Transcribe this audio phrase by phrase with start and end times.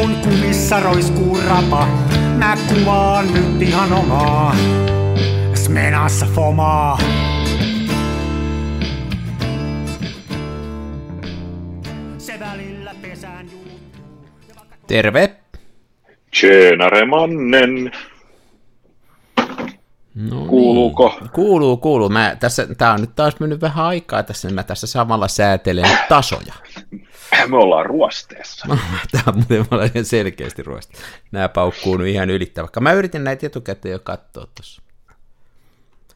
[0.00, 1.86] kun kumissa roiskuu rapa,
[2.38, 4.56] mä kuvaan nyt ihan omaa.
[5.54, 6.98] Smenassa fomaa.
[12.18, 13.80] Se välillä pesään juuttuu.
[14.86, 15.36] Terve!
[16.40, 17.92] Tjenare mannen.
[20.14, 21.16] No Kuuluuko?
[21.20, 21.30] Niin.
[21.30, 22.08] Kuuluu, kuuluu.
[22.08, 25.98] Mä tässä, tää on nyt taas mennyt vähän aikaa tässä, niin mä tässä samalla säätelen
[26.08, 26.54] tasoja.
[27.48, 28.66] Me ollaan ruosteessa.
[29.12, 30.98] Tää on muuten mä olen selkeästi ruoasta.
[31.32, 32.64] Nää paukkuu nyt ihan ylittävä.
[32.64, 34.82] Vaikka mä yritin näitä etukäteen jo katsoa tuossa.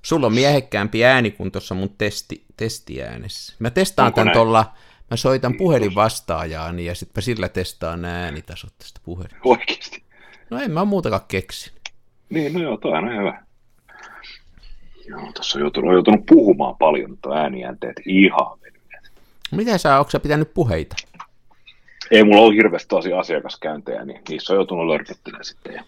[0.03, 3.55] Sulla on miehekkäämpi ääni kuin tuossa mun testi, testiäänessä.
[3.59, 4.35] Mä testaan Onko tän näin?
[4.37, 4.73] tuolla,
[5.11, 9.37] mä soitan puhelinvastaajaani ja sitten sillä testaan nämä äänitasot tästä puhelin.
[9.45, 10.03] Oikeesti.
[10.51, 11.73] No en mä muutakaan keksi.
[12.31, 13.45] Niin, no joo, toi on hyvä.
[15.09, 18.59] Joo, tässä on joutunut, on joutunut puhumaan paljon, mutta ääniänteet ihan.
[19.57, 20.97] Miten sä, onko sä pitänyt puheita?
[22.11, 25.75] Ei mulla ole hirveästi tosi asiakaskäyntejä, niin niissä on joutunut lörpöttelemään sitten.
[25.75, 25.85] Ja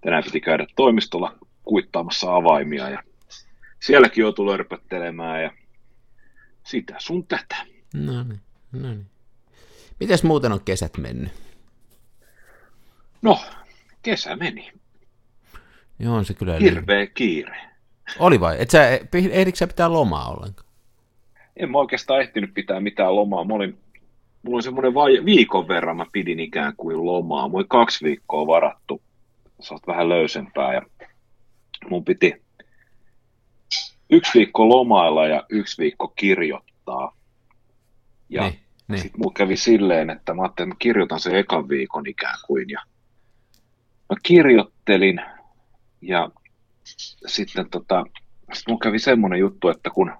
[0.00, 3.02] tänään piti käydä toimistolla kuittaamassa avaimia ja
[3.80, 5.50] sielläkin joutui lörpöttelemään ja
[6.62, 7.56] sitä sun tätä.
[7.94, 8.40] No niin,
[8.72, 9.06] no niin.
[10.00, 11.32] Mites muuten on kesät mennyt?
[13.22, 13.40] No,
[14.02, 14.72] kesä meni.
[15.98, 16.58] Joo, on se kyllä.
[16.58, 16.74] niin.
[16.74, 17.60] Hirveä kiire.
[18.18, 18.56] Oli vai?
[18.58, 20.71] Et sä, ehdikö sä pitää lomaa ollenkaan?
[21.56, 23.44] En mä oikeastaan ehtinyt pitää mitään lomaa.
[23.44, 23.78] Mä olin,
[24.42, 27.48] mulla oli semmoinen vai, viikon verran mä pidin ikään kuin lomaa.
[27.48, 29.02] Mulla oli kaksi viikkoa varattu.
[29.60, 30.82] Sä oot vähän löysempää ja
[31.90, 32.42] mun piti
[34.10, 37.16] yksi viikko lomailla ja yksi viikko kirjoittaa.
[38.28, 38.58] Ja Niin,
[38.88, 39.00] niin.
[39.00, 42.70] sitten mulla kävi silleen, että mä ajattelin, että mä kirjoitan sen ekan viikon ikään kuin.
[42.70, 42.80] Ja
[44.10, 45.20] mä kirjoittelin
[46.00, 46.30] ja
[47.26, 48.04] sitten tota,
[48.52, 50.12] sit mulla kävi semmoinen juttu, että kun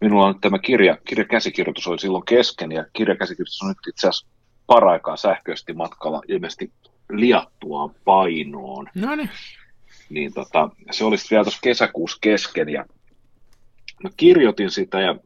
[0.00, 4.26] minulla on tämä kirja, kirjakäsikirjoitus oli silloin kesken ja kirjakäsikirjoitus on nyt itse asiassa
[4.66, 6.72] paraikaa sähköisesti matkalla ilmeisesti
[7.10, 9.30] liattuaan painoon, No niin.
[10.08, 12.84] niin tota, se oli sitten vielä tuossa kesäkuussa kesken ja
[14.02, 15.16] mä kirjoitin sitä ja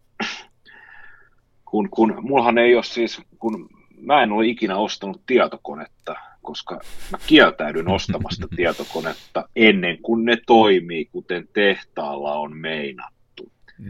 [1.64, 3.68] kun, kun mullahan ei ole siis, kun
[4.00, 6.80] mä en ole ikinä ostanut tietokonetta, koska
[7.12, 13.17] mä kieltäydyn ostamasta tietokonetta ennen kuin ne toimii, kuten tehtaalla on meinattu.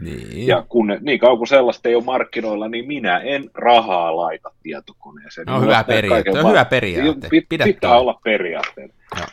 [0.01, 0.47] Niin.
[0.47, 4.51] Ja kun ne, niin kauan kuin sellaista ei ole markkinoilla, niin minä en rahaa laita
[4.63, 5.45] tietokoneeseen.
[5.47, 6.29] No, hyvä on periaate.
[6.29, 7.27] On vaan- hyvä periaate.
[7.29, 8.91] Pit, Pidä pitää olla periaatteet.
[9.17, 9.27] Joo.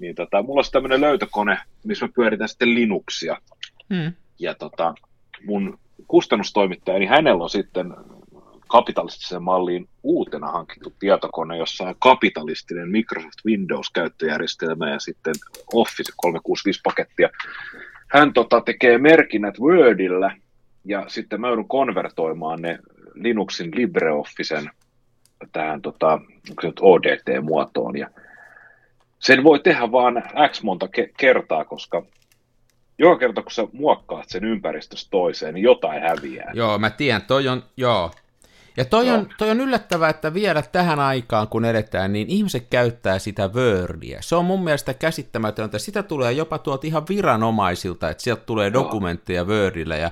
[0.00, 3.36] Niin tota, mulla on tämmöinen löytökone, missä mä pyöritän sitten Linuxia.
[3.94, 4.12] Hmm.
[4.38, 4.94] Ja tota,
[5.44, 5.78] mun
[6.08, 7.94] kustannustoimittaja, niin hänellä on sitten
[8.68, 15.34] kapitalistiseen malliin uutena hankittu tietokone, jossa on kapitalistinen Microsoft Windows-käyttöjärjestelmä ja sitten
[15.72, 17.28] Office 365-pakettia.
[18.14, 20.36] Hän tota, tekee merkinnät Wordillä
[20.84, 22.78] ja sitten mä joudun konvertoimaan ne
[23.14, 24.70] Linuxin LibreOfficen
[25.52, 26.20] tähän tota,
[26.80, 27.98] ODT-muotoon.
[27.98, 28.10] Ja
[29.18, 32.02] sen voi tehdä vaan X monta ke- kertaa, koska
[32.98, 36.50] joka kerta kun sä muokkaat sen ympäristöstä toiseen, niin jotain häviää.
[36.54, 38.10] Joo, mä tiedän, toi on, joo.
[38.76, 43.18] Ja toi on, toi on yllättävää, että vielä tähän aikaan, kun edetään, niin ihmiset käyttää
[43.18, 44.18] sitä Wordia.
[44.22, 45.78] Se on mun mielestä käsittämätöntä.
[45.78, 50.10] Sitä tulee jopa tuolta ihan viranomaisilta, että sieltä tulee dokumentteja Wordillä ja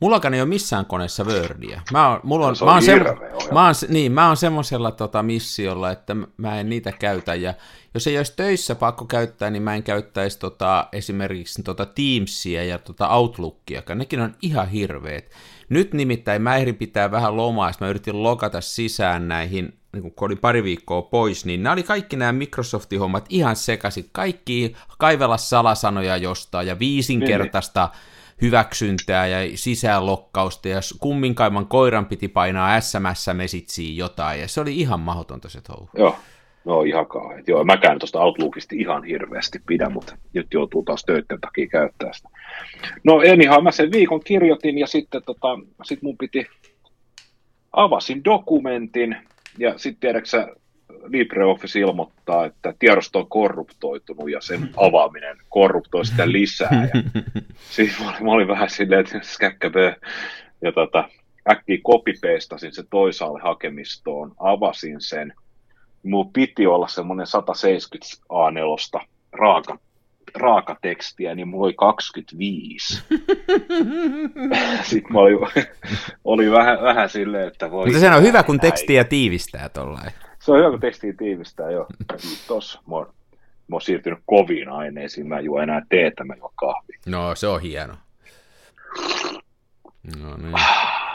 [0.00, 1.80] Mullakaan ei ole missään koneessa Wordia.
[1.92, 3.52] Mä oon, mulla on, Se mä on oon, sem, hirveä ohjelma.
[3.52, 7.34] mä oon, se- niin, mä oon semmoisella tota, missiolla, että mä en niitä käytä.
[7.34, 7.54] Ja
[7.94, 12.78] jos ei olisi töissä pakko käyttää, niin mä en käyttäisi tota, esimerkiksi tota Teamsia ja
[12.78, 13.98] tota Outlookiakaan.
[13.98, 15.30] Nekin on ihan hirveet.
[15.70, 20.38] Nyt nimittäin mä ehdin pitää vähän lomaa, mä yritin logata sisään näihin, niin kun olin
[20.38, 24.08] pari viikkoa pois, niin nämä oli kaikki nämä Microsoftin hommat ihan sekaisin.
[24.12, 27.88] Kaikki kaivella salasanoja jostain ja viisinkertaista
[28.42, 35.48] hyväksyntää ja sisäänlokkausta ja kumminkaiman koiran piti painaa SMS-mesitsiin jotain ja se oli ihan mahdotonta
[35.48, 35.90] se touhu.
[35.98, 36.16] Joo,
[36.64, 37.48] no ihan kauheat.
[37.48, 42.28] Joo, mäkään tuosta Outlookista ihan hirveästi pidä, mutta nyt joutuu taas töiden takia käyttää sitä.
[43.04, 46.46] No anyhow, mä sen viikon kirjoitin ja sitten tota, sit mun piti,
[47.72, 49.16] avasin dokumentin
[49.58, 50.48] ja sitten tiedäksä,
[51.04, 56.88] LibreOffice ilmoittaa, että tiedosto on korruptoitunut ja sen avaaminen korruptoi sitä lisää.
[56.94, 57.02] Ja
[57.70, 59.94] siis mä olin, mä olin vähän silleen, että skäkkäbö.
[60.62, 61.08] Ja tota,
[61.50, 65.32] äkkiä copy-pastasin se toisaalle hakemistoon, avasin sen.
[66.02, 69.78] Mulla piti olla semmoinen 170 A4 raaka,
[70.34, 72.94] raaka tekstiä, niin mulla oli 25.
[74.82, 75.38] Sitten mä olin,
[76.24, 77.86] oli vähän, vähän silleen, että voi...
[77.86, 78.72] Mutta sehän on hyvä, kun näin.
[78.72, 80.10] tekstiä tiivistää tollain.
[80.38, 81.86] Se on hyvä, kun tekstiä tiivistää, joo.
[82.20, 82.78] Kiitos.
[82.86, 83.06] Mä oon,
[83.68, 86.98] mä oon siirtynyt koviin aineisiin, mä en juo enää teetä, mä juon kahvia.
[87.06, 87.94] No, se on hieno.
[90.20, 90.54] No niin.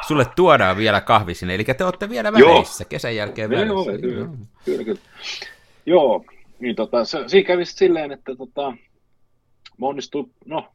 [0.08, 3.92] Sulle tuodaan vielä kahvi sinne, eli te olette vielä välissä, kesän jälkeen välissä.
[3.92, 4.30] Joo, kyllä,
[4.66, 5.00] kyllä, kyllä.
[5.86, 6.26] Joo,
[6.60, 8.72] niin tota, se, siinä kävi silleen, että tota,
[9.78, 10.72] mä onnistuin, no,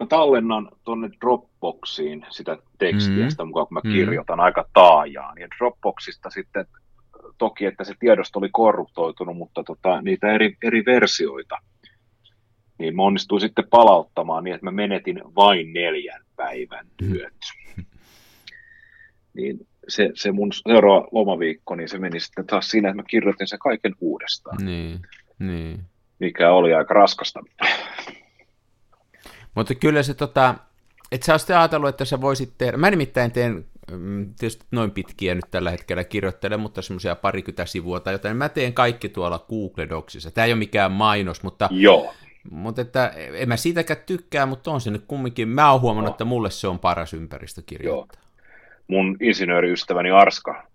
[0.00, 3.30] mä tallennan tuonne Dropboxiin sitä tekstiä mm-hmm.
[3.30, 3.96] sitä mukaan, kun mä mm-hmm.
[3.96, 4.44] kirjoitan mm-hmm.
[4.44, 5.38] aika taajaan.
[5.38, 6.66] Ja Dropboxista sitten
[7.38, 11.56] toki, että se tiedosto oli korruptoitunut, mutta tota, niitä eri, eri versioita,
[12.80, 17.34] niin mä onnistuin sitten palauttamaan niin, että mä menetin vain neljän päivän työt.
[19.34, 23.46] Niin se, se mun seuraava lomaviikko, niin se meni sitten taas siinä, että mä kirjoitin
[23.46, 24.64] sen kaiken uudestaan.
[24.64, 25.00] Niin,
[25.38, 25.80] niin.
[26.18, 27.40] Mikä oli aika raskasta.
[29.54, 30.54] Mutta kyllä se tota,
[31.12, 35.34] et sä sitten ajatellut, että sä voisit tehdä, mä nimittäin teen mm, tietysti noin pitkiä
[35.34, 38.36] nyt tällä hetkellä kirjoittelen, mutta semmoisia parikymmentä sivua tai jotain.
[38.36, 40.30] Mä teen kaikki tuolla Google Docsissa.
[40.30, 42.14] Tämä ei ole mikään mainos, mutta, Joo.
[42.50, 45.48] Mutta että en mä siitäkään tykkää, mutta on se nyt kumminkin.
[45.48, 46.14] Mä oon huomannut, no.
[46.14, 48.22] että mulle se on paras ympäristö kirjoittaa.
[48.22, 48.30] Joo.
[48.88, 50.66] Mun insinööriystäväni Arska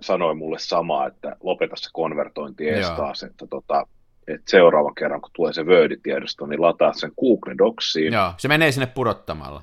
[0.00, 3.86] sanoi mulle samaa, että lopeta se konvertointi ees taas, että tota,
[4.28, 8.12] että seuraava kerran, kun tulee se Word-tiedosto, niin lataa sen Google Docsiin.
[8.12, 9.62] Joo, se menee sinne pudottamalla.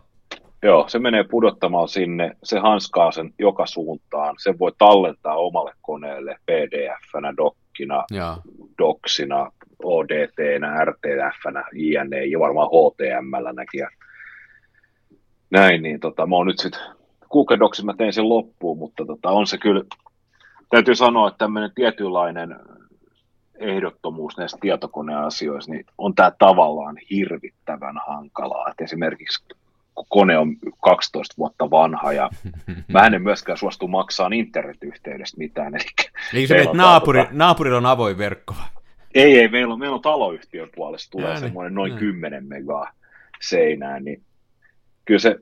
[0.63, 6.35] Joo, se menee pudottamalla sinne, se hanskaa sen joka suuntaan, se voi tallentaa omalle koneelle
[6.45, 8.37] PDF-nä, dokkina, Joo.
[8.77, 9.51] doksina,
[9.85, 13.79] ODT-nä, RTF-nä, INE ja varmaan HTML-näkin.
[13.79, 13.89] Ja
[15.49, 16.81] näin, niin tota, mä oon nyt sitten,
[17.31, 19.83] Google Docsin mä tein sen loppuun, mutta tota, on se kyllä,
[20.69, 22.55] täytyy sanoa, että tämmöinen tietynlainen
[23.59, 28.69] ehdottomuus näissä tietokoneasioissa, niin on tämä tavallaan hirvittävän hankalaa.
[28.69, 29.45] Et esimerkiksi
[29.95, 32.29] kun kone on 12 vuotta vanha ja
[32.93, 35.75] mä en myöskään suostu maksaa internetyhteydestä mitään.
[35.75, 35.83] Eli
[36.33, 38.53] niin se naapuri, tota, naapurilla on avoin verkko.
[39.15, 41.39] Ei, ei, meillä on, meillä on taloyhtiön puolesta tulee Ääni.
[41.39, 42.05] semmoinen noin Ääni.
[42.05, 42.91] 10 megaa
[43.41, 44.23] seinään, niin
[45.05, 45.35] kyllä se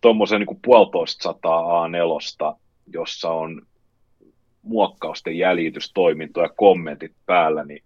[0.00, 2.56] tuommoisen niin puolitoista sataa A4,
[2.92, 3.66] jossa on
[4.62, 7.82] muokkausten jäljitystoiminto ja kommentit päällä, niin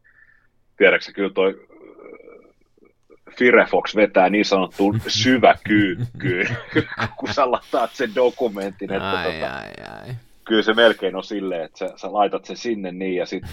[0.76, 6.56] tiedätkö kyllä toi äh, Firefox vetää niin sanottuun syväkyykkyyn,
[7.18, 8.92] kun sä lataat sen dokumentin.
[8.92, 10.14] Että ai, tota, ai, ai.
[10.44, 13.50] Kyllä se melkein on silleen, että sä, sä laitat sen sinne niin ja sitten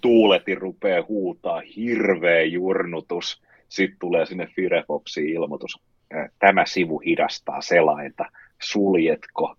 [0.00, 5.80] tuuletin rupeaa huutaa, hirveä jurnutus, sitten tulee sinne Firefoxiin ilmoitus,
[6.38, 8.24] tämä sivu hidastaa selainta,
[8.62, 9.56] suljetko,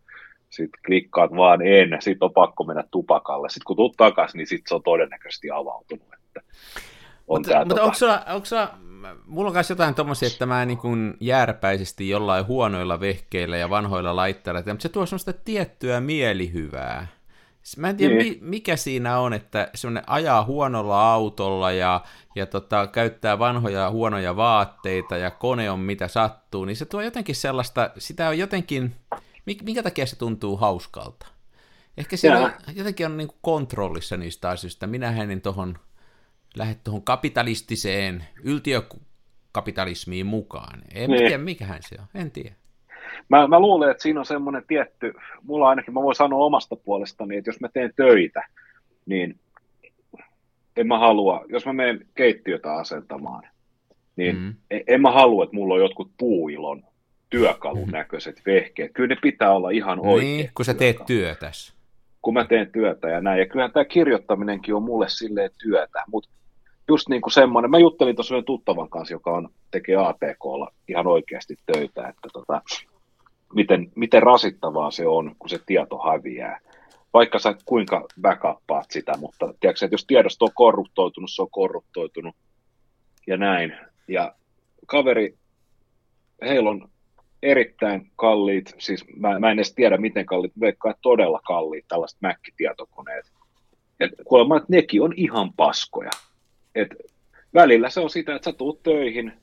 [0.50, 3.50] sitten klikkaat vaan en, sitten on pakko mennä tupakalle.
[3.50, 6.08] Sitten kun tulet takaisin, niin sitten se on todennäköisesti avautunut.
[6.14, 6.42] Että
[7.28, 7.84] on mutta, mutta tota...
[7.84, 8.74] onko, sulla, onko sulla,
[9.26, 14.16] mulla on myös jotain tommosia, että mä niin kuin järpäisesti jollain huonoilla vehkeillä ja vanhoilla
[14.16, 17.08] laitteilla, mutta se tuo semmoista tiettyä mielihyvää.
[17.78, 18.38] Mä en tiedä, niin.
[18.42, 22.04] mikä siinä on, että semmoinen ajaa huonolla autolla ja,
[22.36, 27.36] ja tota, käyttää vanhoja huonoja vaatteita ja kone on mitä sattuu, niin se tuo jotenkin
[27.36, 28.96] sellaista, sitä on jotenkin,
[29.64, 31.28] minkä takia se tuntuu hauskalta?
[31.98, 34.88] Ehkä se on, jotenkin on niin kontrollissa niistä asioista.
[34.88, 35.80] Minä en tuohon
[36.56, 40.82] lähde tuohon kapitalistiseen yltiökapitalismiin mukaan.
[40.94, 41.18] En niin.
[41.18, 42.08] tiedä, mikähän se on.
[42.14, 42.56] En tiedä.
[43.30, 45.14] Mä, mä luulen, että siinä on semmoinen tietty,
[45.44, 48.48] mulla ainakin, mä voin sanoa omasta puolestani, että jos mä teen töitä,
[49.06, 49.40] niin
[50.76, 53.44] en mä halua, jos mä menen keittiötä asentamaan,
[54.16, 54.56] niin mm.
[54.72, 56.84] en, en mä halua, että mulla on jotkut puuilon
[57.30, 57.92] työkalun mm-hmm.
[57.92, 58.92] näköiset vehkeet.
[58.94, 60.38] Kyllä ne pitää olla ihan oikein.
[60.38, 61.52] Niin, kun sä teet työtä.
[62.22, 63.40] Kun mä teen työtä ja näin.
[63.40, 66.30] Ja kyllähän tämä kirjoittaminenkin on mulle silleen työtä, mutta
[66.88, 71.56] just niin kuin semmoinen, mä juttelin tuossa tuttavan kanssa, joka on, tekee ATKlla ihan oikeasti
[71.72, 72.62] töitä, että tota,
[73.54, 76.60] miten, miten rasittavaa se on, kun se tieto häviää.
[77.14, 82.36] Vaikka sä kuinka backuppaat sitä, mutta tiedätkö, että jos tiedosto on korruptoitunut, se on korruptoitunut
[83.28, 83.78] ja näin.
[84.08, 84.36] Ja
[84.86, 85.38] kaveri,
[86.42, 86.90] heillä on
[87.44, 93.32] erittäin kalliit, siis mä, mä en edes tiedä miten kalliit, veikkaa todella kalliit tällaiset Mac-tietokoneet.
[94.00, 96.12] Et kuulemma, että nekin on ihan paskoja.
[96.76, 96.96] Et
[97.54, 99.34] välillä se on sitä, että sä tuut töihin,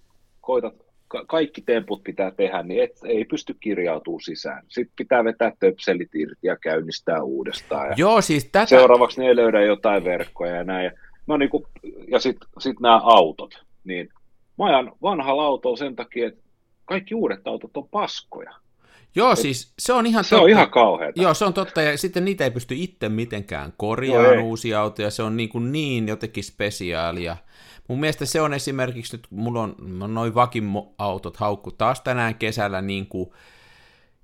[0.41, 0.75] koitat,
[1.09, 4.63] ka- kaikki temput pitää tehdä, niin et, ei pysty kirjautumaan sisään.
[4.69, 7.89] Sitten pitää vetää töpselit irti ja käynnistää uudestaan.
[7.89, 8.67] Ja Joo, siis tätä...
[8.67, 10.91] Seuraavaksi ne ei löydä jotain verkkoja ja näin.
[11.27, 11.65] No niin kuin,
[12.09, 14.09] ja sitten sit nämä autot, niin
[14.59, 16.41] mä ajan vanhalla autolla sen takia, että
[16.85, 18.55] kaikki uudet autot on paskoja.
[19.17, 20.43] Joo, Et siis se on ihan Se totta.
[20.43, 21.23] on ihan kauheata.
[21.23, 25.11] Joo, se on totta, ja sitten niitä ei pysty itse mitenkään korjaamaan no uusia autoja,
[25.11, 27.37] se on niin, kuin niin jotenkin spesiaalia.
[27.89, 29.75] Mun mielestä se on esimerkiksi nyt, mulla on,
[30.15, 33.31] noin vakin autot haukku taas tänään kesällä niin kuin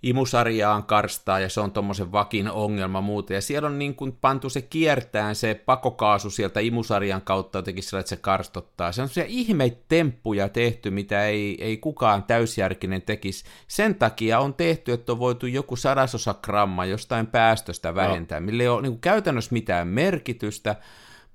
[0.03, 3.33] imusarjaan karstaa ja se on tuommoisen vakin ongelma muuta.
[3.33, 8.01] Ja siellä on niin kuin pantu se kiertään se pakokaasu sieltä imusarjan kautta jotenkin sillä,
[8.01, 8.93] että se karstottaa.
[8.93, 13.45] Se on sellaisia ihmeitemppuja tehty, mitä ei, ei kukaan täysjärkinen tekisi.
[13.69, 18.47] Sen takia on tehty, että on voitu joku sadasosa gramma jostain päästöstä vähentää, no.
[18.47, 20.77] millä ei ole niin kuin käytännössä mitään merkitystä,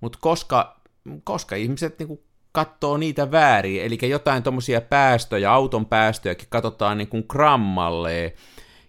[0.01, 0.79] mutta koska,
[1.23, 2.19] koska ihmiset niin kuin
[2.51, 8.31] katsoo niitä väärin, eli jotain tuommoisia päästöjä, auton päästöjäkin katsotaan niin kuin grammalleen,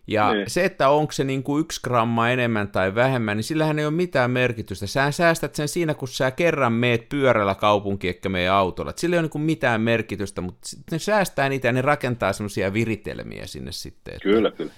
[0.07, 0.51] ja niin.
[0.51, 3.95] se, että onko se niin kuin yksi gramma enemmän tai vähemmän, niin sillähän ei ole
[3.95, 4.87] mitään merkitystä.
[4.87, 8.91] Sä säästät sen siinä, kun sä kerran meet pyörällä kaupunkiin, ehkä meidän autolla.
[8.91, 12.73] Et sillä ei ole niin mitään merkitystä, mutta ne säästää niitä ja ne rakentaa semmoisia
[12.73, 14.15] viritelmiä sinne sitten.
[14.15, 14.23] Että...
[14.23, 14.73] Kyllä, kyllä.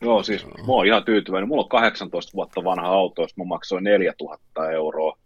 [0.00, 0.66] Joo, siis Joo.
[0.66, 1.48] mä oon ihan tyytyväinen.
[1.48, 5.17] Mulla on 18 vuotta vanha auto, jos mä maksoin 4000 euroa.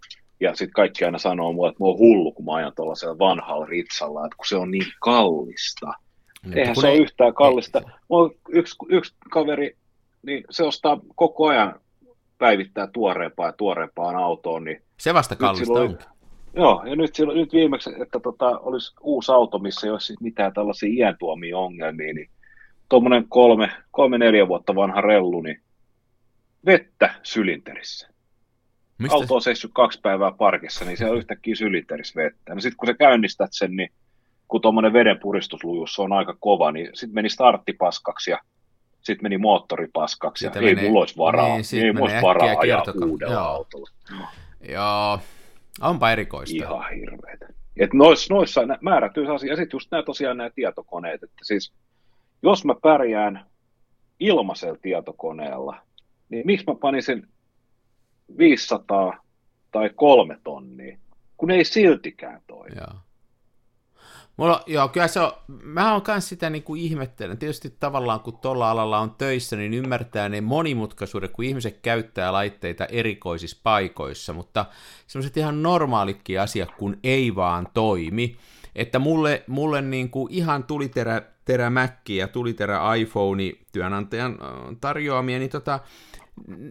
[0.43, 3.67] Ja sitten kaikki aina sanoo mulle, että mä oon hullu, kun mä ajan tuollaisella vanhalla
[3.67, 5.93] ritsalla, että kun se on niin kallista.
[6.45, 7.79] Niin, Eihän se ei, ole yhtään kallista.
[7.79, 7.85] Ei.
[8.09, 9.77] Mulla yksi, yksi kaveri,
[10.23, 11.81] niin se ostaa koko ajan
[12.39, 14.65] päivittää tuoreempaa ja tuoreempaan autoon.
[14.65, 15.99] Niin se vasta kallista on.
[16.55, 20.53] Joo, ja nyt, silloin, nyt viimeksi, että tota, olisi uusi auto, missä ei olisi mitään
[20.53, 22.31] tällaisia iän tuomia ongelmia, niin
[22.89, 25.63] tuommoinen kolme, kolme, neljä vuotta vanha rellu, niin
[26.67, 28.12] vettä sylinterissä.
[29.03, 32.55] Mistä Auto on seissyt kaksi päivää parkissa, niin se on yhtäkkiä sylinterissä vettä.
[32.55, 33.91] No sitten kun sä käynnistät sen, niin
[34.49, 38.39] kun tuommoinen vedenpuristuslujuus on aika kova, niin sitten meni starttipaskaksi ja
[39.01, 42.59] sitten meni moottoripaskaksi sitten ja menee, ei mulla olisi varaa, niin, ei mulla olisi varaa
[42.59, 43.43] ajaa uudella Joo.
[43.43, 43.91] autolla.
[44.69, 45.19] Joo,
[45.81, 46.57] onpa erikoista.
[46.57, 47.49] Ihan hirveetä.
[47.77, 51.73] Et noissa, noissa määrätyy asia, ja sitten just nämä tosiaan nämä tietokoneet, että siis
[52.43, 53.47] jos mä pärjään
[54.21, 55.77] ilmaisella tietokoneella,
[56.29, 57.29] niin miksi mä panisin
[58.39, 59.25] 500
[59.71, 60.99] tai kolme tonnia,
[61.37, 62.77] kun ei siltikään toimi.
[62.77, 62.99] Joo.
[64.37, 67.39] Mulla, joo, kyllä se on, mä oon kans sitä niin kuin ihmettelen.
[67.39, 72.85] Tietysti tavallaan kun tuolla alalla on töissä, niin ymmärtää ne monimutkaisuudet, kun ihmiset käyttää laitteita
[72.85, 74.67] erikoisissa paikoissa, mutta
[75.07, 78.37] semmoiset ihan normaalitkin asiat, kun ei vaan toimi.
[78.75, 84.39] Että mulle, mulle niin kuin ihan tuliterä terä Mac ja tuliterä iPhone työnantajan
[84.81, 85.81] tarjoamia, niin tota,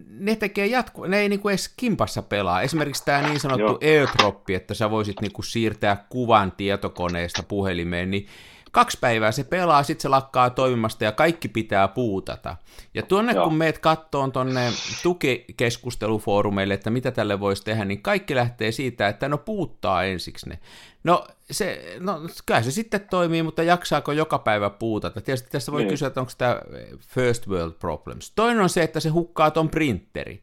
[0.08, 2.62] ne tekee jatku, ne ei niinku edes kimpassa pelaa.
[2.62, 8.26] Esimerkiksi tämä niin sanottu airdroppi, että sä voisit niinku siirtää kuvan tietokoneesta puhelimeen, niin
[8.72, 12.56] kaksi päivää se pelaa, sitten se lakkaa toimimasta ja kaikki pitää puutata.
[12.94, 13.44] Ja tuonne Joo.
[13.44, 19.28] kun meet kattoon tuonne tukikeskustelufoorumeille, että mitä tälle voisi tehdä, niin kaikki lähtee siitä, että
[19.28, 20.58] no puuttaa ensiksi ne.
[21.04, 25.20] No, se, no kyllä se sitten toimii, mutta jaksaako joka päivä puutata?
[25.20, 25.90] Tietysti tässä voi niin.
[25.90, 26.60] kysyä, että onko tämä
[26.98, 28.32] first world problems.
[28.36, 30.42] Toinen on se, että se hukkaa ton printeri.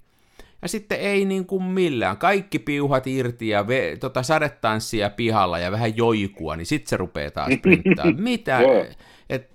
[0.62, 2.18] Ja sitten ei niin kuin millään.
[2.18, 7.32] Kaikki piuhat irti ja ve, tota sadetanssia pihalla ja vähän joikua, niin sitten se rupeaa
[7.32, 8.06] taas printtaa.
[8.18, 8.60] Mitä?
[9.30, 9.52] Et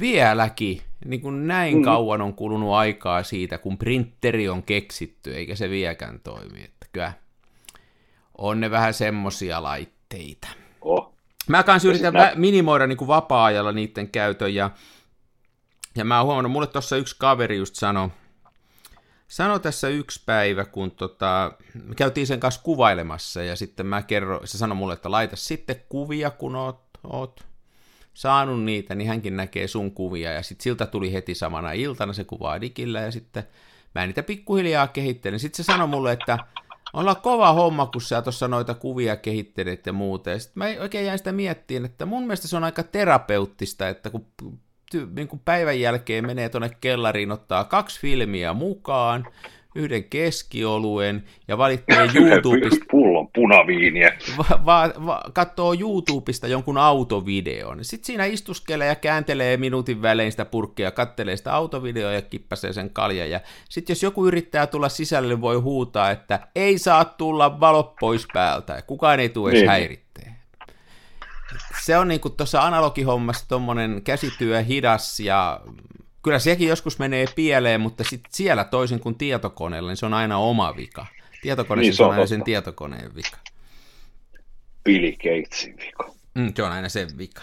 [0.00, 1.82] vieläkin niin kuin näin mm.
[1.82, 6.64] kauan on kulunut aikaa siitä, kun printeri on keksitty, eikä se vieläkään toimi.
[6.64, 7.12] Että kyllä
[8.38, 10.48] on ne vähän semmosia laitteita.
[10.80, 11.14] Oh.
[11.48, 14.70] Mä kanssa yritän nä- minimoida niin kuin vapaa-ajalla niiden käytön, ja,
[15.96, 18.08] ja mä oon huomannut, mulle tuossa yksi kaveri just sanoi,
[19.30, 21.52] sano tässä yksi päivä, kun tota,
[21.84, 25.76] me käytiin sen kanssa kuvailemassa ja sitten mä kerron, se sanoi mulle, että laita sitten
[25.88, 27.44] kuvia, kun oot, oot
[28.14, 32.24] saanut niitä, niin hänkin näkee sun kuvia ja sitten siltä tuli heti samana iltana se
[32.24, 33.44] kuvaa digillä ja sitten
[33.94, 35.40] mä niitä pikkuhiljaa kehittelen.
[35.40, 36.38] Sitten se sanoi mulle, että
[36.92, 40.30] olla kova homma, kun sä tuossa noita kuvia kehittelet ja muuta.
[40.30, 44.10] Ja sitten mä oikein jäin sitä miettiin, että mun mielestä se on aika terapeuttista, että
[44.10, 44.26] kun
[45.16, 49.26] niin kuin päivän jälkeen menee tuonne kellariin, ottaa kaksi filmiä mukaan,
[49.74, 52.84] yhden keskioluen ja valitsee YouTubesta...
[52.90, 54.16] pullon punaviiniä.
[54.38, 57.84] Va, va, va, katsoo YouTubesta jonkun autovideon.
[57.84, 62.90] Sitten siinä istuskelee ja kääntelee minuutin välein sitä purkkia, kattelee sitä autovideoa ja kippasee sen
[62.90, 63.30] kaljan.
[63.30, 68.26] Ja sitten jos joku yrittää tulla sisälle, voi huutaa, että ei saa tulla valo pois
[68.32, 68.82] päältä.
[68.82, 69.68] Kukaan ei tule edes niin.
[69.68, 70.39] häiritteen
[71.84, 75.60] se on niin tuossa analogihommassa tuommoinen käsityö hidas ja
[76.22, 80.38] kyllä sekin joskus menee pieleen, mutta sit siellä toisin kuin tietokoneella, niin se on aina
[80.38, 81.06] oma vika.
[81.42, 83.36] Tietokone niin, se on aina sen tietokoneen vika.
[84.84, 86.12] Billy Gatesin vika.
[86.34, 87.42] Mm, se on aina sen vika.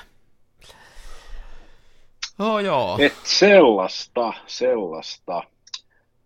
[2.40, 2.98] Oh, joo.
[3.00, 5.44] Et sellaista, sellaista.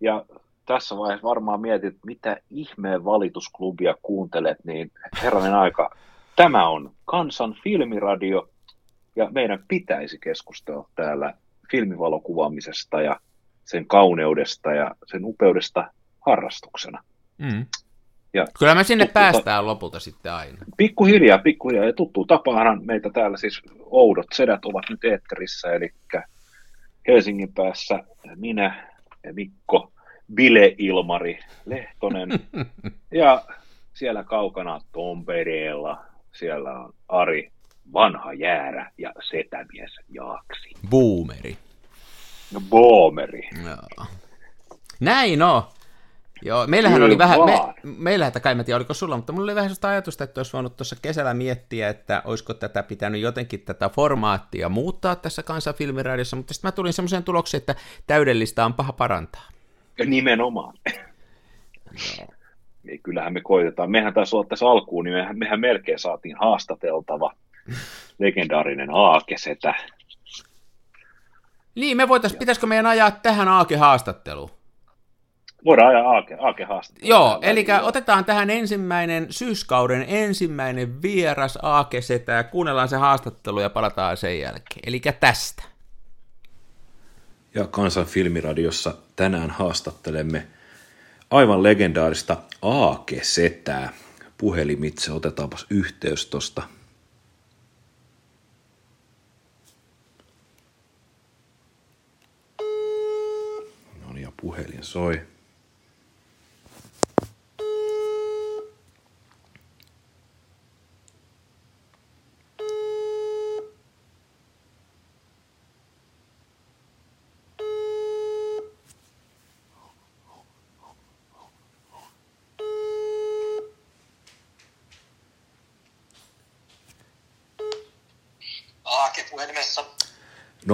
[0.01, 0.25] Ja
[0.65, 4.91] tässä vaiheessa varmaan mietit, mitä ihmeen valitusklubia kuuntelet, niin
[5.23, 5.95] herranen aika,
[6.41, 8.49] Tämä on Kansan filmiradio
[9.15, 11.33] ja meidän pitäisi keskustella täällä
[11.71, 13.19] filmivalokuvaamisesta ja
[13.65, 15.93] sen kauneudesta ja sen upeudesta
[16.25, 17.03] harrastuksena.
[17.37, 17.65] Mm.
[18.33, 20.57] Ja Kyllä me sinne tuttu, päästään lopulta sitten aina.
[20.77, 21.85] Pikkuhiljaa, pikkuhiljaa.
[21.85, 25.89] Ja tuttu tapaanhan meitä täällä siis oudot sedät ovat nyt eetterissä, eli
[27.07, 28.03] Helsingin päässä
[28.35, 28.87] minä,
[29.33, 29.91] Mikko,
[30.33, 32.29] Bile Ilmari Lehtonen
[33.21, 33.43] ja
[33.93, 37.51] siellä kaukana Tompereella siellä on Ari
[37.93, 40.69] vanha jäärä ja setämies Jaaksi.
[40.89, 41.57] Boomeri.
[42.53, 43.49] No boomeri.
[43.63, 44.05] Joo.
[44.99, 45.63] Näin on.
[46.43, 49.55] Joo, meillähän Kyllä oli vähän, me, meillähän, kai mä tiedä, oliko sulla, mutta mulla oli
[49.55, 53.89] vähän sellaista ajatusta, että olisi voinut tuossa kesällä miettiä, että olisiko tätä pitänyt jotenkin tätä
[53.89, 57.75] formaattia muuttaa tässä kansanfilmiradiossa, mutta sitten mä tulin semmoiseen tulokseen, että
[58.07, 59.47] täydellistä on paha parantaa.
[59.97, 60.77] Ja nimenomaan.
[62.17, 62.27] Joo.
[62.83, 63.91] Niin kyllähän me koitetaan.
[63.91, 67.33] Mehän taisi olla tässä alkuun, niin mehän, mehän melkein saatiin haastateltava
[68.19, 69.73] legendaarinen Aakesetä.
[71.75, 74.51] Niin, me voitaisiin, pitäisikö meidän ajaa tähän Aake-haastatteluun?
[75.65, 77.09] Voidaan ajaa Aake, Aake haastattelua.
[77.09, 83.69] Joo, eli otetaan tähän ensimmäinen syyskauden ensimmäinen vieras Aake Setä ja kuunnellaan se haastattelu ja
[83.69, 84.81] palataan sen jälkeen.
[84.85, 85.63] Eli tästä.
[87.55, 90.47] Ja Kansan filmiradiossa tänään haastattelemme
[91.31, 93.93] aivan legendaarista Aake Setää.
[94.37, 96.63] Puhelimitse otetaanpas yhteys tuosta
[104.05, 105.21] No niin, ja puhelin soi.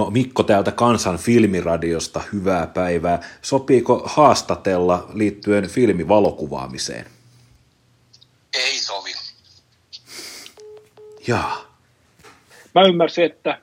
[0.08, 3.20] No Mikko täältä Kansan filmiradiosta, hyvää päivää.
[3.42, 7.06] Sopiiko haastatella liittyen filmivalokuvaamiseen?
[8.54, 9.10] Ei sovi.
[11.26, 11.56] Jaa.
[12.74, 13.58] Mä ymmärsin, että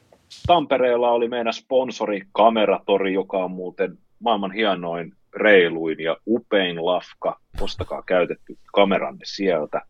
[0.47, 7.39] Tampereella oli meidän sponsori Kameratori, joka on muuten maailman hienoin, reiluin ja upein lafka.
[7.61, 9.81] Ostakaa käytetty kameranne sieltä.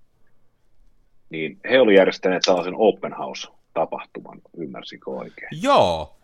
[1.29, 5.49] Niin he oli järjestäneet tällaisen open house-tapahtuman, ymmärsikö oikein?
[5.61, 6.15] Joo,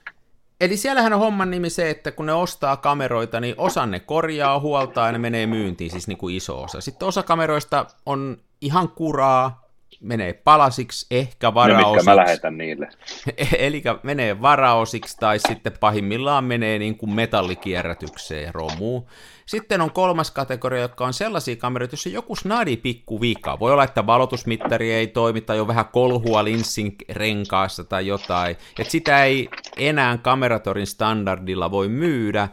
[0.62, 4.60] Eli siellähän on homman nimi se, että kun ne ostaa kameroita, niin osa ne korjaa,
[4.60, 6.82] huoltaa ja ne menee myyntiin, siis niin kuin iso osa.
[6.82, 9.61] Sitten osa kameroista on ihan kuraa,
[10.00, 12.10] menee palasiksi, ehkä varaosiksi.
[12.10, 12.90] No, mä lähetän niille.
[13.58, 19.06] Eli menee varaosiksi tai sitten pahimmillaan menee niin kuin metallikierrätykseen romuun.
[19.46, 23.60] Sitten on kolmas kategoria, joka on sellaisia kameroita, joissa joku snadi pikku vika.
[23.60, 28.58] Voi olla, että valotusmittari ei toimi tai on vähän kolhua linssin renkaassa tai jotain.
[28.80, 32.50] Että sitä ei enää kameratorin standardilla voi myydä.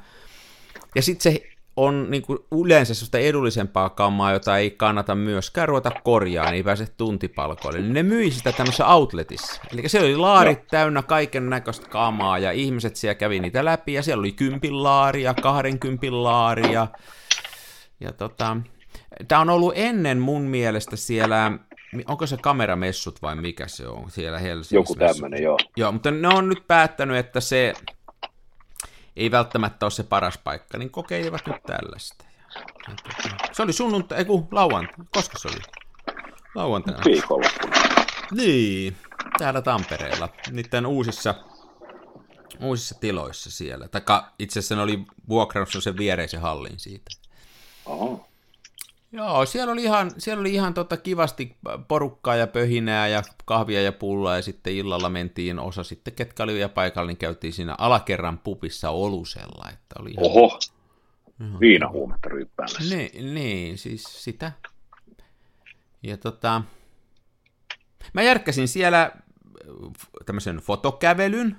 [0.95, 5.91] Ja sitten se on niin kuin yleensä sellaista edullisempaa kammaa, jota ei kannata myöskään ruveta
[6.05, 7.81] korjaa, niin ei pääse tuntipalkoille.
[7.81, 9.63] Niin ne myi sitä tämmöisessä outletissa.
[9.73, 10.65] Eli se oli laarit no.
[10.71, 15.23] täynnä kaiken näköistä kamaa, ja ihmiset siellä kävi niitä läpi, ja siellä oli kympin laari
[15.23, 16.87] ja kahden kympin laari, ja,
[18.01, 18.57] ja tota,
[19.29, 21.53] tämä on ollut ennen mun mielestä siellä,
[22.07, 24.77] onko se kameramessut vai mikä se on siellä Helsingissä?
[24.77, 25.59] Joku tämmöinen, joo.
[25.77, 27.73] Joo, mutta ne on nyt päättänyt, että se
[29.19, 32.25] ei välttämättä ole se paras paikka, niin kokeilivat nyt tällaista.
[33.53, 35.59] Se oli sunnuntai, ei kun lauantai, koska se oli?
[36.55, 37.01] Lauantaina.
[37.05, 37.77] Viikonloppuna.
[38.31, 38.97] Niin,
[39.39, 41.35] täällä Tampereella, niiden uusissa,
[42.61, 43.89] uusissa tiloissa siellä.
[43.89, 47.11] Taka itse asiassa ne oli vuokrannut sen viereisen hallin siitä.
[47.87, 48.28] Oho.
[49.13, 51.57] Joo, siellä oli ihan, siellä oli ihan tota kivasti
[51.89, 56.55] porukkaa ja pöhinää ja kahvia ja pullaa ja sitten illalla mentiin osa sitten, ketkä oli
[56.55, 59.71] vielä paikalla, niin käytiin siinä alakerran pupissa Olusella.
[59.73, 60.27] Että oli ihan...
[60.27, 60.59] Oho,
[61.61, 62.97] viinahuumetta ryyppäämässä.
[62.97, 64.53] Niin, niin, siis sitä.
[66.03, 66.63] Ja tota,
[68.13, 69.13] mä järkkäsin siellä
[70.27, 71.57] tämmöisen fotokävelyn.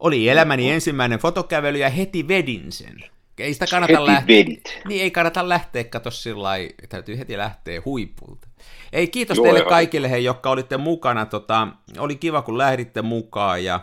[0.00, 3.04] Oli elämäni ensimmäinen fotokävely ja heti vedin sen.
[3.38, 4.44] Ei sitä kannata lähteä.
[4.88, 6.50] Niin, ei kannata lähteä, kato sillä
[6.88, 8.48] täytyy heti lähteä huipulta.
[8.92, 9.66] Ei, kiitos Joo, teille jo.
[9.68, 11.26] kaikille, he, jotka olitte mukana.
[11.26, 11.68] Tota,
[11.98, 13.80] oli kiva, kun lähditte mukaan ja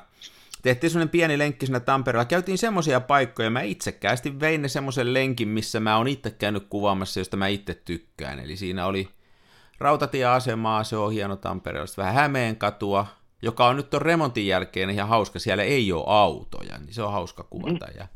[0.62, 2.26] tehtiin semmoinen pieni lenkki sinne Tampereella.
[2.26, 7.20] Käytiin semmoisia paikkoja, mä itsekkäästi vein ne semmoisen lenkin, missä mä oon itse käynyt kuvaamassa,
[7.20, 8.40] josta mä itse tykkään.
[8.40, 9.10] Eli siinä oli
[9.80, 13.08] rautatieasemaa, se on hieno Tampereella, vähän Hämeen katua,
[13.42, 17.12] joka on nyt ton remontin jälkeen ihan hauska, siellä ei ole autoja, niin se on
[17.12, 17.86] hauska kuvata.
[17.86, 17.98] Mm.
[17.98, 18.08] Ja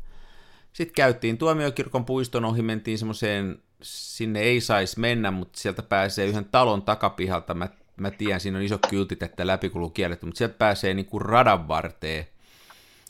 [0.76, 6.44] sitten käytiin Tuomiokirkon puiston ohi, mentiin semmoiseen, sinne ei saisi mennä, mutta sieltä pääsee yhden
[6.44, 7.54] talon takapihalta.
[7.54, 11.22] Mä, mä tiedän, siinä on iso kyltit, että läpikulu kielletty, mutta sieltä pääsee niin kuin
[11.22, 12.26] radan varteen.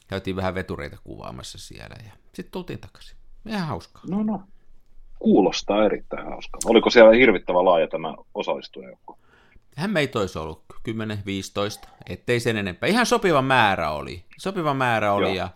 [0.08, 3.16] Käytiin vähän vetureita kuvaamassa siellä ja sitten tultiin takaisin.
[3.46, 4.02] Ihan hauskaa.
[4.10, 4.42] No no,
[5.18, 6.60] kuulostaa erittäin hauskaa.
[6.64, 9.18] Oliko siellä hirvittävä laaja tämä osallistujajoukko?
[9.76, 12.88] Hän meitä olisi ollut 10-15, ettei sen enempää.
[12.88, 14.24] Ihan sopiva määrä oli.
[14.38, 15.34] Sopiva määrä oli Joo.
[15.34, 15.48] ja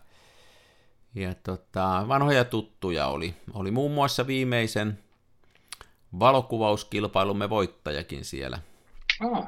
[1.15, 3.35] Ja tota, vanhoja tuttuja oli.
[3.55, 4.99] Oli muun muassa viimeisen
[6.19, 8.59] valokuvauskilpailumme voittajakin siellä.
[9.33, 9.47] Ah,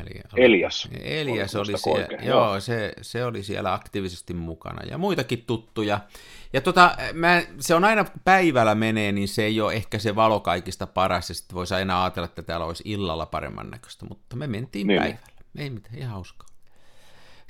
[0.00, 0.88] Eli, Elias.
[1.00, 2.24] Elias oli siellä, oikein?
[2.28, 2.60] joo, Joo.
[2.60, 6.00] se, se oli siellä aktiivisesti mukana ja muitakin tuttuja.
[6.52, 10.16] Ja tota, mä, se on aina, kun päivällä menee, niin se ei ole ehkä se
[10.16, 14.36] valo kaikista paras, ja sitten voisi aina ajatella, että täällä olisi illalla paremman näköistä, mutta
[14.36, 15.00] me mentiin Niin.
[15.00, 15.26] päivällä.
[15.58, 16.48] Ei mitään, ihan hauskaa.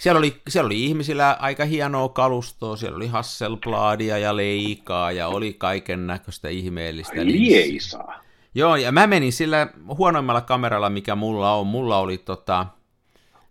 [0.01, 5.53] Siellä oli, siellä oli ihmisillä aika hienoa kalustoa, siellä oli Hasselbladia ja Leikaa ja oli
[5.53, 7.27] kaiken näköistä ihmeellistä.
[7.27, 8.23] Liesaa.
[8.55, 11.67] Joo, ja mä menin sillä huonoimmalla kameralla, mikä mulla on.
[11.67, 12.67] Mulla oli tota,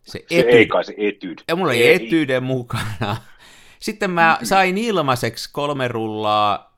[0.04, 0.58] se, Se etyde.
[0.58, 1.40] ei kai se etyd.
[1.48, 1.94] Ja mulla oli Ei.
[2.06, 3.18] etyde mukana.
[3.80, 6.78] Sitten mä sain ilmaiseksi kolme rullaa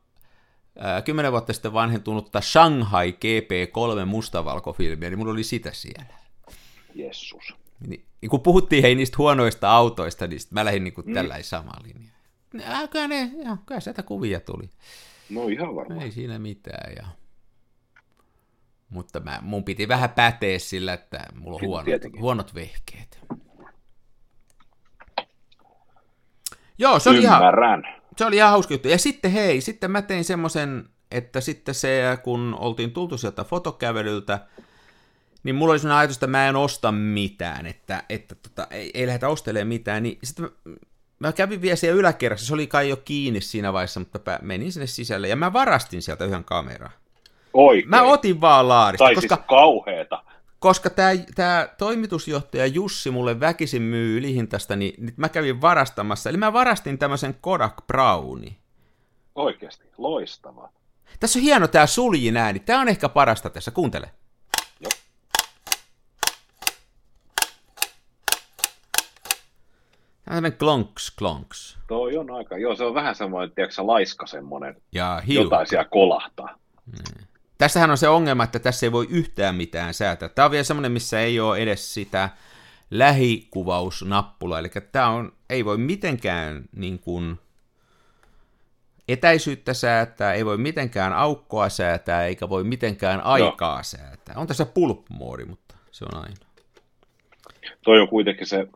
[0.79, 6.13] ää, kymmenen vuotta sitten vanhentunutta Shanghai GP3 mustavalkofilmiä, niin mulla oli sitä siellä.
[6.95, 7.55] Jessus.
[7.87, 11.83] Niin, niin kun puhuttiin hei niistä huonoista autoista, niin mä lähdin niin kuin tällä samaan
[11.83, 12.21] linjaan.
[12.53, 14.69] Ja, kyllä, ne, ja, kyllä sieltä kuvia tuli.
[15.29, 16.01] No ihan varmaan.
[16.01, 16.93] Ei siinä mitään.
[16.95, 17.07] Ja...
[18.89, 22.21] Mutta mä, mun piti vähän päteä sillä, että mulla on huonot, tietenkin.
[22.21, 23.19] huonot vehkeet.
[26.77, 27.41] Joo, se oli, ihan,
[28.17, 28.87] se oli ihan hauska juttu.
[28.87, 34.39] Ja sitten hei, sitten mä tein semmoisen, että sitten se, kun oltiin tultu sieltä fotokävelyltä,
[35.43, 39.07] niin mulla oli sellainen ajatus, että mä en osta mitään, että, että tota, ei, ei
[39.07, 40.75] lähdetä ostelemaan mitään, niin sitten mä,
[41.19, 44.71] mä kävin vielä siellä yläkerrassa, se oli kai jo kiinni siinä vaiheessa, mutta mä menin
[44.71, 46.91] sinne sisälle ja mä varastin sieltä yhden kameran.
[47.53, 47.89] Oikein.
[47.89, 50.23] Mä otin vaan laarista, Tai koska, siis kauheeta.
[50.59, 56.29] koska tämä tää toimitusjohtaja Jussi mulle väkisin myy ylihintasta, niin nyt mä kävin varastamassa.
[56.29, 58.57] Eli mä varastin tämmöisen Kodak Browni.
[59.35, 59.85] Oikeasti.
[59.97, 60.71] Loistavaa.
[61.19, 62.59] Tässä on hieno tää suljin ääni.
[62.59, 63.71] Tää on ehkä parasta tässä.
[63.71, 64.11] Kuuntele.
[70.35, 71.77] Tämmönen klonks klonks.
[71.87, 75.43] Toi on aika, joo se on vähän semmoinen, tiedätkö laiska semmoinen, Ja hiu.
[75.43, 76.55] jotain siellä kolahtaa.
[77.57, 80.29] Tässähän on se ongelma, että tässä ei voi yhtään mitään säätää.
[80.29, 82.29] Tämä on vielä semmoinen, missä ei ole edes sitä
[82.91, 84.59] lähikuvausnappulaa.
[84.59, 87.39] Eli tämä on, ei voi mitenkään niin kuin,
[89.07, 94.35] etäisyyttä säätää, ei voi mitenkään aukkoa säätää, eikä voi mitenkään aikaa säätää.
[94.37, 96.35] On tässä pulp-moodi, mutta se on aina.
[97.83, 98.67] Toi on kuitenkin se,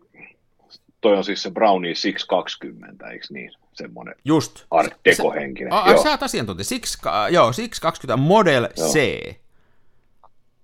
[1.05, 3.51] toi on siis se Brownie 620, eikö niin?
[3.73, 4.65] Semmoinen Just.
[4.71, 5.73] Art Se- Deco-henkinen.
[5.73, 6.65] A, a, joo, sä oot asiantuntija.
[6.65, 6.97] Six,
[7.31, 8.87] joo, 620 Model Joo.
[8.89, 9.21] C.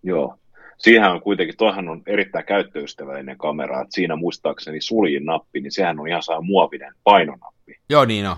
[0.03, 0.37] joo.
[0.77, 5.99] Siihen on kuitenkin, toihan on erittäin käyttöystävällinen kamera, että siinä muistaakseni suljin nappi, niin sehän
[5.99, 7.79] on ihan saa muovinen painonappi.
[7.89, 8.37] Joo, niin on.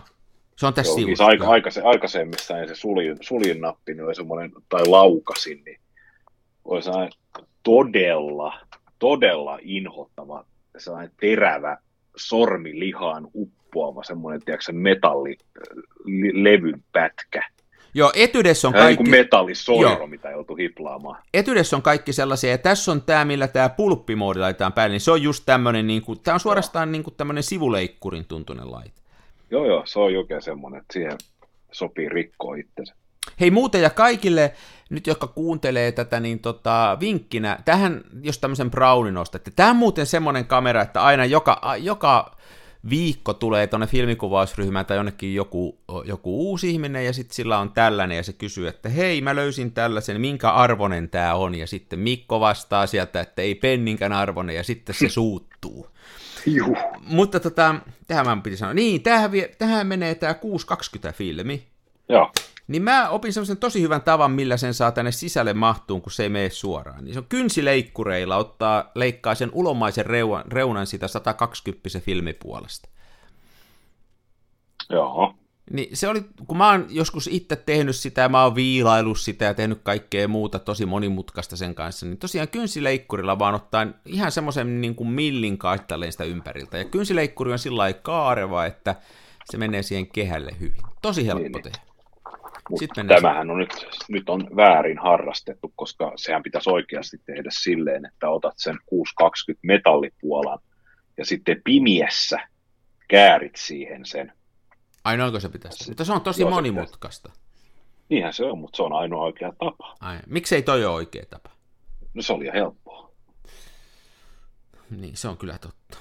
[0.56, 1.24] Se on tässä Joo, sivussa.
[1.26, 5.80] siis aika, aikaise, aikaisemmissa ei se suljin, suljin nappi, niin oli semmoinen, tai laukasin, niin
[6.66, 6.82] oli
[7.64, 8.60] todella,
[9.00, 10.46] todella inhottava,
[10.78, 11.78] sellainen terävä
[12.18, 17.50] sormilihaan uppoava semmoinen, tiedätkö, metallilevyn pätkä.
[17.96, 19.12] Joo, Etydes on Vähän niin kaikki...
[19.12, 20.08] kuin metallisoiro, Joo.
[20.08, 21.24] mitä joutui hiplaamaan.
[21.34, 25.12] Etydessä on kaikki sellaisia, ja tässä on tämä, millä tämä pulppimoodi laitetaan päälle, niin se
[25.12, 28.92] on just tämmöinen, niin kuin, tämä on suorastaan niin kuin tämmöinen sivuleikkurin tuntunen laite.
[29.52, 31.18] Joo, joo, se on oikein semmoinen, että siihen
[31.72, 32.96] sopii rikkoa itsensä.
[33.40, 34.54] Hei muuten ja kaikille
[34.90, 40.06] nyt, jotka kuuntelee tätä, niin tota, vinkkinä, tähän, jos tämmöisen Brownin ostatte, tämä on muuten
[40.06, 42.36] semmoinen kamera, että aina joka, joka
[42.90, 48.18] viikko tulee tuonne filmikuvausryhmään tai jonnekin joku, joku uusi ihminen ja sitten sillä on tällainen
[48.18, 51.56] ja se kysyy, että hei mä löysin tällaisen, minkä arvonen tämä on?
[51.56, 55.88] Ja sitten Mikko vastaa sieltä, että ei penninkään arvonen ja sitten se suuttuu.
[56.46, 56.78] Juh.
[57.02, 57.76] Mutta tota,
[58.08, 61.68] tähän mä piti sanoa, niin tähän, vie, tähän menee tämä 620 filmi,
[62.10, 62.32] Joo,
[62.68, 66.24] niin mä opin semmoisen tosi hyvän tavan, millä sen saa tänne sisälle mahtuun, kun se
[66.24, 67.06] ei mene suoraan.
[67.06, 72.90] Niin se on kynsileikkureilla, ottaa, leikkaa sen ulomaisen reunan, reunan sitä 120 filmipuolesta.
[74.90, 75.36] joo.
[75.72, 79.46] Niin se oli, kun mä oon joskus itse tehnyt sitä, ja mä oon viilaillut sitä
[79.46, 84.82] ja tehnyt kaikkea muuta tosi monimutkaista sen kanssa, niin tosiaan kynsileikkurilla vaan ottaa ihan semmoisen
[84.82, 86.78] niin kuin millin kaittalleen sitä ympäriltä.
[86.78, 88.96] Ja kynsileikkuri on sillä lailla kaareva, että
[89.52, 90.82] se menee siihen kehälle hyvin.
[91.02, 91.64] Tosi helppo Niin, niin.
[91.64, 91.93] tehdä.
[92.70, 98.06] Mutta Sitten tämähän on nyt, nyt on väärin harrastettu, koska sehän pitäisi oikeasti tehdä silleen,
[98.06, 100.60] että otat sen 620 metallipuolan
[101.18, 102.40] ja sitten pimiessä
[103.08, 104.34] käärit siihen sen.
[105.04, 105.90] Ainoinko se pitäisi?
[105.90, 107.32] Mutta se on tosi Joo, monimutkaista.
[108.10, 109.96] Niinhän se on, mutta se on ainoa oikea tapa.
[110.00, 111.50] Ai, miksei toi ole oikea tapa?
[112.14, 113.12] No se oli helppoa.
[114.90, 115.98] Niin, se on kyllä totta.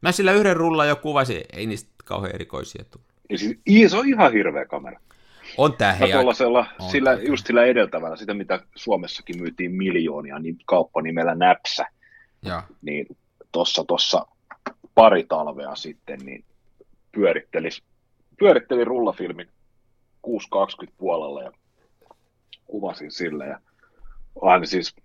[0.00, 3.04] Mä sillä yhden rullan jo kuvasin, ei niistä kauhean erikoisia tule.
[3.30, 5.00] Ja siis, se on ihan hirveä kamera.
[5.58, 7.24] On tää Mä hei, tuollaisella, on sillä, tää.
[7.24, 11.86] just sillä edeltävällä, sitä mitä Suomessakin myytiin miljoonia, niin kauppanimellä Näpsä,
[12.42, 12.62] Joo.
[12.82, 13.06] niin
[13.52, 14.26] tuossa tossa
[14.94, 16.44] pari talvea sitten, niin
[17.12, 17.70] pyörittelin,
[18.38, 19.48] pyörittelin rullafilmin
[20.22, 21.52] 620 puolella ja
[22.66, 23.46] kuvasin sille.
[23.46, 23.60] Ja
[24.42, 24.96] aina siis,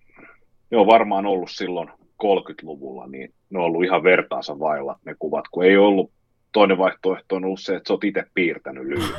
[0.72, 1.90] ne on varmaan ollut silloin
[2.24, 6.12] 30-luvulla, niin ne on ollut ihan vertaansa vailla ne kuvat, kun ei ollut
[6.52, 9.16] toinen vaihtoehto on ollut se, että sä oot itse piirtänyt lyijyn.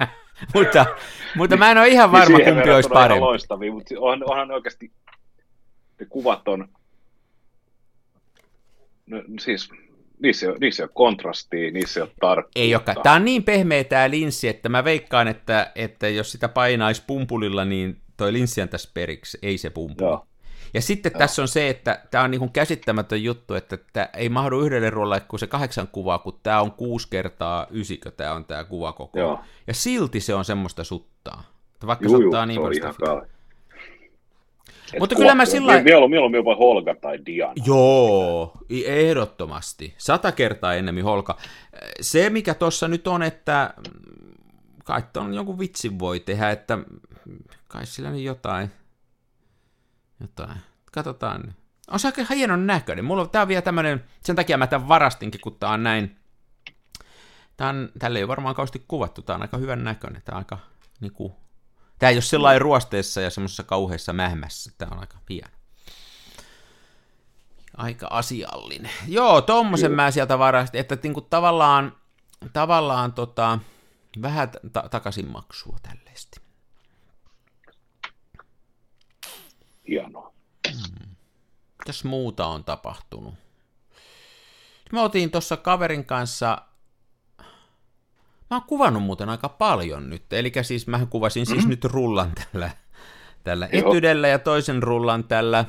[0.54, 0.86] mutta,
[1.36, 3.20] mutta mä en ole ihan varma, Siihen kumpi olisi verrattuna ihan parempi.
[3.20, 4.92] Loistavia, mutta on, onhan ne oikeasti,
[6.00, 6.68] ne kuvat on,
[9.06, 9.70] no, siis
[10.22, 12.60] niissä, ei ole- niissä ei ole kontrastia, niissä ei ole tarkkuutta.
[12.60, 12.96] Ei olekaan.
[13.02, 17.64] Tämä on niin pehmeä tämä linssi, että mä veikkaan, että, että jos sitä painaisi pumpulilla,
[17.64, 20.10] niin toi linssi tässä periksi, ei se pumpuli.
[20.10, 20.26] Joo.
[20.74, 21.18] Ja sitten Joo.
[21.18, 25.20] tässä on se, että tämä on niin käsittämätön juttu, että tämä ei mahdu yhdelle rullalle
[25.28, 29.18] kuin se kahdeksan kuvaa, kun tämä on kuusi kertaa ysikö tämä on tämä kuvakoko.
[29.18, 29.40] Joo.
[29.66, 31.42] Ja silti se on semmoista suttaa.
[31.74, 32.60] Että Vaikka Juu, se juu, niin
[33.00, 33.26] paljon.
[34.92, 37.52] Et Mutta kyllä mä sillä- Mieluummin, mieluummin jopa Holga tai Diana.
[37.66, 38.52] Joo,
[38.86, 39.94] ehdottomasti.
[39.98, 41.36] Sata kertaa ennemmin holka.
[42.00, 43.74] Se, mikä tuossa nyt on, että
[44.84, 46.78] kai on jonkun vitsin voi tehdä, että
[47.68, 48.70] kai sillä nyt jotain,
[50.20, 50.60] jotain.
[50.92, 51.42] Katsotaan.
[51.46, 51.56] nyt.
[51.90, 53.04] On se aika hienon näköinen.
[53.04, 56.16] Mulla on, tää on vielä tämmönen, sen takia mä tämän varastinkin, kun tää on näin,
[57.56, 60.38] tää on, tälle ei ole varmaan kauheasti kuvattu, tää on aika hyvän näköinen, tää on
[60.38, 60.58] aika
[61.00, 61.36] niinku,
[61.98, 65.48] tää ei ole sellainen ruosteessa ja semmoisessa kauheassa mähmässä, tää on aika hieno
[67.76, 68.90] aika asiallinen.
[69.08, 71.96] Joo, tommosen mä sieltä varastin, että niinku tavallaan,
[72.52, 73.58] tavallaan tota,
[74.22, 76.43] vähän ta- takaisin maksua tällaisesti.
[79.88, 80.32] Hienoa.
[81.78, 83.34] Mitäs muuta on tapahtunut?
[84.92, 86.58] Me oltiin tuossa kaverin kanssa,
[88.50, 92.70] mä oon kuvannut muuten aika paljon nyt, eli siis mähän kuvasin siis nyt rullan tällä,
[93.44, 93.90] tällä Joo.
[93.90, 95.64] etydellä ja toisen rullan tällä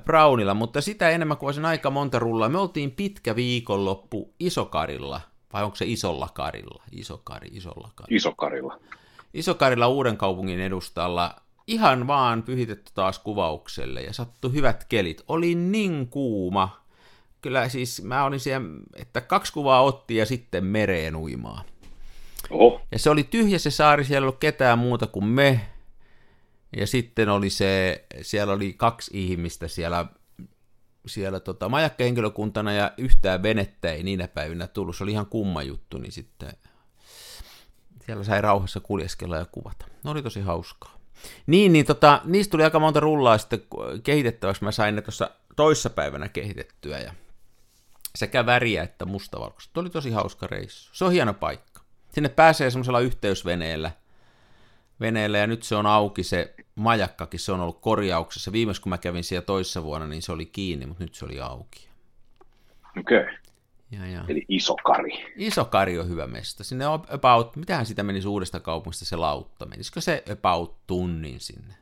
[0.00, 2.48] Brownilla, mutta sitä enemmän kuvasin aika monta rullaa.
[2.48, 5.20] Me oltiin pitkä viikonloppu Isokarilla,
[5.52, 6.82] vai onko se Isolla Karilla?
[6.92, 8.16] Isokari, Isolla Karilla.
[8.16, 8.80] Isokarilla.
[9.34, 15.22] Isokarilla uuden kaupungin edustalla ihan vaan pyhitetty taas kuvaukselle ja sattu hyvät kelit.
[15.28, 16.84] Oli niin kuuma.
[17.40, 21.64] Kyllä siis mä olin siellä, että kaksi kuvaa otti ja sitten mereen uimaa.
[22.50, 25.60] Oho, Ja se oli tyhjä se saari, siellä ei ollut ketään muuta kuin me.
[26.76, 30.06] Ja sitten oli se, siellä oli kaksi ihmistä siellä,
[31.06, 34.96] siellä tota, majakkahenkilökuntana ja yhtään venettä ei niinä päivinä tullut.
[34.96, 36.52] Se oli ihan kumma juttu, niin sitten
[38.06, 39.86] siellä sai rauhassa kuljeskella ja kuvata.
[40.04, 40.93] Ne oli tosi hauskaa.
[41.46, 43.60] Niin, niin tota, niistä tuli aika monta rullaa sitten
[44.02, 44.64] kehitettäväksi.
[44.64, 47.14] Mä sain ne tuossa toissapäivänä kehitettyä ja
[48.14, 49.72] sekä väriä että mustavalkoista.
[49.72, 50.94] Tuo oli tosi hauska reissu.
[50.94, 51.80] Se on hieno paikka.
[52.12, 53.90] Sinne pääsee semmoisella yhteysveneellä,
[55.00, 58.52] veneellä ja nyt se on auki se majakkakin, se on ollut korjauksessa.
[58.52, 61.40] Viimeis kun mä kävin siellä toissa vuonna, niin se oli kiinni, mutta nyt se oli
[61.40, 61.88] auki.
[62.98, 63.20] okei.
[63.20, 63.43] Okay.
[63.98, 64.24] Ja, ja.
[64.28, 65.32] Eli Isokari.
[65.36, 66.64] Iso kari on hyvä mesta.
[66.64, 69.66] Sinne on about, mitähän sitä menisi uudesta kaupungista se lautta?
[69.66, 71.74] Menisikö se about tunnin sinne?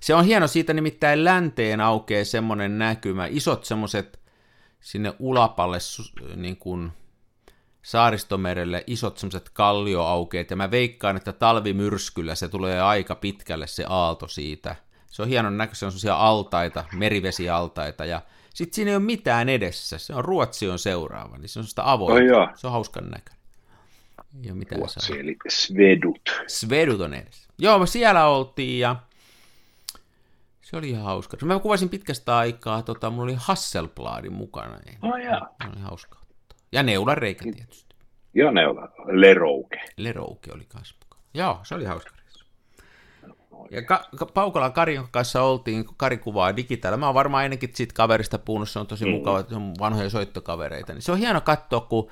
[0.00, 4.20] Se on hieno, siitä nimittäin länteen aukeaa semmoinen näkymä, isot semmoiset
[4.80, 5.78] sinne ulapalle
[6.36, 6.90] niin kuin
[7.82, 14.28] saaristomerelle, isot semmoiset kallioaukeet, ja mä veikkaan, että talvimyrskyllä se tulee aika pitkälle se aalto
[14.28, 14.76] siitä.
[15.10, 18.22] Se on hienon näköisiä, se on semmoisia altaita, merivesialtaita, ja
[18.56, 21.90] sitten siinä ei ole mitään edessä, se on Ruotsi on seuraava, niin se on sitä
[21.92, 22.52] avointa, jaa.
[22.54, 23.42] se on hauskan näköinen.
[24.44, 25.16] Ei ole mitään Ruotsi, saa.
[25.16, 26.42] eli Svedut.
[26.46, 27.48] Svedut on edessä.
[27.58, 28.96] Joo, me siellä oltiin ja
[30.62, 31.36] se oli ihan hauska.
[31.44, 34.78] Mä kuvasin pitkästä aikaa, tota, mulla oli Hasselbladin mukana.
[35.02, 35.48] Oh, jaa.
[35.62, 36.58] se oli hauska ottaa.
[36.72, 37.94] Ja neulareikä tietysti.
[38.34, 39.80] Ja ne on Lerouke.
[39.96, 41.22] Lerouke oli kans mukana.
[41.34, 42.15] Joo, se oli hauska.
[43.70, 47.00] Ja Ka- Ka- Paukolan Karin kanssa oltiin, kun Kari kuvaa digitaalilla.
[47.00, 49.10] Mä oon varmaan ennenkin siitä kaverista puhunut, se on tosi mm.
[49.10, 50.92] mukava, että se on vanhoja soittokavereita.
[50.92, 52.10] Niin se on hieno katsoa, kun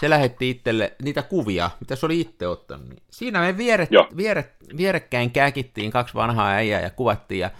[0.00, 2.88] se lähetti itselle niitä kuvia, mitä se oli itse ottanut.
[2.88, 7.40] Niin siinä me vieret, vieret, vierekkäin kääkittiin kaksi vanhaa äijää ja kuvattiin.
[7.40, 7.50] Ja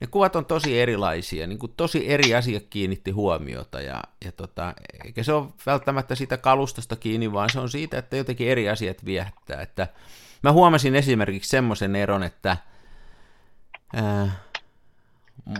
[0.00, 3.80] ne kuvat on tosi erilaisia, niin kuin tosi eri asiat kiinnitti huomiota.
[3.80, 4.74] Ja, ja tota,
[5.04, 9.04] eikä se ole välttämättä siitä kalustosta kiinni, vaan se on siitä, että jotenkin eri asiat
[9.04, 9.62] viehättää.
[9.62, 9.88] Että
[10.42, 12.56] mä huomasin esimerkiksi semmoisen eron, että
[13.98, 14.32] Äh,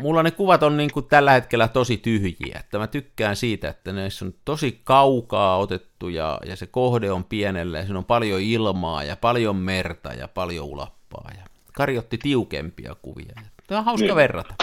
[0.01, 3.93] mulla ne kuvat on niin kuin tällä hetkellä tosi tyhjiä, että mä tykkään siitä, että
[3.93, 8.41] ne on tosi kaukaa otettu ja, ja se kohde on pienellä ja siinä on paljon
[8.41, 11.31] ilmaa ja paljon merta ja paljon ulappaa.
[11.39, 13.33] Ja Kari otti tiukempia kuvia.
[13.67, 14.17] Tämä on hauska Niin.
[14.17, 14.55] verrata.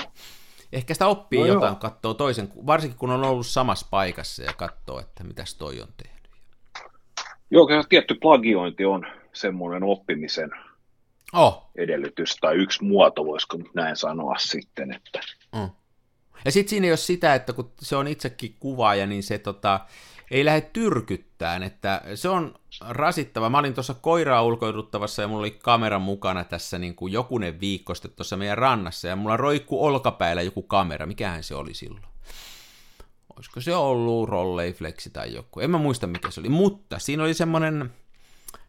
[0.74, 1.56] Ehkä sitä oppii No no joo.
[1.56, 5.88] jotain, katsoo toisen, varsinkin kun on ollut samassa paikassa ja katsoo, että mitäs toi on
[6.04, 6.20] tehnyt.
[7.52, 10.50] Joo, kyllä tietty plagiointi on semmoinen oppimisen
[11.34, 15.20] Oh, edellytys tai yksi muoto, voisiko nyt näin sanoa sitten, että
[15.56, 15.70] Mm.
[16.46, 19.80] Ja sitten siinä ei ole sitä, että kun se on itsekin kuvaaja, niin se tota,
[20.32, 22.56] ei lähde tyrkyttään, että se on
[22.90, 23.50] rasittava.
[23.50, 27.96] Mä olin tuossa koiraa ulkoiluttavassa ja mulla oli kamera mukana tässä niin kuin jokunen viikko
[27.96, 31.06] sitten tuossa meidän rannassa ja mulla roikku olkapäällä joku kamera.
[31.06, 32.04] Mikähän se oli silloin?
[33.36, 35.60] Olisiko se ollut Rolleiflexi tai joku?
[35.60, 37.94] En mä muista mikä se oli, mutta siinä oli semmoinen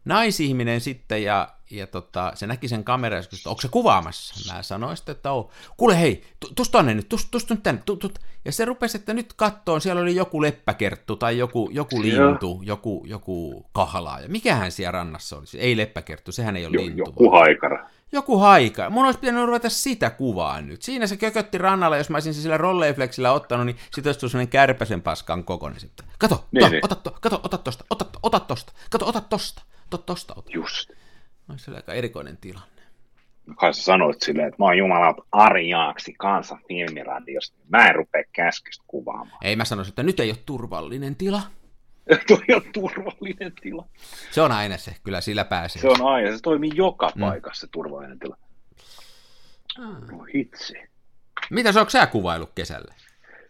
[0.05, 4.55] naisihminen sitten ja, ja tota, se näki sen kameran ja kysyi, onko se kuvaamassa?
[4.55, 5.49] Mä sanoin sitten, että on.
[5.77, 6.25] Kuule hei,
[6.57, 7.83] tuosta tonne nyt, tuosta tust nyt tänne.
[7.87, 8.15] Tust, tust.
[8.45, 13.05] Ja se rupesi, että nyt kattoon, siellä oli joku leppäkerttu tai joku, joku lintu, joku,
[13.07, 14.21] joku kahlaa.
[14.21, 15.45] Ja mikähän siellä rannassa oli?
[15.59, 17.03] Ei leppäkerttu, sehän ei ole Jo, lintu.
[17.07, 17.89] joku haikara.
[18.13, 18.91] Joku haika.
[18.91, 20.83] Mun olisi pitänyt ruveta sitä kuvaa nyt.
[20.83, 24.33] Siinä se kökötti rannalla, jos mä olisin se sillä rolleiflexillä ottanut, niin sit olisi tullut
[24.33, 26.07] sellainen kärpäsen paskan kokoinen sitten.
[26.19, 26.85] Kato, Niin, to, niin.
[26.85, 30.51] ota, to, kato, ota tosta, ota, ota tosta, kato, ota tosta, to, tosta ota.
[30.55, 30.91] Just.
[31.51, 32.83] Olisi se aika erikoinen tilanne.
[33.57, 37.57] Kai sä sanoit silleen, että mä oon jumalauta Ari Jaaksi kansan filmiradiosta.
[37.69, 39.39] Mä en rupea käskystä kuvaamaan.
[39.43, 41.43] Ei mä sanoisin, että nyt ei ole turvallinen tila.
[42.29, 43.85] Toi on turvallinen tila.
[44.31, 45.83] Se on aina se, kyllä sillä pääsee.
[45.83, 47.21] Se on aina, se toimii joka Mm.
[47.21, 48.37] paikassa se turvallinen tila.
[49.79, 50.75] No hitsi.
[51.51, 52.95] Mitä sä oot sä kuvailut kesällä?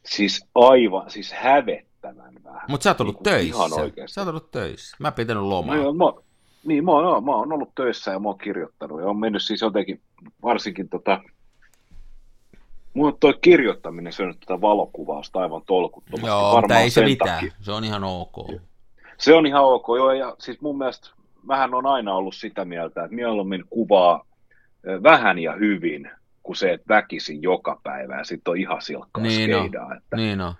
[0.07, 2.63] Siis aivan, siis hävettävän vähän.
[2.69, 3.57] Mutta sä oot ollut Niinku töissä.
[3.57, 4.15] Ihan oikeasti.
[4.15, 4.97] Sä oot ollut töissä.
[5.01, 5.77] Mä oon pitänyt lomaa.
[5.77, 6.05] No, mä,
[6.65, 9.61] niin, mä oon, mä oon ollut töissä ja mä oon kirjoittanut ja on mennyt siis
[9.61, 10.01] jotenkin,
[10.43, 11.21] varsinkin tota,
[12.95, 16.27] Mulla on toi kirjoittaminen syönyt tätä valokuvausta aivan tolkuttomasti.
[16.27, 17.35] Joo, mutta Varmaan ei se mitään.
[17.35, 17.53] takia.
[17.61, 18.61] Se on ihan ok.
[19.19, 21.11] Se on ihan ok, joo, ja siis mun mielestä
[21.43, 24.27] mähän on aina ollut sitä mieltä, että mieluummin kuvaa
[25.03, 26.11] vähän ja hyvin,
[26.43, 29.95] kuin se, että väkisin joka päivä ja sitten on ihan silkkaa Niin skeidaa.
[29.95, 30.55] Että, Niin on.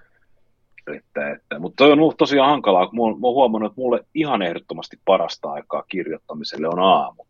[0.97, 4.05] Että, että, mutta toi on tosiaan hankalaa, kun mä oon, mä oon huomannut, että mulle
[4.15, 7.27] ihan ehdottomasti parasta aikaa kirjoittamiselle on aamut.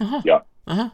[0.00, 0.90] Aha, Ja aha,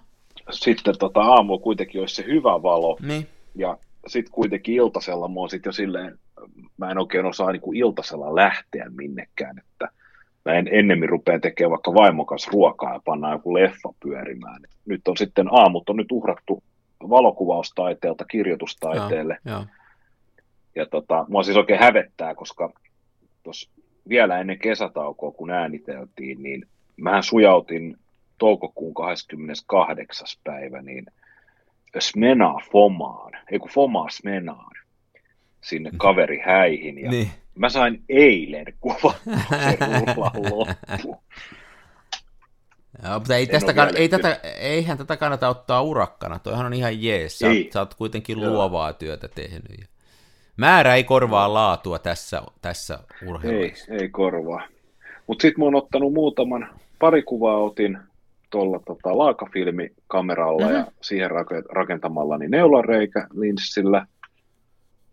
[0.50, 3.28] sitten tota, aamu kuitenkin olisi se hyvä valo, niin.
[3.54, 6.18] ja sitten kuitenkin iltasella mä oon sit jo silleen,
[6.76, 9.88] mä en oikein osaa niin kuin iltasella lähteä minnekään, että
[10.44, 14.62] mä en ennemmin rupea tekemään vaikka vaimokas ruokaa ja pannaan joku leffa pyörimään.
[14.86, 16.62] Nyt on sitten aamut on nyt uhrattu
[17.08, 19.58] valokuvaustaiteelta kirjoitustaiteelle, Joo.
[19.58, 19.66] ja
[20.90, 22.72] tota, mua siis oikein hävettää, koska
[23.42, 23.70] tos
[24.08, 27.96] vielä ennen kesätaukoa, kun ääniteltiin, niin mähän sujautin
[28.38, 30.28] toukokuun 28.
[30.44, 31.06] päivä, niin
[31.98, 34.72] Smenaa Fomaan, ei kun Fomaa Smenaan,
[35.64, 37.30] sinne kaverihäihin, ja Niin.
[37.54, 39.14] mä sain eilen kuvattua
[39.48, 41.16] se loppu.
[43.02, 46.38] Joo, mutta ei, tästä kann- ei tätä, eihän tätä kannata ottaa urakkana.
[46.38, 47.38] Toihan on ihan jees.
[47.38, 48.52] Sä, oot, sä oot kuitenkin Joo.
[48.52, 49.93] luovaa työtä tehnyt.
[50.56, 53.92] Määrä ei korvaa laatua tässä, tässä Ei, urheilussa.
[53.94, 54.62] ei korvaa.
[55.26, 57.98] Mutta sitten mä oon ottanut muutaman, pari kuvaa otin
[58.50, 60.74] tuolla tota, laakafilmikameralla Mhm.
[60.74, 64.06] ja siihen rake- rakentamallani neulareikä linssillä.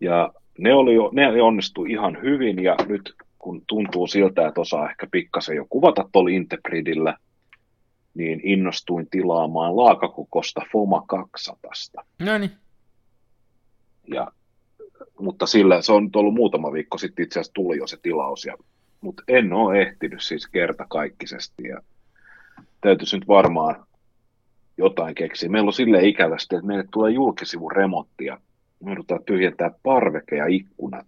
[0.00, 4.90] Ja ne, oli jo, ne onnistui ihan hyvin ja nyt kun tuntuu siltä, että osaa
[4.90, 7.16] ehkä pikkasen jo kuvata tuolla Intebridillä,
[8.14, 12.04] niin innostuin tilaamaan laakakokosta Foma 200.
[12.18, 12.50] No niin.
[14.14, 14.28] Ja,
[15.22, 18.44] mutta sillä se on nyt ollut muutama viikko sitten itse asiassa tuli jo se tilaus,
[18.44, 18.56] ja,
[19.00, 21.80] mutta en ole ehtinyt siis kertakaikkisesti ja
[22.80, 23.86] täytyisi nyt varmaan
[24.78, 25.48] jotain keksiä.
[25.48, 28.38] Meillä on sille ikävästi, että meille tulee julkisivun remontti ja
[28.80, 31.06] me joudutaan tyhjentää parveke ja ikkunat.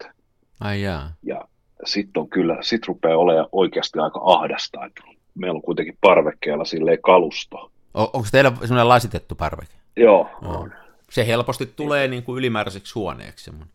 [0.60, 1.12] Ai jaa.
[1.22, 1.44] Ja
[1.84, 5.02] sitten on kyllä, sit rupeaa olemaan oikeasti aika ahdasta, että
[5.34, 7.70] meillä on kuitenkin parvekkeella silleen kalusto.
[7.94, 9.72] O- onko teillä semmoinen lasitettu parveke?
[9.96, 10.52] Joo, Joo.
[10.52, 10.72] on.
[11.10, 13.44] Se helposti tulee niin kuin ylimääräiseksi huoneeksi.
[13.44, 13.74] semmoinen.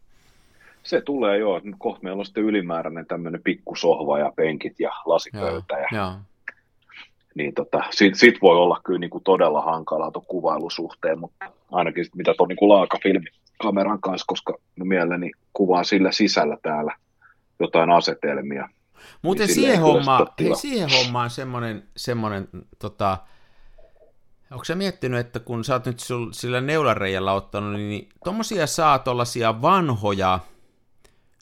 [0.89, 5.02] Se tulee joo, että kohta meillä on sitten ylimääräinen tämmöinen pikkusohva ja penkit ja Joo,
[5.06, 5.78] lasipöytä.
[5.78, 6.13] Ja, joo.
[7.36, 12.06] niin tota, sit, sit, voi olla kyllä niin kuin todella hankalaa tuon kuvailusuhteen, mutta ainakin
[12.06, 16.95] sit mitä tuon niin kuin laakafilmikameran kanssa, koska mielelläni kuvaan sillä sisällä täällä
[17.60, 18.69] jotain asetelmia.
[19.21, 22.47] Muuten Niin siihen, homma, hei, siihen hommaan semmoinen, semmoinen
[22.80, 23.17] tota,
[24.52, 25.99] onko sä miettinyt, että kun sä oot nyt
[26.32, 30.39] sillä neulareijalla ottanut, niin tommosia saa tollasia vanhoja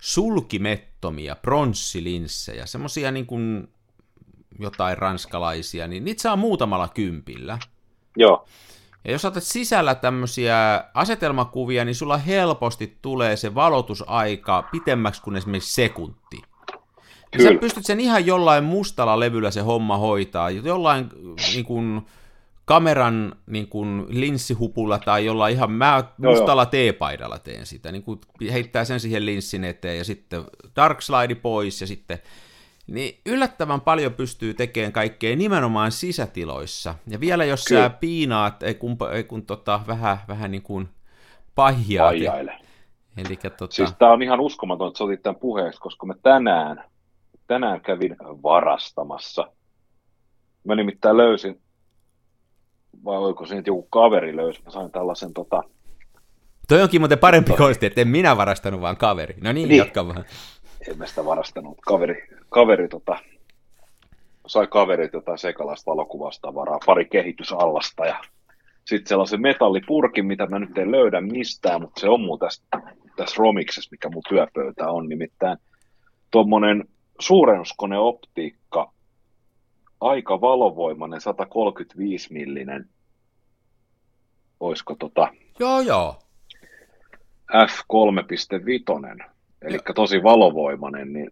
[0.01, 3.67] sulkimettomia pronssilinssejä, semmosia niin kuin
[4.59, 7.59] jotain ranskalaisia, niin niitä saa muutamalla kympillä.
[8.17, 8.45] Joo,
[9.05, 15.73] Ja jos otat sisällä tämmöisiä asetelmakuvia, niin sulla helposti tulee se valotusaika pitemmäksi kuin esimerkiksi
[15.73, 16.41] sekunti.
[17.33, 21.09] Ja sä pystyt sen ihan jollain mustalla levyllä se homma hoitaa, jollain
[21.53, 22.05] niin kuin,
[22.67, 28.19] kameran niin kuin, linssihupulla tai jollain ihan, mä mustalla teepaidalla teen sitä, niin kuin
[28.51, 30.43] heittää sen siihen linssin eteen ja sitten
[30.75, 32.19] dark slide pois ja sitten
[32.87, 36.95] niin yllättävän paljon pystyy tekemään kaikkea nimenomaan sisätiloissa.
[37.07, 37.81] Ja vielä jos Kyllä.
[37.81, 40.89] sä piinaat, ei kun, ei kun tota, vähän, vähän niin kuin
[41.55, 42.09] pahjaat.
[42.09, 42.59] aijaile.
[43.17, 46.83] Eli tota, Siis tämä on ihan uskomaton, että sä otit tämän puheeksi, koska mä tänään
[47.47, 49.51] tänään kävin varastamassa.
[50.63, 51.61] Mä nimittäin löysin,
[53.05, 55.63] vai oliko se nyt joku kaveri löysi, mä sain tällaisen tota,
[56.67, 59.35] Toi onkin muuten parempi konsti, että en minä varastanut, vaan kaveri.
[59.41, 59.77] No niin, Niin.
[59.77, 60.25] jatka vaan.
[60.91, 63.19] en mä sitä varastanut, kaveri, kaveri tota,
[64.47, 68.19] sai kaverit jotain sekalaista valokuvasta varaa, pari kehitysallasta ja
[68.85, 72.63] sitten sellaisen metallipurkin, mitä mä nyt en löydä mistään, mutta se on mun tässä,
[73.15, 75.57] tässä romiksessa, mikä mun työpöytä on, nimittäin
[76.31, 76.83] tuommoinen
[77.19, 78.91] suurennuskoneoptiikka,
[80.01, 82.89] aika valovoimainen 135 millinen,
[84.59, 85.27] olisiko tota
[85.59, 86.19] Joo, joo.
[87.51, 89.25] F3.5,
[89.61, 91.29] eli tosi valovoimainen, niin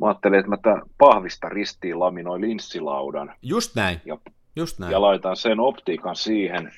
[0.00, 4.00] mä ajattelin, että mä tämän pahvista ristiin laminoin linssilaudan Just näin.
[4.04, 4.18] ja,
[4.56, 4.92] Just näin.
[4.92, 6.72] ja laitan sen optiikan siihen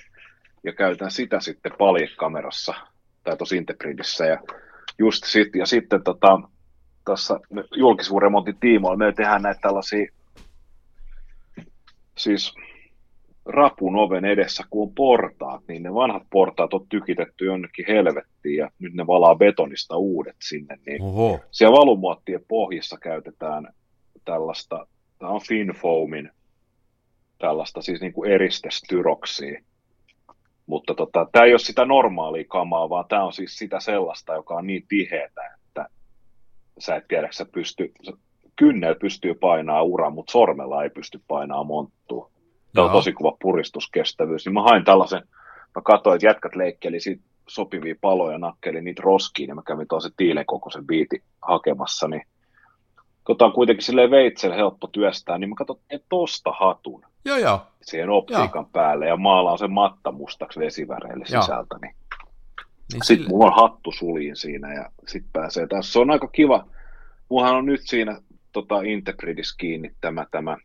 [0.64, 2.74] ja käytän sitä sitten paljekamerassa
[3.24, 4.38] tai tuossa Interpridissä ja
[4.98, 6.40] just sit, ja sitten tota,
[7.04, 7.40] tässä
[7.76, 10.12] julkisuusremontin tiimoilla me tehdään näitä tällaisia
[12.18, 12.54] siis
[13.48, 18.70] rapun oven edessä, kun on portaat, niin ne vanhat portaat on tykitetty jonnekin helvettiin ja
[18.78, 21.40] nyt ne valaa betonista uudet sinne, niin Oho.
[21.50, 23.68] siellä valumuottien pohjissa käytetään
[24.24, 24.86] tällaista,
[25.18, 26.30] tämä on Finfoamin
[27.38, 29.62] tällaista siis niin kuin eristestyroksia,
[30.66, 34.54] mutta tota, tämä ei ole sitä normaalia kamaa, vaan tämä on siis sitä sellaista, joka
[34.54, 35.88] on niin tiheätä, että
[36.78, 37.92] sä et tiedä, sä pysty,
[38.58, 42.30] kynnellä pystyy painaa ura, mutta sormella ei pysty painaa monttua.
[42.74, 42.98] Tämä on Joo.
[42.98, 44.44] tosi kova puristuskestävyys.
[44.46, 45.22] Niin mä hain tällaisen,
[45.74, 50.12] mä katsoin, että jätkät leikkeli siitä sopivia paloja, nakkeli niitä roskiin, ja mä kävin tuollaisen
[50.16, 52.22] tiilen kokoisen biiti hakemassa, niin
[53.26, 57.60] tota on kuitenkin silleen veitsellä helppo työstää, niin mä katsoin, että tosta hatun Joo, joo.
[57.82, 61.42] siihen optiikan päälle, ja maalaan sen matta mustaksi vesiväreille Joo.
[61.42, 61.94] sisältä, niin
[62.92, 65.92] Niin sitten sille- mulla on hattu suliin siinä ja sitten pääsee taas.
[65.92, 66.64] Se on aika kiva.
[67.28, 68.20] Mullahan on nyt siinä
[68.62, 70.56] tota, Integridis kiinni tämä, tämä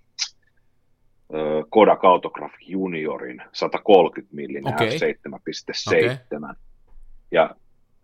[1.34, 4.98] ö, Kodak Autograph Juniorin 130 millinen Okei.
[4.98, 6.56] f7.7.
[7.32, 7.56] Ja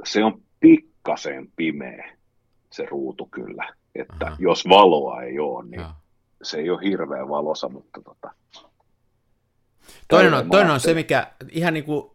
[0.03, 2.17] se on pikkasen pimeä
[2.71, 3.73] se ruutu kyllä.
[3.95, 4.35] Että Aha.
[4.39, 5.89] jos valoa ei ole, niin Joo.
[6.43, 8.31] se ei ole hirveän valosa, mutta tota,
[10.07, 12.11] Toinen on, toinen on se, mikä ihan niin kuin,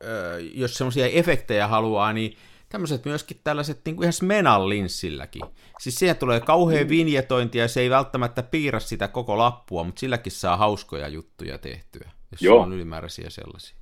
[0.54, 2.36] jos semmoisia efektejä haluaa, niin
[2.74, 5.42] tämmöiset myöskin tällaiset niin kuin ihan Smenan linssilläkin.
[5.80, 10.32] Siis siihen tulee kauhean vinjetointi ja se ei välttämättä piirrä sitä koko lappua, mutta silläkin
[10.32, 12.60] saa hauskoja juttuja tehtyä, jos Joo.
[12.60, 13.76] on ylimääräisiä sellaisia.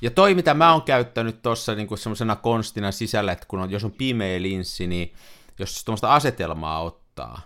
[0.00, 3.84] Ja toi, mitä mä oon käyttänyt tuossa niin semmoisena konstina sisällä, että kun on, jos
[3.84, 5.12] on pimeä linssi, niin
[5.58, 7.40] jos tuommoista asetelmaa ottaa,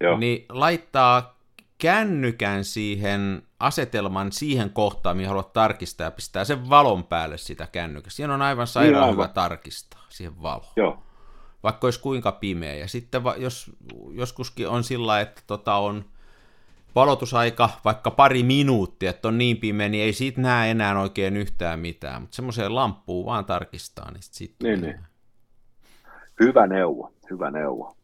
[0.00, 0.18] joo.
[0.18, 1.38] niin laittaa
[1.82, 8.16] kännykän siihen asetelman siihen kohtaan, mihin haluat tarkistaa, ja pistää sen valon päälle sitä kännykästä.
[8.16, 9.14] Siinä on aivan sairaan Niin, aivan.
[9.14, 11.02] hyvä tarkistaa siihen valoon, joo.
[11.62, 12.74] vaikka olisi kuinka pimeä.
[12.74, 13.70] Ja sitten va- jos
[14.10, 16.04] joskuskin on sillä, että tota on
[16.94, 21.78] valotusaika vaikka pari minuuttia, että on niin pimeä, niin ei siitä näe enää oikein yhtään
[21.80, 25.00] mitään, mutta semmoiseen lamppuun vaan tarkistaa, niin sit siitä Niin, niin.
[26.40, 27.96] Hyvä neuvo, hyvä neuvo.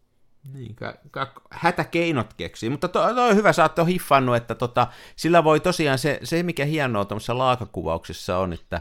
[0.53, 4.87] Niin, ka- ka- hätäkeinot keksii, mutta to, to on hyvä, sä oot hiffannut, että tota,
[5.17, 8.81] sillä voi tosiaan se, se mikä hienoa tuollaisessa laakakuvauksessa on, että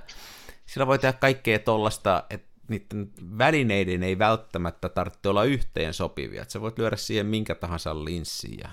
[0.65, 6.51] sillä voi tehdä kaikkea tollasta, että niiden välineiden ei välttämättä tarvitse olla yhteen sopivia, että
[6.51, 8.69] sä voit lyödä siihen minkä tahansa linssiin ja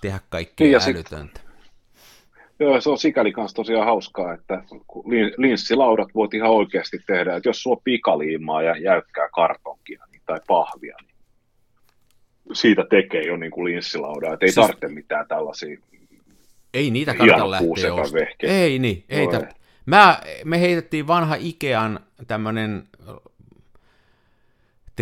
[0.00, 1.40] tehdä kaikkea Niin, ja niin, sit- älytöntä.
[2.58, 4.62] Joo, se on sikäli kanssa tosiaan hauskaa, että
[5.36, 10.40] linssilaudat voit ihan oikeasti tehdä, että jos sulla on pikaliimaa ja jäykkää kartonkia niin, tai
[10.46, 11.11] pahvia, niin
[12.52, 15.78] siitä tekee jo niin kuin linssilaudaa, että ei Siis- tarvitse mitään tällaisia.
[16.74, 18.08] Ei niitä kannata lähteä ostamaan.
[18.42, 19.34] Ei niin, ei Voi.
[19.34, 19.52] tar-
[19.86, 22.88] Mä, me heitettiin vanha Ikean tämmönen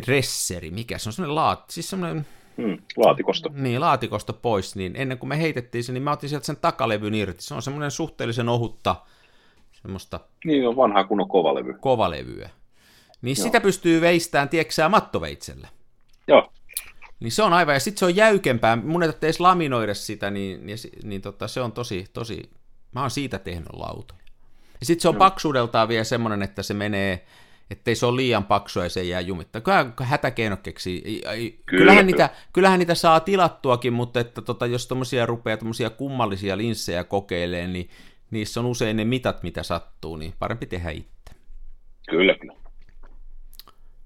[0.06, 2.26] dresseri, mikä se on, semmoinen laat, siis semmoinen,
[2.56, 3.50] Hmm, laatikosta.
[3.54, 7.14] niin, laatikosta pois, niin ennen kuin me heitettiin se, niin mä otin sieltä sen takalevyn
[7.14, 7.42] irti.
[7.42, 8.96] Se on semmoinen suhteellisen ohutta,
[9.82, 11.74] semmoista Niin on vanha kunnon kovalevy.
[11.80, 12.50] kovalevyä.
[13.22, 13.44] Niin Joo.
[13.44, 15.68] sitä pystyy veistään, tieksää mattoveitsellä.
[16.28, 16.52] Joo,
[17.20, 20.30] Niin se on aivan, ja sitten se on jäykempää, mun ei tarvitse edes laminoida sitä,
[20.30, 22.50] niin, niin, niin tota, se on tosi, tosi,
[22.92, 24.20] mä oon siitä tehnyt lautoja.
[24.80, 27.24] Ja sitten se on paksuudeltaan vielä semmoinen, että se menee,
[27.70, 29.60] ettei se ole liian paksu ja se jää jumittaa.
[29.60, 31.02] Kyllähän hätäkeino keksii.
[31.02, 32.02] Kyllähän, kyllä.
[32.02, 37.68] niitä, kyllähän niitä saa tilattuakin, mutta että tota, jos tommosia rupeaa tommosia kummallisia linssejä kokeilee,
[37.68, 37.90] niin
[38.30, 41.34] niissä on usein ne mitat, mitä sattuu, niin parempi tehdä itse.
[42.10, 42.54] kyllä, kyllä.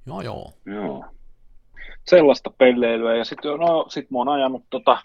[0.06, 0.52] Joo, joo.
[0.66, 1.04] Joo.
[2.04, 3.16] Sellaista pelleilyä.
[3.16, 4.98] Ja sitten no, sit mä oon ajanut tota,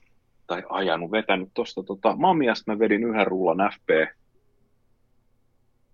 [0.47, 3.89] tai ajanut, vetänyt tosta tota, Mamiasta mä vedin yhden rullan FP.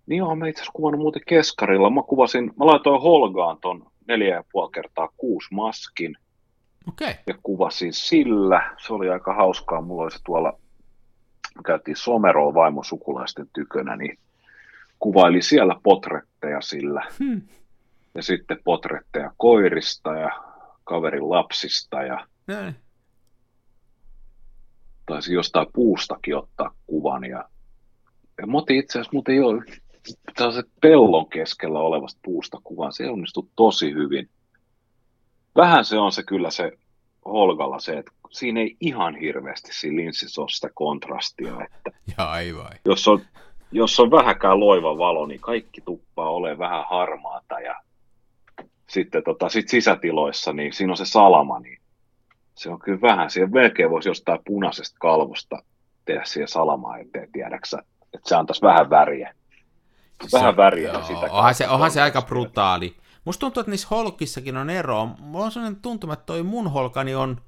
[0.06, 1.90] Niin joo, mä itse asiassa kuvannut muuten keskarilla.
[1.90, 6.16] Mä kuvasin, mä laitoin Holgaan ton neljä ja puoli kertaa kuusi maskin.
[6.88, 7.10] Okei.
[7.10, 7.22] Okay.
[7.26, 8.74] ja kuvasin sillä.
[8.86, 9.80] Se oli aika hauskaa.
[9.80, 10.58] Mulla oli se tuolla,
[11.56, 14.18] me käytiin Someroon vaimon sukulaisten tykönä, niin
[14.98, 17.06] kuvaili siellä potretteja sillä.
[17.18, 17.42] Hmm.
[18.14, 20.45] Ja sitten potretteja koirista ja
[20.86, 22.76] kaverin lapsista ja Näin.
[25.06, 27.24] taisi jostain puustakin ottaa kuvan.
[27.24, 27.44] Ja,
[28.38, 29.46] ja mä otin itse asiassa muuten jo
[30.36, 32.92] tällaiset pellon keskellä olevasta puusta kuvan.
[32.92, 34.30] Se onnistui tosi hyvin.
[35.56, 36.72] Vähän se on se kyllä se
[37.24, 42.72] Holgalla se, että siinä ei ihan hirveästi siinä linssissä ole sitä kontrastia, että Ja aivan.
[42.84, 43.20] jos on,
[43.72, 47.80] jos on vähäkään loiva valo, niin kaikki tuppaa ole vähän harmaata ja
[48.90, 51.78] sitten tota, sit sisätiloissa, niin siinä on se salama, niin
[52.54, 55.62] se on kyllä vähän, siihen melkein voisi jostain punaisesta kalvosta
[56.04, 57.78] tehdä siihen salamaa eteen, tiedäksä,
[58.14, 59.34] että se antaisi vähän väriä.
[60.32, 61.32] Vähän Se- väriä joo, sitä.
[61.32, 62.96] Onhan se, onhan se aika brutaali.
[63.24, 65.08] Musta tuntuu, että niissä holkissakin on ero.
[65.18, 67.40] Mulla on sellainen tuntuma, että toi mun holkani on,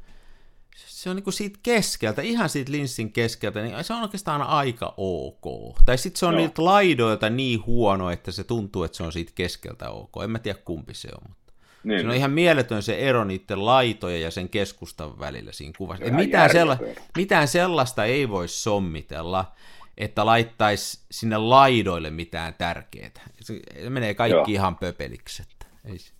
[0.87, 5.77] se on niinku siitä keskeltä, ihan siitä linssin keskeltä, niin se on oikeastaan aika ok.
[5.85, 6.41] Tai sitten se on Joo.
[6.41, 10.13] niiltä laidoilta niin huono, että se tuntuu, että se on siitä keskeltä ok.
[10.23, 11.53] En mä tiedä kumpi se on, mutta
[11.85, 16.05] Niin, se on ihan mieletön se ero niiden laitojen ja sen keskustan välillä siinä kuvassa.
[16.05, 16.79] Ihan mitään, sella,
[17.17, 19.53] mitään sellaista ei voi sommitella,
[19.97, 23.11] että laittaisi sinne laidoille mitään tärkeää.
[23.41, 24.45] Se, se menee kaikki Joo.
[24.49, 25.43] ihan pöpeliksi.
[25.43, 26.18] Että ei se.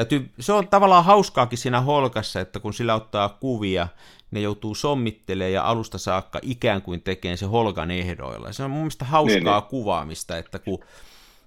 [0.00, 3.88] Täytyy, se on tavallaan hauskaakin siinä holkassa, että kun sillä ottaa kuvia,
[4.30, 8.52] ne joutuu sommittelemaan ja alusta saakka ikään kuin tekee se holkan ehdoilla.
[8.52, 9.62] Se on mun mielestä hauskaa Niin, niin.
[9.62, 10.78] kuvaamista, että kun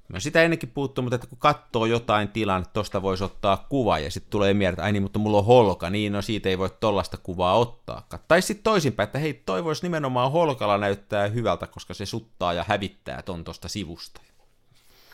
[0.07, 4.11] Mä sitä ennenkin puuttuu, mutta että kun katsoo jotain tilannetta, tosta voisi ottaa kuva ja
[4.11, 6.69] sitten tulee mieleen, että ai niin, mutta mulla on holka, niin no siitä ei voi
[6.79, 8.07] tollasta kuvaa ottaa.
[8.27, 12.65] Tai sitten toisinpäin, että hei, toi voisi nimenomaan holkalla näyttää hyvältä, koska se suttaa ja
[12.67, 14.21] hävittää ton tosta sivusta.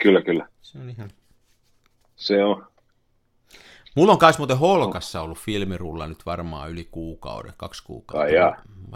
[0.01, 0.47] Kyllä, kyllä.
[0.61, 1.11] Se on ihan...
[2.15, 2.67] Se on.
[3.95, 8.23] Mulla on kans muuten holkassa ollut filmirulla nyt varmaan yli kuukauden, kaksi kuukautta.
[8.23, 8.55] Ai jaa.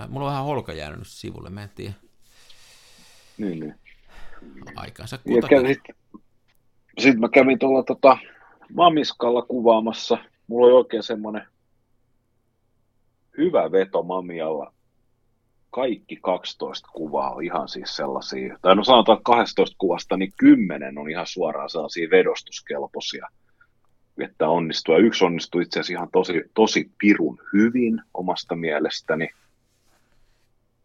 [0.10, 1.94] Mulla on vähän holka jäänyt nyt sivulle, mä en tiedä.
[3.38, 3.76] Niin, niin.
[4.76, 5.78] Aikansa Ja kutakin.
[7.00, 8.18] sitten mä kävin tuolla tota,
[8.76, 10.18] Mamiskalla kuvaamassa.
[10.48, 11.48] Mulla oli oikein semmoinen
[13.38, 14.74] hyvä veto Mamialla.
[15.72, 20.98] Kaikki 12 kuvaa on ihan siis sellaisia, tai no sanotaan, että 12 kuvasta, niin 10
[20.98, 23.28] on ihan suoraan sellaisia vedostuskelpoisia,
[24.18, 24.96] että onnistuu.
[24.96, 29.30] Ja yksi onnistui itse asiassa ihan tosi, tosi pirun hyvin omasta mielestäni.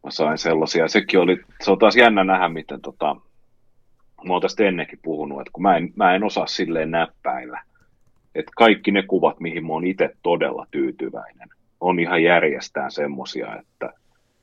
[0.05, 0.89] Mä sain sellaisia.
[0.89, 3.16] Sekin oli, se on taas jännä nähdä, miten tota,
[4.26, 7.62] mä oon tästä ennenkin puhunut, että kun mä en, mä en osaa silleen näppäillä,
[8.35, 11.49] että kaikki ne kuvat, mihin mä oon itse todella tyytyväinen,
[11.81, 13.93] on ihan järjestään semmosia, että mä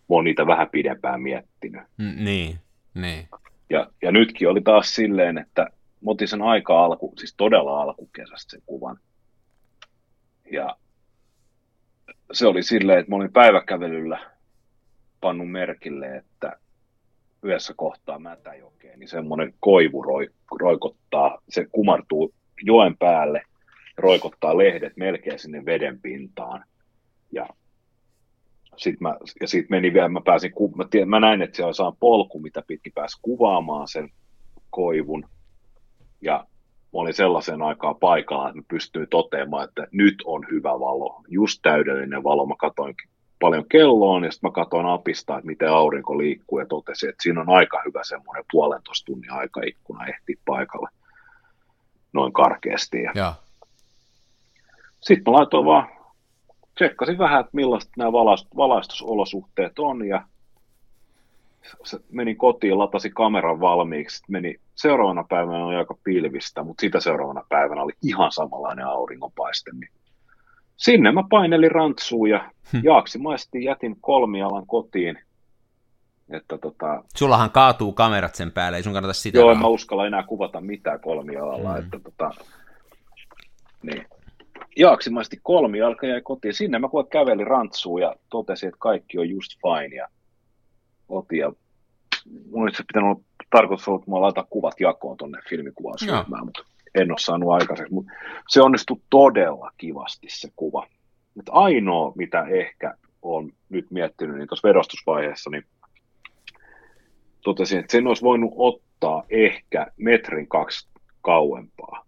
[0.10, 1.82] oon niitä vähän pidempään miettinyt.
[1.98, 2.60] Mm, niin,
[2.94, 3.28] niin.
[3.70, 5.68] Ja, ja nytkin oli taas silleen, että
[6.06, 9.00] mä otin sen aika alku, siis todella alkukesästä sen kuvan.
[10.52, 10.78] Ja
[12.34, 14.32] se oli silleen, että mä olin päiväkävelyllä
[15.22, 16.60] pannut merkille, että
[17.44, 20.30] yhdessä kohtaa Mätäjokeen, niin semmoinen koivu roi,
[20.60, 23.42] roikottaa, se kumartuu joen päälle,
[23.98, 26.64] roikottaa lehdet melkein sinne veden pintaan.
[27.32, 27.48] Ja
[28.78, 31.98] sitten mä, ja sit meni vielä, mä pääsin, mä, tiedän, mä näin, että siellä on
[32.00, 34.10] polku, mitä pitkin pääsi kuvaamaan sen
[34.70, 35.30] koivun.
[36.22, 36.46] Ja
[36.94, 41.60] mä olin sellaisen aikaa paikalla, että mä pystyin toteamaan, että nyt on hyvä valo, just
[41.64, 42.46] täydellinen valo.
[42.46, 42.96] Mä katsoin
[43.40, 47.42] paljon kelloon ja sitten mä katsoin apista, että miten aurinko liikkuu ja totesin, että siinä
[47.42, 50.90] on aika hyvä semmoinen puolentoista tunnin aikaikkuna ehti paikalle
[52.14, 53.02] noin karkeasti.
[53.02, 53.34] Ja Joo.
[55.00, 55.88] sitten mä laitoin vaan,
[56.76, 60.22] tsekkasin vähän, että millaiset nämä valaist- valaistusolosuhteet on ja
[62.12, 67.82] menin kotiin, latasin kameran valmiiksi, meni, seuraavana päivänä oli aika pilvistä, mutta sitä seuraavana päivänä
[67.82, 69.72] oli ihan samanlainen auringonpaiste.
[69.74, 69.90] Niin
[70.78, 72.52] sinne mä painelin rantsuun ja
[72.84, 75.20] jaaksimaisesti jätin kolmialan kotiin.
[76.30, 80.08] Että tota, Sullahan kaatuu kamerat sen päälle, ei sun kannata sitä Joo, en mä uskalla
[80.08, 81.70] enää kuvata mitään kolmialalla.
[81.70, 81.76] Mm.
[81.76, 81.84] Mm.
[81.84, 82.32] Että, tota,
[83.84, 84.06] niin.
[84.78, 86.54] Jaaksimaisesti kolmijalka jäi kotiin.
[86.54, 89.96] Sinne mä kuule kävelin rantsuun ja totesin, että kaikki on just fine.
[89.96, 90.08] Ja
[91.10, 91.52] otin ja
[92.52, 93.22] mun olisi pitänyt olla
[93.56, 96.64] tarkoitus ollut, että mä laitan kuvat jakoon tonne filmikuvausryhmään, mutta
[96.96, 97.94] en ole saanut aikaiseksi.
[97.94, 98.12] Mutta
[98.50, 100.88] se onnistui todella kivasti se kuva.
[101.36, 105.66] Mutta ainoa, mitä ehkä on nyt miettinyt, niin tuossa vedostusvaiheessa, niin
[107.42, 110.88] totesin, että sen olisi voinut ottaa ehkä metrin kaksi
[111.22, 112.06] kauempaa,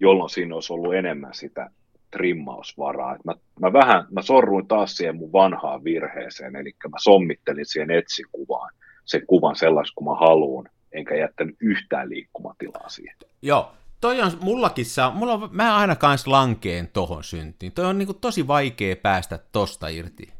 [0.00, 1.70] jolloin siinä olisi ollut enemmän sitä
[2.10, 3.14] trimmausvaraa.
[3.14, 7.90] Et mä, mä, vähän, mä sorruin taas siihen mun vanhaan virheeseen, eli mä sommittelin siihen
[7.90, 8.70] etsikuvaan
[9.08, 13.16] sen kuvan sellaisen kuin mä haluan, enkä jättänyt yhtään liikkumatilaa siihen.
[13.42, 17.72] Joo, toi on, mullakin saa, mulla on, mä aina kans lankeen tohon syntiin.
[17.72, 20.32] Toi on niinku tosi vaikea päästä tosta irti.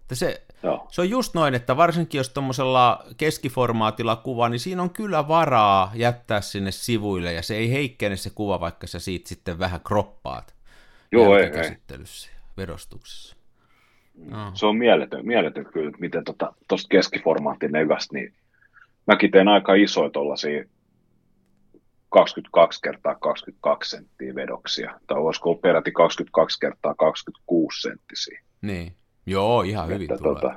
[0.00, 0.86] Että se, Joo.
[0.90, 5.92] se on just noin, että varsinkin jos tuommoisella keskiformaatilla kuva, niin siinä on kyllä varaa
[5.94, 10.54] jättää sinne sivuille, ja se ei heikkene se kuva, vaikka sä siitä sitten vähän kroppaat
[11.12, 11.76] Joo, ei, ei.
[12.56, 13.36] vedostuksessa.
[14.14, 14.50] No.
[14.54, 18.34] Se on mieletön, mieletön kyllä, että miten tuosta tota, keskiformaattin negasta, niin
[19.06, 20.64] mäkin teen aika isoja tuollaisia
[22.08, 28.40] 22 kertaa 22 senttiä vedoksia, tai olisiko ollut peräti 22 kertaa 26 senttisiä.
[28.62, 28.92] Niin.
[29.26, 30.34] Joo, ihan hyvin Että, tulee.
[30.34, 30.54] tota,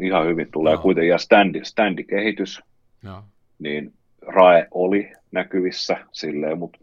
[0.00, 0.72] ihan hyvin tulee.
[0.72, 0.82] Joo.
[0.82, 2.60] Kuitenkin ja standi, standikehitys,
[3.04, 3.22] Joo.
[3.58, 3.92] niin
[4.26, 6.78] RAE oli näkyvissä silleen, mutta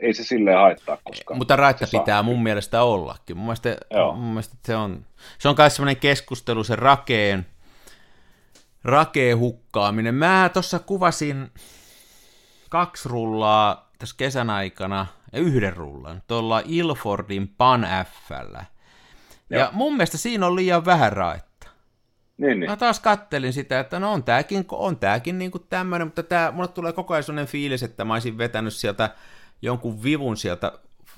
[0.00, 3.36] ei se silleen haittaa, koska Mutta raetta se saa- pitää mun mielestä ollakin.
[3.36, 4.14] Mun mielestä, Joo.
[4.14, 5.06] mun mielestä se on,
[5.38, 7.46] se on myös semmoinen keskustelu, se rakeen,
[8.84, 10.14] rakeen hukkaaminen.
[10.14, 11.50] Mä tuossa kuvasin
[12.68, 17.86] kaksi rullaa tässä kesän aikana ja yhden rullan tuolla Ilfordin Pan
[18.28, 18.64] Fllä.
[19.50, 21.50] Ja mun mielestä siinä on liian vähän raetta.
[22.38, 22.70] Niin, niin.
[22.70, 26.68] Mä taas kattelin sitä, että no on tääkin, on tääkin niinku tämmönen, mutta tää, mulle
[26.68, 29.10] tulee koko ajan sellainen fiilis, että mä olisin vetänyt sieltä
[29.62, 30.72] jonkun vivun sieltä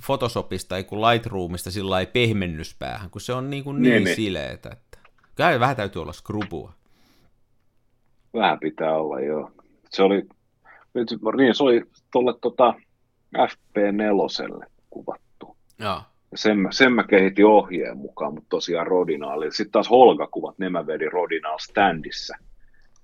[0.07, 4.17] Photoshopista, kun Lightroomista sillä ei pehmennyspäähän, kun se on niin, Niin, niin niin.
[4.17, 4.99] sileetä, että
[5.35, 6.73] kyllä vähän täytyy olla skrubua.
[8.35, 9.51] Vähän pitää olla, joo.
[9.91, 10.23] Se oli,
[10.95, 11.83] nyt, niin, se oli
[12.13, 12.75] tuolle tota,
[13.37, 15.57] FP4 kuvattu.
[15.79, 16.03] Joo.
[16.33, 19.53] Ja sen, sen mä kehitin ohjeen mukaan, mutta tosiaan Rodinaali.
[19.53, 22.37] Sitten taas Holga-kuvat, ne mä vedin Rodinaal standissa.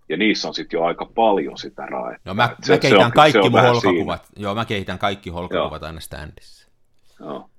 [0.09, 2.21] Ja niissä on sitten jo aika paljon sitä raetta.
[2.25, 4.23] No mä, Et mä kehitän on- kaikki mun holkakuvat.
[4.37, 6.69] Joo, mä kehitän kaikki holkakuvat aina standissa.
[7.07, 7.27] Siinä.
[7.31, 7.51] Joo.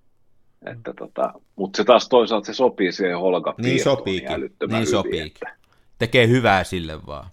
[0.66, 4.91] Että tota, mutta se taas toisaalta se sopii siihen holga Niin sopiikin, älyttömän niin hyvin,
[4.91, 5.47] sopiikin.
[5.47, 5.56] Että,
[6.00, 7.26] Tekee hyvää sille vaan.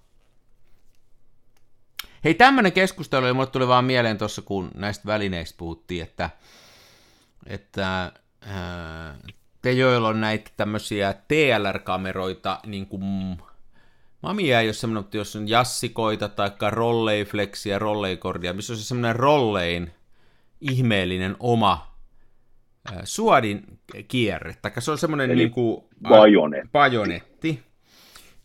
[2.25, 6.31] Hei, tämmöinen keskustelu, ja mulle tuli vaan mieleen tuossa, kun näistä välineistä puhuttiin, että,
[7.47, 8.13] että
[8.47, 9.15] ää,
[9.63, 13.03] te joilla on näitä tämmöisiä TLR-kameroita, niin kuin
[14.27, 19.17] Mamia ei ole semmoinen, mutta jos on jassikoita tai rolleiflexiä, rolleikordia, missä on se semmoinen
[19.17, 19.91] rollein
[20.61, 21.97] ihmeellinen oma
[23.05, 26.69] suodin kierre, tai se on semmoinen Eli niin kuin, bajonetti.
[26.73, 27.63] bajonetti.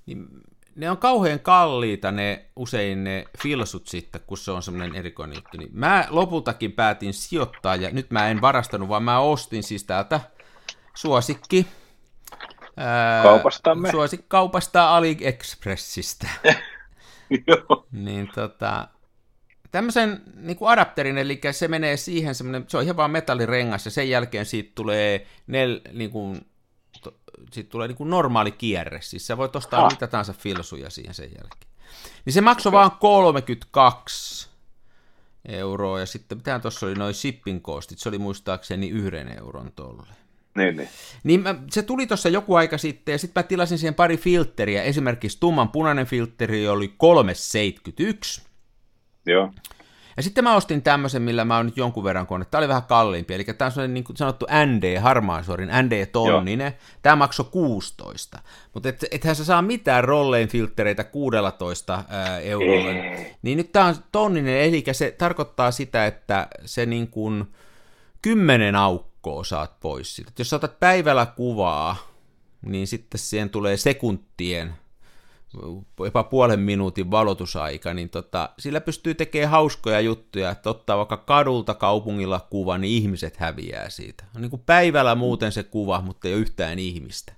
[0.05, 0.27] Niin
[0.75, 5.57] ne on kauhean kalliita ne usein ne filsut sitten, kun se on semmoinen erikoinen juttu.
[5.57, 10.19] Niin mä lopultakin päätin sijoittaa, ja nyt mä en varastanut, vaan mä ostin siis täältä
[10.93, 11.67] suosikki.
[13.23, 13.91] Kaupastamme.
[13.91, 16.27] Suosikkikaupasta AliExpressistä.
[17.47, 17.87] Joo.
[17.91, 18.87] niin tota,
[19.71, 23.91] tämmöisen niin kuin adapterin, eli se menee siihen semmoinen, se on ihan vaan metallirengas, ja
[23.91, 26.45] sen jälkeen siitä tulee nel, niin kuin,
[27.03, 27.13] to,
[27.51, 29.91] siitä tulee niin kuin normaali kierre, siis sä voit ostaa Ah.
[29.91, 31.71] mitä tahansa filsuja siihen sen jälkeen.
[32.25, 34.49] Niin se maksoi vaan 32
[35.45, 40.07] euroa, ja sitten mitä tuossa oli noin shipping costit, se oli muistaakseni yhden euron tolle.
[40.55, 40.89] Niin, niin.
[41.23, 44.83] Niin mä, se tuli tuossa joku aika sitten, ja sitten mä tilasin siihen pari filtteriä.
[44.83, 48.41] Esimerkiksi tumman punainen filtteri oli 371.
[49.25, 49.51] Joo.
[50.17, 52.45] Ja sitten mä ostin tämmöisen, millä mä oon nyt jonkun verran kone.
[52.45, 56.73] Tämä oli vähän kalliimpi, eli tämä on sellainen niin kuin sanottu ND, harmaasuorin ND-tonninen.
[57.01, 58.39] Tämä maksoi 16.
[58.73, 62.91] Mutta et, ethän sä saa mitään rollein filttereitä 16 ää, eurolla.
[63.41, 67.45] Niin nyt tämä on tonninen, eli se tarkoittaa sitä, että se niin kuin
[68.21, 69.10] 10 aukkoa
[69.43, 70.31] saat pois siitä.
[70.31, 71.97] Et Jos otat päivällä kuvaa,
[72.65, 74.73] niin sitten siihen tulee sekuntien
[76.03, 81.73] jopa puolen minuutin valotusaika, niin tota, sillä pystyy tekemään hauskoja juttuja, että ottaa vaikka kadulta
[81.73, 84.23] kaupungilla kuva, niin ihmiset häviää siitä.
[84.35, 87.33] On niin kuin päivällä muuten se kuva, mutta ei ole yhtään ihmistä.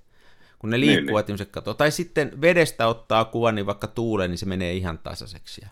[0.58, 1.74] Kun ne Niin, liikkuvat, niin, ihmiset katsoo.
[1.74, 5.60] Tai sitten vedestä ottaa kuvan, niin vaikka tuuleen, niin se menee ihan tasaiseksi.
[5.64, 5.68] Ja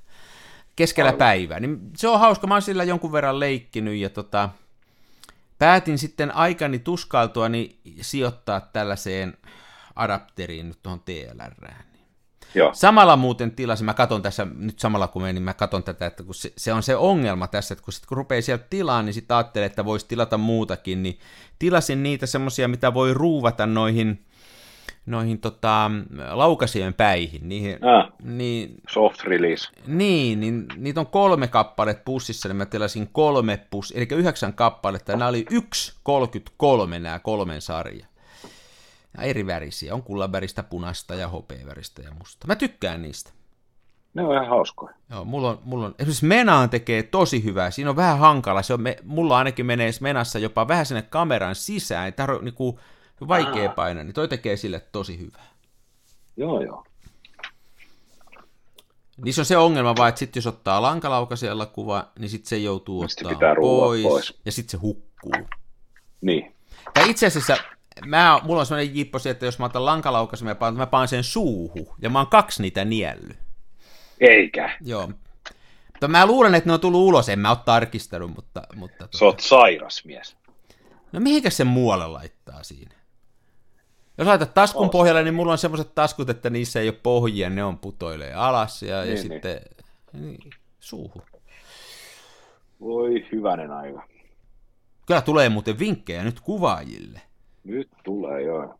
[0.76, 1.60] keskellä päivää.
[1.60, 2.46] Niin se on hauska.
[2.46, 4.48] Mä oon sillä jonkun verran leikkinyt ja tota,
[5.62, 9.38] päätin sitten aikani tuskailtua niin sijoittaa tällaiseen
[9.96, 11.84] adapteriin nyt tuohon TLRään.
[12.54, 12.74] Joo.
[12.74, 16.34] Samalla muuten tilasin, mä katon tässä, nyt samalla kun menin, mä katon tätä, että kun
[16.34, 19.36] se, se on se ongelma tässä, että kun, sit, kun rupeaa sieltä tilaan, niin sitten
[19.36, 21.18] ajattelee, että voisi tilata muutakin, niin
[21.58, 24.24] tilasin niitä semmoisia, mitä voi ruuvata noihin,
[25.06, 25.90] noihin tota,
[26.30, 29.68] laukasien päihin, niihin, Ah, niin, soft release.
[29.86, 35.12] niin, niin niitä on kolme kappaletta pussissa, niin mä tilasin kolme pussia, eli yhdeksän kappaletta,
[35.12, 38.06] ja nämä oli 1,33 nämä kolmen sarja.
[39.16, 42.46] Ja eri värisiä, on kullanväristä, punaista ja hopeaväristä ja musta.
[42.46, 43.30] Mä tykkään niistä.
[44.14, 44.94] Ne on ihan hauskoja.
[45.10, 48.74] Joo, mulla on, mulla on, esimerkiksi Menaan tekee tosi hyvää, siinä on vähän hankala, se
[48.74, 52.78] on, me, mulla ainakin menee Menassa jopa vähän sinne kameran sisään, ei tarvitse niinku,
[53.28, 55.46] vaikea painaa, niin toi tekee sille tosi hyvää.
[56.36, 56.84] Joo, joo.
[59.24, 63.08] Niissä on se ongelma vaan, että sitten jos ottaa lankalaukaisella kuva, niin sitten se joutuu
[63.08, 64.40] Sitten ottaa pois, pois.
[64.44, 65.32] ja sitten se hukkuu.
[66.20, 66.54] Niin.
[66.96, 67.56] Ja itse asiassa
[68.06, 71.24] mä, mulla on sellainen jipposi, että jos mä otan lankalaukaisen, mä paan, mä paan sen
[71.24, 73.34] suuhu, ja mä oon kaksi niitä nielly.
[74.20, 74.76] Eikä.
[74.80, 75.10] Joo.
[75.92, 78.62] Mutta mä luulen, että ne on tullut ulos, en mä ole tarkistanut, mutta...
[78.76, 80.36] mutta Sä oot sairas mies.
[81.12, 82.94] No mihinkä sen muualle laittaa siinä?
[84.22, 84.90] Jos laitat taskun Oos.
[84.90, 88.82] pohjalle, niin mulla on semmoiset taskut, että niissä ei ole pohjia, ne on putoilee alas
[88.82, 89.60] ja, ja Niin, sitten
[90.12, 90.38] niin,
[90.80, 91.22] suuhun.
[92.80, 94.02] Voi hyvänen aika.
[95.06, 97.20] Kyllä tulee muuten vinkkejä nyt kuvaajille.
[97.64, 98.74] Nyt tulee joo.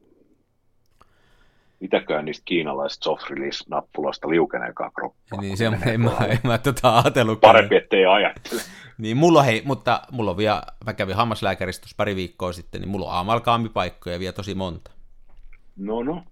[1.80, 5.40] Mitäköhän niistä kiinalaisista soft release-nappuloista liukeneekaan kroppaa?
[5.40, 7.54] Niin se en mä, en mä tota ajatellutkaan.
[7.54, 8.62] Parempi, ettei ajattele.
[8.98, 12.88] Niin mulla hei, mutta mulla on vielä, mä kävin hammaslääkärissä tuossa pari viikkoa sitten, niin
[12.88, 14.90] mulla on amalgaamipaikkoja vielä tosi monta.
[15.76, 16.22] No no.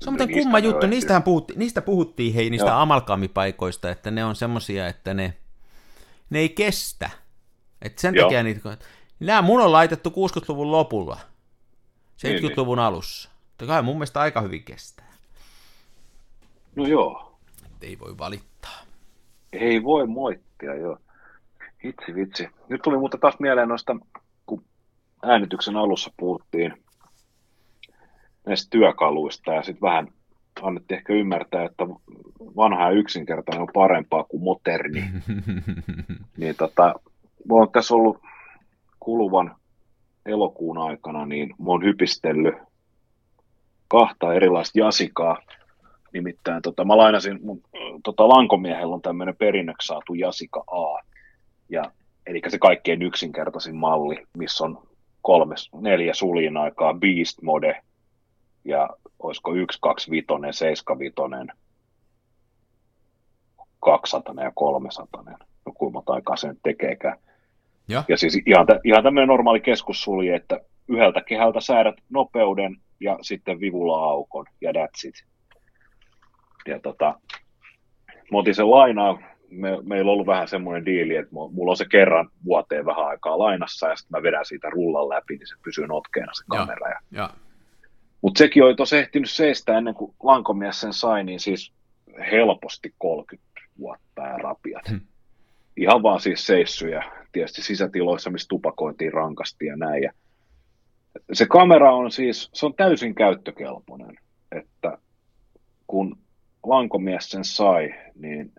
[0.00, 2.78] Se on muuten kumma juttu, niistähän puhuttiin, niistä puhuttiin hei niistä Joo.
[2.78, 5.36] amalgaamipaikoista, että ne on semmosia, että ne,
[6.30, 7.10] ne ei kestä.
[7.82, 8.24] Et sen Joo.
[8.24, 8.76] takia niitä,
[9.20, 11.18] nämä mun on laitettu 60-luvun lopulla,
[12.22, 13.30] Niin, 70-luvun alussa.
[13.66, 15.12] Kai mun mielestä aika hyvin kestää.
[16.76, 17.38] No joo.
[17.66, 18.80] Et ei voi valittaa.
[19.52, 20.98] Ei voi moittia, joo.
[21.84, 22.48] Hitsi vitsi.
[22.68, 23.96] Nyt tuli muuten taas mieleen noista,
[24.46, 24.64] kun
[25.22, 26.84] äänityksen alussa puhuttiin
[28.50, 30.08] näistä työkaluista ja sitten vähän
[30.62, 31.86] annettiin ehkä ymmärtää, että
[32.56, 35.04] vanha ja yksinkertainen on parempaa kuin moderni.
[36.36, 36.94] niin tota,
[37.50, 38.18] oon tässä ollut
[39.00, 39.56] kuluvan
[40.26, 42.54] elokuun aikana, niin mä oon hypistellyt
[43.88, 45.38] kahta erilaista jasikaa.
[46.12, 47.62] Nimittäin tota, mä lainasin, mun,
[48.04, 51.02] tota, Lankomiehellä on tämmöinen perinnöksi saatu Jasika A.
[51.68, 51.84] Ja,
[52.26, 54.82] eli se kaikkein yksinkertaisin malli, missä on
[55.22, 57.82] kolme, neljä sulin aikaa Beast Mode,
[58.64, 58.88] ja
[59.18, 61.14] olisiko 1, 2, 5, 7, 5,
[63.80, 65.24] 200 ja 300.
[65.66, 67.18] No kuinka aikaa se nyt tekeekään.
[67.88, 68.02] Joo.
[68.08, 73.60] Ja siis ihan, tä, ihan tämmöinen normaali keskussulje, että yhdeltä kehältä säädät nopeuden ja sitten
[73.60, 75.14] vivula-aukon ja that's it.
[76.66, 77.20] Ja tota,
[78.32, 79.18] mä otin sen lainaa,
[79.50, 83.06] me, meillä on ollut vähän semmoinen diili, että mu- mulla on se kerran vuoteen vähän
[83.06, 86.88] aikaa lainassa ja sitten mä vedän siitä rullan läpi, niin se pysyy notkeena se kamera.
[86.88, 87.30] Ja ja,
[88.22, 91.72] mutta sekin oli tuossa ehtinyt seistä ennen kuin lankomies sen sai, niin siis
[92.30, 94.88] helposti 30 vuotta ja rapiat.
[94.90, 95.00] Hmm.
[95.76, 100.02] Ihan vaan siis seissyjä, tietysti sisätiloissa, missä tupakointiin rankasti ja näin.
[100.02, 100.12] Ja
[101.32, 104.18] se kamera on siis, se on täysin käyttökelpoinen,
[104.52, 104.98] että
[105.86, 106.18] kun
[106.62, 108.52] lankomies sen sai, niin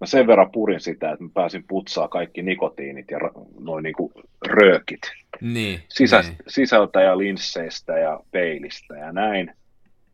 [0.00, 3.18] mä sen verran purin sitä, että mä pääsin putsaa kaikki nikotiinit ja
[3.58, 4.12] noin niinku
[4.46, 5.00] röökit
[5.40, 6.36] niin, sisä, niin.
[6.48, 9.54] sisältä ja linsseistä ja peilistä ja näin.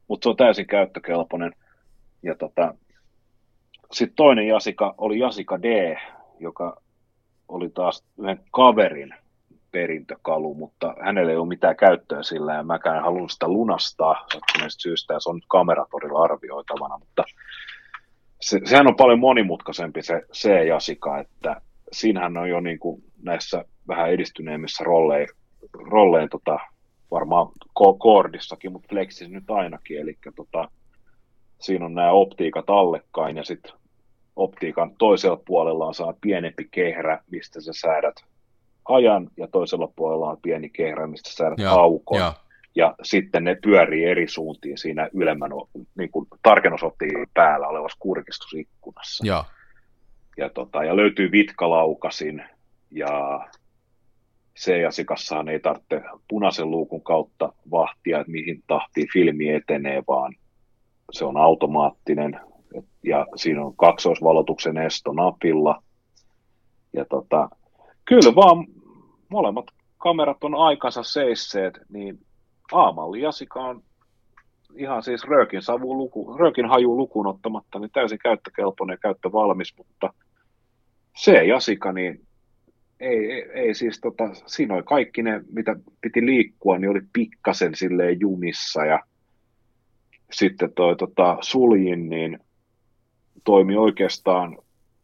[0.09, 1.53] Mutta se on täysin käyttökelpoinen.
[2.22, 2.74] Ja tota,
[3.93, 5.97] sitten toinen Jasika oli Jasika D,
[6.41, 6.82] joka
[7.49, 9.14] oli taas yhden kaverin
[9.72, 14.80] perintökalu, mutta hänelle ei ole mitään käyttöä sillä ja mäkään en halunnut sitä lunastaa sattuneesta
[14.80, 17.24] syystä ja se on nyt kameratorilla arvioitavana, mutta
[18.47, 21.61] se, sehän on paljon monimutkaisempi se C-jasika, että
[21.92, 25.28] siinähän on jo niin kuin näissä vähän edistyneemmissä rollein,
[25.72, 26.59] rollein tota,
[27.11, 27.47] varmaan
[27.80, 30.68] ko- koordissakin, mutta Flexissä nyt ainakin, eli tota,
[31.61, 33.72] siinä on nämä optiikat allekkain ja sitten
[34.36, 38.14] optiikan toisella puolella on saa pienempi kehrä, mistä sä säädät
[38.84, 42.32] ajan ja toisella puolella on pieni kehrä, mistä sä säädät Joo, aukon joo.
[42.77, 45.51] Ja sitten ne pyörii eri suuntiin siinä ylemmän
[45.99, 49.27] niin kuin tarkennusoptiin päällä olevassa kurkistusikkunassa.
[49.27, 49.45] Joo.
[50.37, 52.45] Ja, tota, ja löytyy vitkalaukasin
[52.91, 53.41] ja
[54.59, 60.35] C-asiakassahan ei tarvitse punaisen luukun kautta vahtia, että mihin tahtiin filmi etenee, vaan
[61.12, 62.41] se on automaattinen
[63.03, 65.83] ja siinä on kaksoisvalotuksen esto napilla.
[66.93, 67.49] Ja tota,
[68.05, 68.66] kyllä vaan
[69.29, 69.66] molemmat
[69.99, 72.26] kamerat on aikansa seisseet, niin
[72.73, 73.83] Aamalli Jasika on
[74.77, 80.14] ihan siis röökin, savu luku, röökin haju lukuun ottamatta, niin täysin käyttökelpoinen ja käyttövalmis, mutta
[81.17, 82.21] se Jasika, niin
[83.01, 87.75] ei, ei, ei siis tota, siinä oli kaikki ne, mitä piti liikkua, niin oli pikkasen
[87.75, 89.01] silleen jumissa ja
[90.33, 92.39] sitten toi tota, suljin, niin
[93.45, 94.59] toimi oikeastaan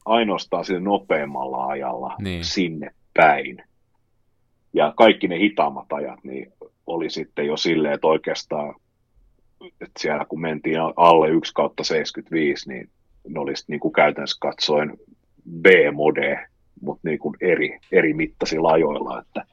[0.04, 2.44] ainoastaan sillä nopeimmalla ajalla Niin.
[2.44, 3.62] sinne päin.
[4.72, 6.52] Ja kaikki ne hitaammat ajat niin
[6.92, 8.74] oli sitten jo silleen, että oikeastaan
[9.80, 12.90] että siellä kun mentiin alle 1 kautta 75, niin
[13.28, 14.98] ne oli sitten niin kuin käytännössä katsoen
[15.60, 16.48] B-mode,
[16.80, 19.20] mutta niin kuin eri, eri mittaisilla ajoilla.
[19.20, 19.44] Että,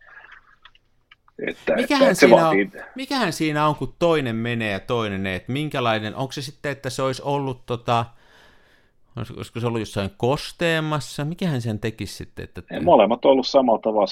[1.47, 5.35] että, Mikähän, että siinä vaatii, on, mikähän siinä on, kun toinen menee ja toinen ei,
[5.35, 8.05] että minkälainen, onko se sitten, että se olisi ollut tota,
[9.37, 11.25] Olisiko, se ollut jossain kosteemassa?
[11.25, 12.43] Mikähän sen tekisi sitten?
[12.43, 12.61] Että...
[12.81, 14.07] Molemmat on ollut samalla tavalla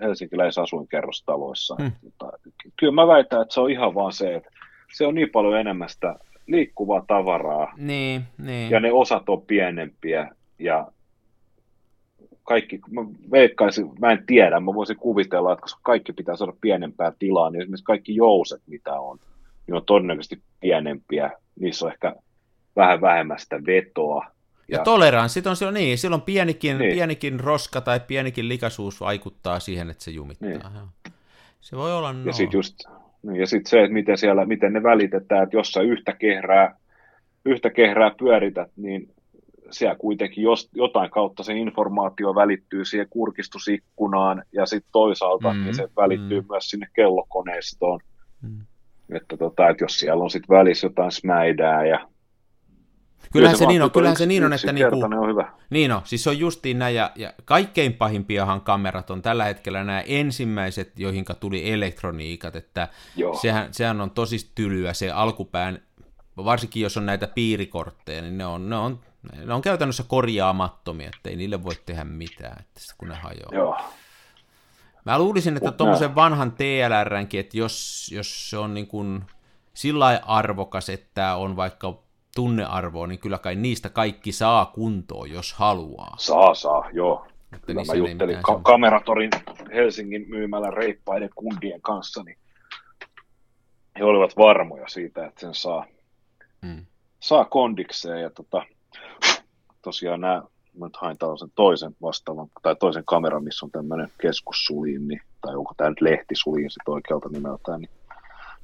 [0.00, 1.76] sisätiloissa helsinkiläisasuinkerrostaloissa.
[1.78, 1.92] Hmm.
[2.02, 2.30] Mutta,
[2.76, 4.50] kyllä mä väitän, että se on ihan vaan se, että
[4.92, 7.72] se on niin paljon enemmän sitä liikkuvaa tavaraa.
[7.76, 8.70] Niin, niin.
[8.70, 10.28] Ja ne osat on pienempiä
[10.58, 10.92] ja
[12.44, 17.12] kaikki, mä veikkaisin, mä en tiedä, mä voisin kuvitella, että koska kaikki pitää saada pienempää
[17.18, 19.18] tilaa, niin esimerkiksi kaikki jouset, mitä on,
[19.66, 21.30] niin on todennäköisesti pienempiä,
[21.60, 22.16] niissä on ehkä
[22.76, 24.26] vähän vähemmän sitä vetoa.
[24.70, 26.92] Ja, ja toleranssit on silloin niin, silloin pienikin, niin.
[26.92, 30.48] pienikin roska tai pienikin likaisuus vaikuttaa siihen, että se jumittaa.
[30.48, 31.12] Niin.
[31.60, 32.24] Se voi olla no.
[32.24, 32.74] Ja sitten just,
[33.22, 36.76] niin, ja sit se, että miten, siellä, miten ne välitetään, että jos sä yhtä kehrää,
[37.44, 39.14] yhtä kehrää pyörität, niin
[39.70, 45.74] siellä kuitenkin jos, jotain kautta se informaatio välittyy siihen kurkistusikkunaan ja sitten toisaalta mm, niin
[45.74, 46.46] se välittyy mm.
[46.50, 48.00] myös sinne kellokoneistoon.
[48.42, 48.60] Mm.
[49.16, 52.08] Että, tota, että jos siellä on sitten välissä jotain smäidää ja
[53.32, 55.52] Kyllähän se, niin on, kyllähän se niin on, että niinku, on hyvä.
[55.70, 59.84] Niin on, siis se on justiin näin, ja, ja kaikkein pahimpiahan kamerat on tällä hetkellä
[59.84, 62.88] nämä ensimmäiset, joihin tuli elektroniikat, että
[63.40, 65.82] sehän, sehän on tosi tylyä se alkupään,
[66.36, 69.00] varsinkin jos on näitä piirikortteja, niin ne on, ne on
[69.44, 73.54] ne on käytännössä korjaamattomia, ettei niille voi tehdä mitään, että kun ne hajoaa.
[73.54, 73.78] Joo.
[75.04, 79.24] Mä luulisin, että tuommoisen vanhan TLRnkin, että jos, jos se on niin kuin
[79.74, 82.02] sillä arvokas, että on vaikka
[82.34, 86.14] tunnearvoa, niin kyllä kai niistä kaikki saa kuntoon, jos haluaa.
[86.18, 87.26] Saa, saa, joo.
[87.52, 89.30] Että kyllä mä juttelin ka- Kameratorin
[89.74, 92.38] Helsingin myymällä reippaiden kundien kanssa, niin
[93.98, 95.86] he olivat varmoja siitä, että sen saa,
[96.66, 96.86] hmm.
[97.20, 98.22] saa kondikseen.
[98.22, 98.62] Ja tota,
[99.82, 100.42] tosiaan nämä,
[100.78, 105.56] mä nyt hain tällaisen toisen vastaavan, tai toisen kameran, missä on tämmöinen keskussuliin, niin, tai
[105.56, 107.90] onko tämä nyt lehtisuliin sitten oikealta nimeltään, niin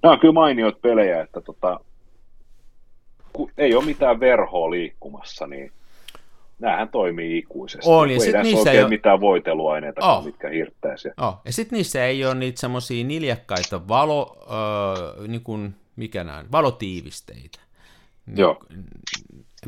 [0.03, 1.81] nämä on kyllä mainioita pelejä, että tota,
[3.37, 5.72] kun ei ole mitään verhoa liikkumassa, niin
[6.59, 7.91] näähän toimii ikuisesti.
[7.91, 8.89] On, ja ei niissä ei ole...
[8.89, 10.24] mitään voiteluaineita, oh.
[10.24, 11.09] mitkä hirttäisi.
[11.16, 11.41] Oh.
[11.45, 17.59] Ja sitten niissä ei ole niitä semmoisia niljakkaita valo, öö, niin kuin, mikä nämä, valotiivisteitä.
[18.37, 18.59] Joo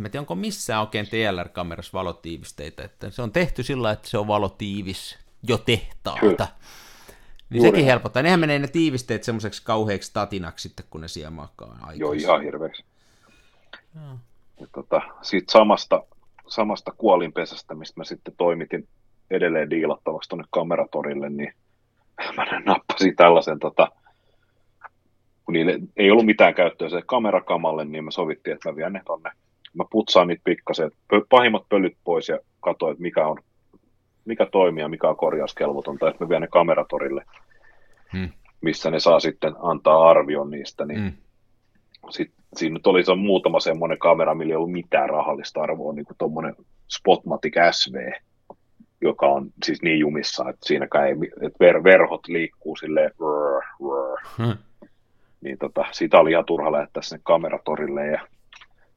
[0.07, 4.27] en tiedä, onko missään oikein TLR-kamerassa valotiivisteitä, että se on tehty sillä että se on
[4.27, 6.21] valotiivis jo tehtaalta.
[6.21, 6.49] Kyllä.
[7.51, 8.23] Niin Juuri sekin helpottaa.
[8.23, 12.01] Nehän menee ne tiivisteet semmoiseksi kauheaksi tatinaksi sitten, kun ne siellä makaa aikaisemmin.
[12.01, 12.85] Joo, ihan hirveäksi.
[14.61, 16.03] Ja tota, siitä samasta,
[16.47, 18.89] samasta kuolinpesästä, mistä mä sitten toimitin
[19.30, 21.55] edelleen diilattavaksi tuonne kameratorille, niin
[22.36, 23.89] mä nappasin tällaisen, tota,
[25.45, 29.03] kun niille ei ollut mitään käyttöä se kamerakamalle, niin mä sovittiin, että mä vien ne
[29.07, 29.30] tonne
[29.74, 30.91] mä putsaan niitä pikkasen,
[31.28, 33.39] pahimmat pölyt pois ja katsoin, että mikä, on,
[34.24, 37.24] mikä toimii ja mikä on korjauskelvotonta, että mä vien ne kameratorille,
[38.12, 38.28] hmm.
[38.61, 41.12] missä ne saa sitten antaa arvion niistä, niin hmm.
[42.11, 46.05] Sit, siinä nyt oli se muutama semmoinen kamera, millä ei ollut mitään rahallista arvoa, niin
[46.05, 46.55] kuin tuommoinen
[46.89, 47.95] Spotmatic SV,
[49.01, 54.19] joka on siis niin jumissa, että siinäkään ei, että ver, verhot liikkuu silleen, rrr, rrr.
[54.39, 54.59] Hmm.
[55.41, 58.29] niin tota, sitä oli ihan turha lähettää sinne kameratorille ja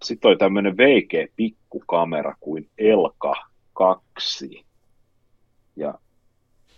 [0.04, 3.34] sitten oli tämmöinen veikeä pikkukamera kuin Elka
[3.74, 4.66] 2.
[5.76, 5.93] Ja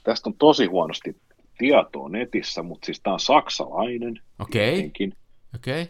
[0.04, 1.16] tästä on tosi huonosti
[1.58, 4.22] tietoa netissä, mutta siis tämä on saksalainen.
[4.40, 4.86] Okei.
[4.86, 5.12] Okay.
[5.56, 5.86] Okay.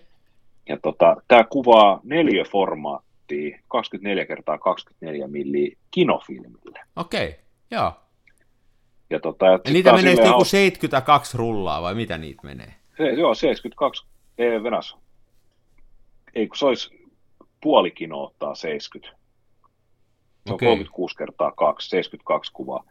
[0.70, 6.80] Ja tota, tämä kuvaa neliöformaattia 24 kertaa 24 milliä kinofilmille.
[6.95, 7.39] Okei, okay.
[7.72, 7.93] joo.
[9.09, 10.51] Ja, tota, ja niitä menee joku haus...
[10.51, 12.74] 72 rullaa vai mitä niitä menee?
[12.97, 14.05] Se, joo, 72,
[14.38, 14.97] ei Venas.
[16.36, 17.09] Ei kun se olisi
[17.61, 19.18] puoli kino ottaa 70.
[20.47, 20.68] Se okay.
[20.68, 22.84] on 36 kertaa 2, 72 kuvaa.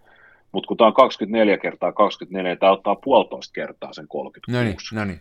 [0.52, 4.58] Mutta kun tämä on 24 kertaa 24, tämä ottaa puolitoista kertaa sen 36.
[4.58, 5.20] No niin, no niin.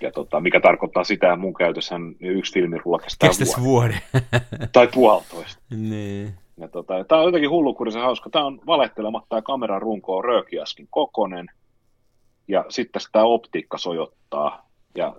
[0.00, 4.00] Ja tota, mikä tarkoittaa sitä, että mun käytössähän yksi filmirulla kestää Kestäisi vuoden.
[4.12, 4.68] vuoden.
[4.72, 5.62] tai puolitoista.
[5.70, 6.34] Niin.
[6.56, 8.30] Ja tota, tämä on jotenkin hullukurisen hauska.
[8.30, 11.46] Tämä on valehtelematta ja kameran runko on röökiaskin kokonen.
[12.48, 14.68] Ja sitten tämä optiikka sojottaa.
[14.94, 15.16] Ja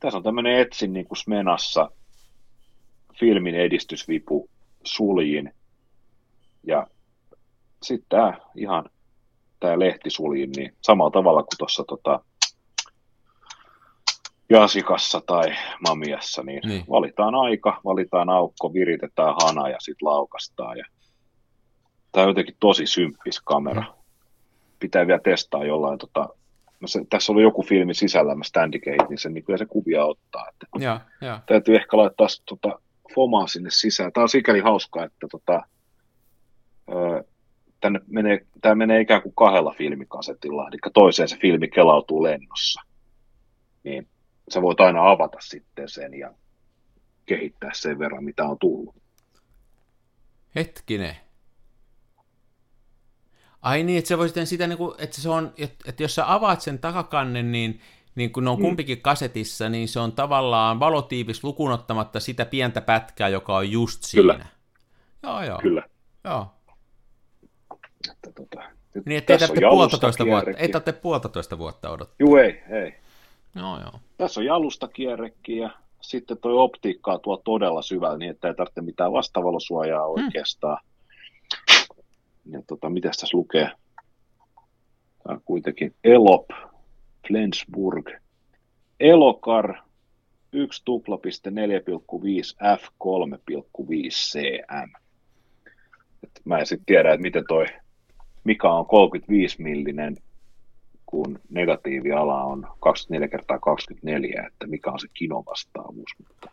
[0.00, 1.90] tässä on tämmöinen etsin niin kuin Smenassa
[3.20, 4.48] filmin edistysvipu
[4.84, 5.52] suljiin.
[6.66, 6.86] Ja
[7.82, 8.90] sitten tämä ihan
[9.60, 12.20] tämä lehti suljiin, niin samalla tavalla kuin tuossa tota,
[14.50, 15.56] Jasikassa tai
[15.88, 20.78] Mamiassa, niin, niin, valitaan aika, valitaan aukko, viritetään hana ja sitten laukastaan.
[20.78, 20.84] Ja...
[22.12, 23.80] Tämä on jotenkin tosi symppis kamera.
[23.80, 24.02] Mm.
[24.78, 26.28] Pitää vielä testaa jollain, tota...
[26.86, 30.48] se, tässä oli joku filmi sisällä, mä Standicate, niin se, niin kyllä se kuvia ottaa.
[30.48, 31.40] Että ja, ja.
[31.46, 32.80] Täytyy ehkä laittaa tota,
[33.14, 34.12] fomaa sinne sisään.
[34.12, 35.62] Tämä on sikäli hauska, että tota,
[37.80, 42.80] tänne menee, tämä menee ikään kuin kahdella filmikasetilla, eli toiseen se filmi kelautuu lennossa.
[43.84, 44.08] Niin
[44.54, 46.34] sä voit aina avata sitten sen ja
[47.26, 48.94] kehittää sen verran, mitä on tullut.
[50.54, 51.16] Hetkinen.
[53.62, 55.52] Ai niin, että se voi sitten sitä, niin kuin, että, se on,
[55.86, 57.80] että jos sä avaat sen takakannen, niin,
[58.14, 58.62] niin kun ne on mm.
[58.62, 64.32] kumpikin kasetissa, niin se on tavallaan valotiivis lukunottamatta sitä pientä pätkää, joka on just siinä.
[64.32, 64.46] Kyllä.
[65.22, 65.58] Joo, joo.
[65.58, 65.82] Kyllä.
[66.24, 66.54] Joo.
[68.10, 68.62] Että, tota,
[69.06, 72.16] niin, että ei tarvitse puolitoista vuotta, ei tarvitse puolitoista vuotta odottaa.
[72.18, 72.94] Joo, ei, ei.
[73.54, 74.00] Joo, joo.
[74.16, 75.70] Tässä on jalustakierrekki ja
[76.00, 80.24] sitten tuo optiikkaa tuo todella syvällä niin, että ei tarvitse mitään vastavalosuojaa hmm.
[80.24, 80.78] oikeastaan.
[82.46, 83.70] Ja tota, mitä tässä lukee?
[85.22, 86.48] Tämä on kuitenkin Elop,
[87.28, 88.10] Flensburg,
[89.00, 89.74] Elokar
[90.52, 91.54] 1 tuplapiste 4,5
[92.80, 92.88] F 3,5
[94.10, 94.96] cm.
[96.22, 97.66] Et mä en sitten tiedä, että miten toi,
[98.44, 100.16] mikä on 35 millinen,
[101.10, 106.10] kun negatiiviala on 24 kertaa 24, että mikä on se kinovastaavuus.
[106.18, 106.50] Mutta...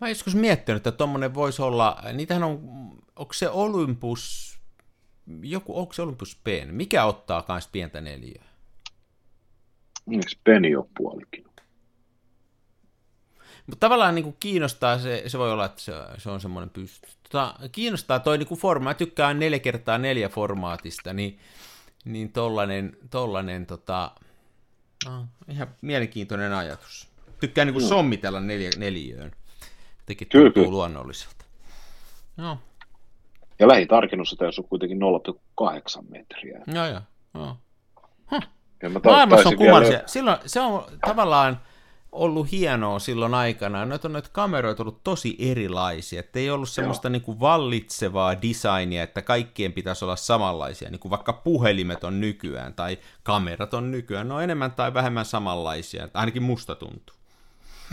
[0.00, 2.60] Mä joskus miettinyt, että tuommoinen voisi olla, niitähän on,
[3.16, 4.54] onko se Olympus,
[5.42, 8.44] joku, onko se Olympus P, mikä ottaa myös pientä neliöä?
[10.12, 11.46] Eikö Peni ole puolikin?
[13.66, 17.08] Mutta tavallaan niin kuin kiinnostaa se, se voi olla, että se, se on semmoinen pysty.
[17.22, 21.38] Tota, kiinnostaa toi niin forma, mä tykkään 4 kertaa 4 formaatista, niin,
[22.06, 24.10] niin tollanen, tollanen tota,
[25.06, 27.08] no, ihan mielenkiintoinen ajatus.
[27.40, 29.32] Tykkään niin kuin sommitella neljä, neliöön.
[29.98, 30.76] Jotenkin Kyllä, tuntuu kyllä.
[30.76, 31.44] luonnolliselta.
[32.36, 32.58] No,
[33.58, 36.60] Ja lähitarkennus tässä on kuitenkin 0,8 metriä.
[36.66, 37.00] joo, joo.
[37.34, 37.56] joo.
[38.82, 39.92] Ja mä ta- Maailmassa on kummallisia.
[39.96, 41.60] vielä- Silloin, se on tavallaan
[42.16, 43.84] ollut hienoa silloin aikana.
[43.84, 46.20] Noita on noita kameroita ollut tosi erilaisia.
[46.20, 50.90] Että ei ollut semmoista niin kuin vallitsevaa designia, että kaikkien pitäisi olla samanlaisia.
[50.90, 54.28] Niin kuin vaikka puhelimet on nykyään tai kamerat on nykyään.
[54.28, 56.04] Ne on enemmän tai vähemmän samanlaisia.
[56.04, 57.16] Että ainakin musta tuntuu.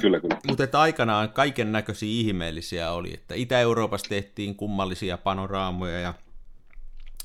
[0.01, 0.37] Kyllä, kyllä.
[0.47, 6.13] Mutta että aikanaan kaiken näköisiä ihmeellisiä oli, että Itä-Euroopassa tehtiin kummallisia panoraamoja ja,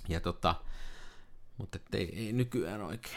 [0.09, 0.55] ja tota,
[1.59, 3.17] mutta ei, ei nykyään oikein.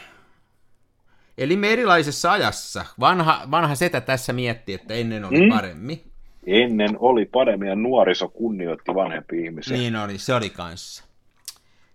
[1.38, 2.84] Eli me erilaisessa ajassa.
[3.00, 5.48] Vanha, vanha setä tässä mietti, että ennen oli Mm.
[5.48, 6.02] paremmin.
[6.46, 9.76] Ennen oli paremmin ja nuoriso kunnioitti vanhempia ihmisiä.
[9.76, 11.04] Niin oli, se oli kanssa.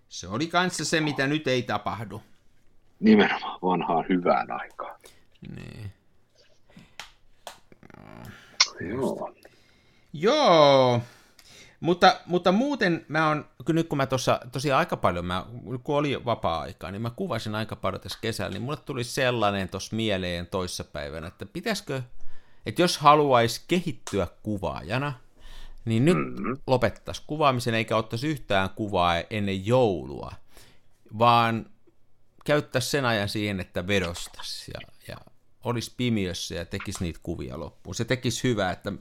[0.08, 2.22] Se oli kanssa se, mitä nyt ei tapahdu.
[3.00, 5.00] Nimenomaan vanhaan hyvään aikaan.
[5.56, 5.90] Niin.
[8.80, 9.34] Joo.
[10.12, 11.00] Joo,
[11.80, 15.46] mutta, mutta muuten mä on, kun nyt kun mä tuossa tosiaan aika paljon, mä,
[15.82, 19.96] kun oli vapaa-aikaa, niin mä kuvasin aika paljon tässä kesällä, niin mulle tuli sellainen tuossa
[19.96, 22.02] mieleen toissapäivänä, että pitäisikö,
[22.66, 25.12] että jos haluaisi kehittyä kuvaajana,
[25.84, 26.56] niin nyt mm-hmm.
[26.66, 30.32] lopettaisi kuvaamisen eikä ottaisi yhtään kuvaa ennen joulua,
[31.18, 31.66] vaan
[32.44, 35.16] käyttäisi sen ajan siihen, että vedostaisi ja, ja
[35.64, 37.94] olisi pimiössä ja tekisi niitä kuvia loppuun.
[37.94, 38.92] Se tekisi hyvää, että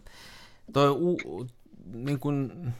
[0.73, 1.17] toi u,
[1.93, 2.71] niin kun,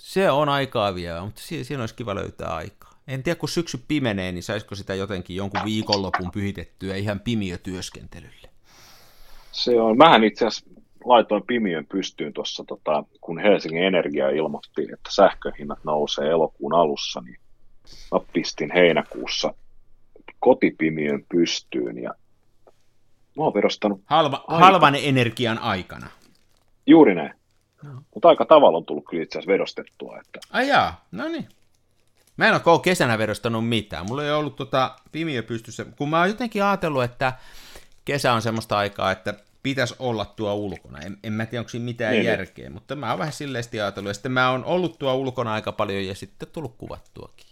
[0.00, 2.92] se on aikaa vievää, mutta siinä, olisi kiva löytää aikaa.
[3.08, 8.48] En tiedä, kun syksy pimenee, niin saisiko sitä jotenkin jonkun viikonlopun pyhitettyä ihan pimiötyöskentelylle.
[9.52, 9.96] Se on.
[9.96, 16.30] Mähän itse asiassa laitoin pimiön pystyyn tuossa, tota, kun Helsingin Energia ilmoitti, että sähköhinnat nousee
[16.30, 17.38] elokuun alussa, niin
[18.12, 19.54] mä pistin heinäkuussa
[20.40, 22.14] kotipimiön pystyyn ja
[23.36, 26.06] mä oon verostanut Halva, halvan energian aikana.
[26.86, 27.32] juuri näin.
[27.82, 27.90] No.
[28.14, 31.48] Mutta aika tavalla on tullut kyllä itse asiassa vedostettua, että Ai jaa, no niin.
[32.36, 34.06] Mä en ole koko kesänä vedostanut mitään.
[34.06, 37.32] Mulla ei ollut tota pimiö pystyssä, kun mä oon jotenkin ajatellut, että
[38.04, 40.98] kesä on semmoista aikaa, että pitäisi olla tuo ulkona.
[40.98, 42.38] En, en mä tiedä, onko siinä mitään Niin, niin, niin.
[42.38, 44.10] järkeä, mutta mä oon vähän silleesti ajatellut.
[44.10, 47.47] Ja sitten mä oon ollut tuo ulkona aika paljon ja sitten tullut kuvattuakin.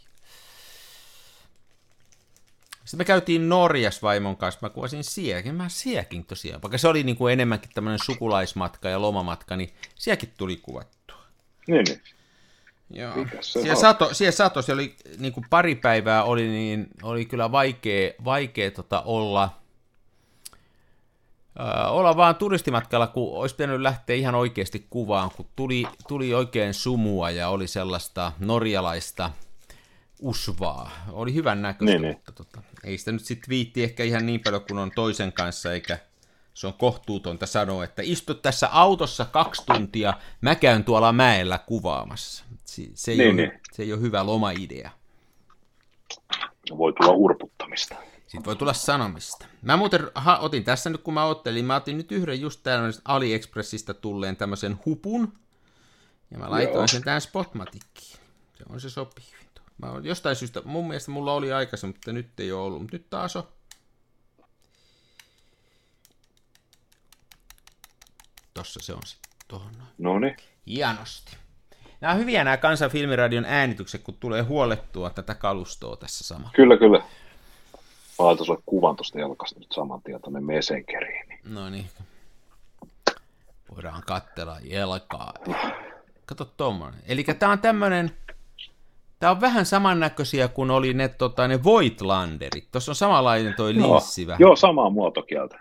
[2.87, 7.03] Sitten me käytiin Norjas vaimon kanssa, mä kuvasin sielläkin, mä sielläkin tosiaan, vaikka se oli
[7.03, 11.17] niin kuin enemmänkin tämmöinen sukulaismatka ja lomamatka, niin sielläkin tuli kuvattua.
[11.67, 12.01] niin, niin.
[12.91, 13.13] Joo.
[13.41, 18.13] Siellä, sato, siellä sato, se oli niin kuin pari päivää oli, niin oli kyllä vaikea,
[18.25, 19.51] vaikea tota olla,
[21.89, 27.31] olla vaan turistimatkalla, kun olisi pitänyt lähteä ihan oikeasti kuvaan, kun tuli, tuli oikein sumua
[27.31, 29.31] ja oli sellaista norjalaista
[30.21, 30.91] usvaa.
[31.13, 32.15] Oli hyvän näköistä, Niin, niin.
[32.15, 35.73] mutta tota, ei sitä nyt sitten viitti ehkä ihan niin paljon kuin on toisen kanssa,
[35.73, 35.99] eikä
[36.55, 42.45] se on kohtuutonta sanoa, että istu tässä autossa kaksi tuntia, mä käyn tuolla mäellä kuvaamassa.
[42.65, 43.61] Se, se, ei, Niin, ole, niin.
[43.73, 44.91] se ei ole hyvä lomaidea.
[46.79, 47.95] voi tulla urputtamista.
[48.27, 49.47] Sitten voi tulla sanomista.
[49.63, 53.03] Mä muuten ha, otin tässä nyt, kun mä ottelin, mä otin nyt yhden just tällaisen
[53.05, 55.33] AliExpressistä tulleen tämmöisen hupun,
[56.31, 56.87] ja mä laitoin Joo.
[56.87, 58.17] sen tähän Spotmatickiin.
[58.59, 59.25] Se on se sopii.
[59.79, 62.97] Mä oon jostain syystä, mun mielestä mulla oli aikaisemmin, mutta nyt ei ole ollut, mutta
[62.97, 63.49] nyt taas on.
[68.57, 69.89] tossa se on sitten tuohon noin.
[69.99, 70.37] No niin.
[70.67, 71.37] Hienosti.
[72.01, 76.51] Nämä on hyviä nämä Kansan filmiradion äänitykset, kun tulee huolettua tätä kalustoa tässä samalla.
[76.55, 76.99] Kyllä, kyllä.
[78.19, 81.29] Mä laitan sulle kuvan tuosta jalkasta nyt saman tien tuonne Messenkeriin.
[81.29, 81.91] niin No niin.
[83.75, 85.35] Voidaan katsella jalkaa.
[86.27, 87.03] Kato tommonen.
[87.07, 88.11] Eli tää on tämmönen,
[89.19, 92.71] tää on vähän samannäköisiä kuin oli ne, tota, ne Voigtlanderit.
[92.73, 94.41] Tuossa on samanlainen toi linssi vähän.
[94.41, 95.59] Joo, samaa muotokieltä.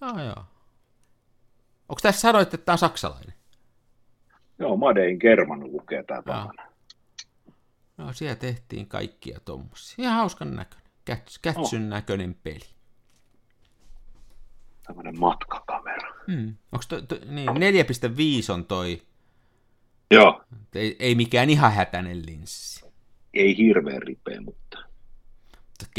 [0.00, 0.44] Joo, joo.
[1.88, 3.34] Onko tässä sanoit, että tää on saksalainen?
[4.58, 6.62] Joo, Made in German lukee tää takana.
[7.96, 10.04] No, siellä tehtiin kaikkia tommosia.
[10.04, 10.90] Ihan hauskan näköinen.
[11.04, 12.74] Käts, kätsyn näköinen peli.
[14.86, 16.14] Tämmönen matkakamera.
[16.26, 16.54] Hmm.
[16.72, 19.02] Onko to, to, niin, 4.5 on toi,
[20.14, 20.44] Joo,
[20.74, 22.84] ei, ei mikään ihan hätäinen linssi.
[23.34, 24.78] ei hirveän ripeä, mutta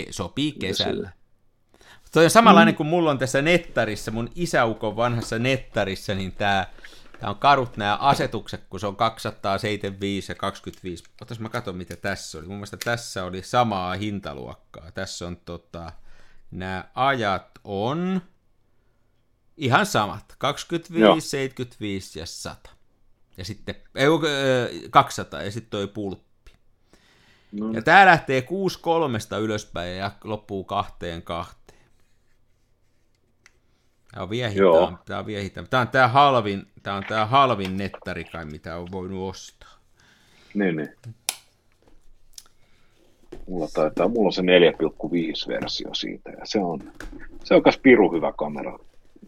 [0.10, 1.12] sopii kesällä.
[2.12, 2.78] Toi on samanlainen mm.
[2.78, 6.74] kuin mulla on tässä nettarissa, mun isäukon vanhassa nettarissa, niin tää,
[7.20, 11.04] tää on karut nämä asetukset, kun se on 275 ja 25.
[11.22, 12.48] Otas mä katson, mitä tässä oli.
[12.48, 14.92] Mun mielestä tässä oli samaa hintaluokkaa.
[14.92, 15.92] Tässä on tota,
[16.52, 18.22] nämä ajat on
[19.58, 20.36] ihan samat.
[20.38, 21.20] 25, Joo.
[21.20, 22.75] 75 ja 100.
[23.38, 26.52] Ja sitten, ei, kun, ö, 200 ja sitten toi pulppi.
[27.52, 31.66] no, Ja tää lähtee 6.3 ylöspäin ja loppuu kahteen kahteen.
[34.14, 35.02] Tää on vielä hitaampi.
[35.06, 35.70] Tää on vielä hitaampi.
[35.70, 39.70] Tää on tää halvin, tää on tää halvin nettari kai, mitä on voinut ostaa.
[40.54, 40.90] niin, niin.
[43.48, 46.92] Mulla taitaa, mulla on se 4,5 versio siitä ja se on,
[47.44, 48.80] se on kas piru hyvä kamera.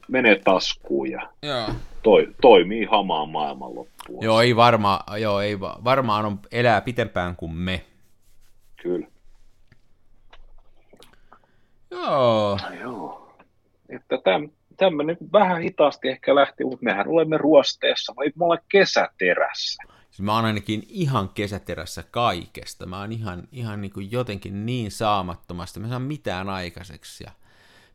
[0.08, 1.70] Menee taskuun ja Joo.
[2.04, 4.24] toi, toimii hamaan maailman loppuun.
[4.24, 7.86] Joo, ei varmaan, joo, ei va- varmaan on, elää pitempään kuin me.
[8.82, 9.08] Kyllä.
[11.92, 12.60] Joo.
[12.82, 13.38] Joo.
[13.90, 19.84] Että täm, tämmöinen vähän hitaasti ehkä lähti, mutta mehän olemme ruosteessa, vai me ollaan kesäterässä.
[20.10, 22.86] Siis mä oon ainakin ihan kesäterässä kaikesta.
[22.86, 25.80] Mä oon ihan, ihan niin kuin jotenkin niin saamattomasta.
[25.80, 27.24] Mä saan mitään aikaiseksi.
[27.24, 27.32] Ja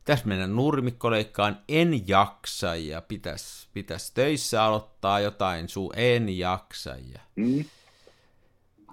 [0.04, 6.90] pitäisi mennä nurmikkoleikkaan, en jaksa ja pitäisi pitäis töissä aloittaa jotain suu, en jaksa.
[6.90, 7.20] Ja...
[7.36, 7.64] Mm.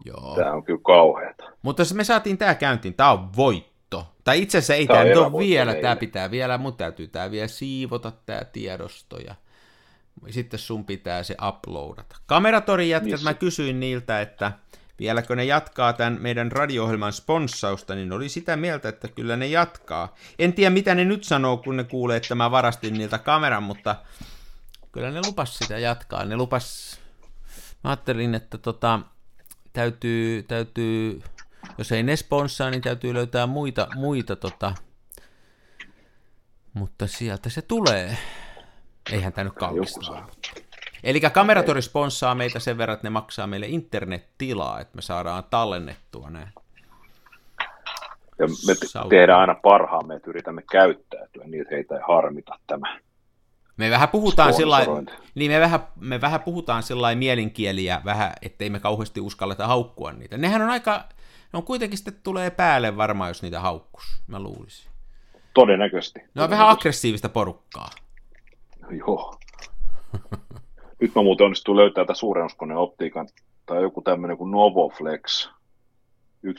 [0.05, 0.35] Joo.
[0.35, 1.43] Tämä on kyllä kauheata.
[1.61, 4.13] Mutta se me saatiin tää käyntiin, tää on voitto.
[4.23, 5.81] Tai itse asiassa ei on nyt ole vielä, meille.
[5.81, 9.35] tää pitää vielä, mun täytyy tää vielä siivota tää tiedosto ja
[10.29, 12.15] sitten sun pitää se uploadata.
[12.25, 13.29] Kameratorin jätkät, Missä?
[13.29, 14.51] mä kysyin niiltä, että
[14.99, 20.15] vieläkö ne jatkaa tämän meidän radio-ohjelman sponssausta, niin oli sitä mieltä, että kyllä ne jatkaa.
[20.39, 23.95] En tiedä, mitä ne nyt sanoo, kun ne kuulee, että mä varastin niiltä kameran, mutta
[24.91, 26.25] kyllä ne lupas sitä jatkaa.
[26.25, 26.99] Ne lupas,
[27.83, 28.99] mä ajattelin, että tota,
[29.73, 31.21] täytyy, täytyy,
[31.77, 34.75] jos ei ne sponssaa, niin täytyy löytää muita, muita tota,
[36.73, 38.17] mutta sieltä se tulee.
[39.11, 40.27] Eihän tämä nyt kallista.
[41.03, 46.29] Eli Kameratori sponssaa meitä sen verran, että ne maksaa meille internettilaa, että me saadaan tallennettua
[46.29, 46.47] ne.
[48.39, 49.09] Ja me Sauva.
[49.09, 52.99] tehdään aina parhaamme, että yritämme käyttäytyä niin, että heitä ei harmita tämä.
[53.77, 54.79] Me vähän puhutaan sillä
[55.35, 60.37] niin me vähän, me vähän puhutaan sillä mielinkieliä vähän, ettei me kauheasti uskalleta haukkua niitä.
[60.37, 61.03] Nehän on aika,
[61.53, 64.91] ne on kuitenkin sitten tulee päälle varmaan, jos niitä haukkus, mä luulisin.
[65.53, 66.19] Todennäköisesti.
[66.35, 67.89] Ne on vähän aggressiivista porukkaa.
[68.89, 69.38] Joo.
[71.01, 73.27] Nyt mä muuten onnistuu löytää tätä suurennuskoneen optiikan,
[73.65, 75.49] tai joku tämmöinen kuin Novoflex
[76.47, 76.51] 1,45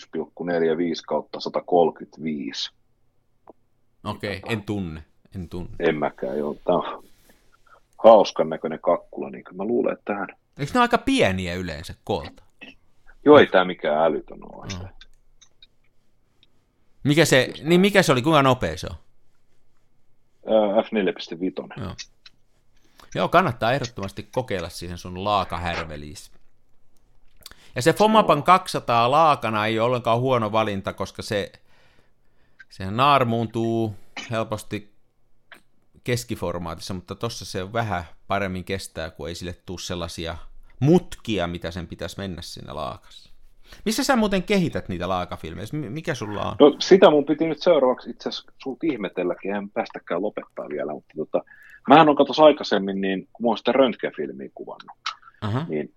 [1.06, 2.70] kautta 135.
[4.04, 5.04] Okei, okay, en tunne,
[5.34, 5.70] en tunne.
[5.78, 6.54] En mäkään, joo.
[6.54, 7.04] Tää on
[8.04, 10.28] hauskan näköinen kakkula, niin kyllä mä luulen, että tähän...
[10.58, 12.42] Eikö ne ole aika pieniä yleensä koolta?
[13.24, 14.66] Joo, ei tää mikään älytön ole.
[14.80, 14.88] Mm.
[17.04, 18.96] Mikä se, niin mikä se oli, kuinka nopea se on?
[20.46, 21.82] Ää, F4.5.
[21.82, 21.94] Joo.
[23.14, 26.32] Joo, kannattaa ehdottomasti kokeilla siihen sun laakahärveliis.
[27.74, 31.52] Ja se Fomapan 200 laakana ei ole ollenkaan huono valinta, koska se,
[32.68, 33.96] se naarmuuntuu
[34.30, 34.94] helposti
[36.04, 40.36] keskiformaatissa, mutta tossa se vähän paremmin kestää, kun ei sille tule sellaisia
[40.80, 43.29] mutkia, mitä sen pitäisi mennä siinä laakassa.
[43.84, 45.66] Missä sä muuten kehität niitä laakafilmejä?
[45.72, 46.56] Mi- Mikä sulla on?
[46.60, 51.14] No sitä mun piti nyt seuraavaksi itse asiassa sulta ihmetelläkin, en päästäkään lopettaa vielä, mutta
[51.16, 51.42] tota,
[51.88, 54.96] mähän on katos aikaisemmin, niin kun mä oon sitä röntgenfilmiä kuvannut,
[55.40, 55.66] Aha.
[55.68, 55.94] niin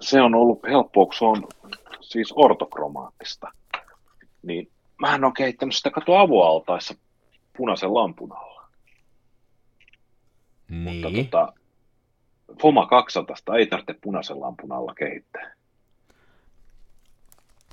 [0.00, 1.44] se on ollut helppoa, kun se on
[2.00, 3.48] siis ortokromaattista.
[4.42, 4.70] Niin
[5.00, 6.94] mähän on kehittänyt sitä kato avoaltaissa
[7.56, 8.68] punaisen lampun alla.
[10.70, 10.82] Niin.
[10.82, 11.52] Mutta tota,
[12.62, 15.52] Foma 200 ei tarvitse punaisen lampun alla kehittää.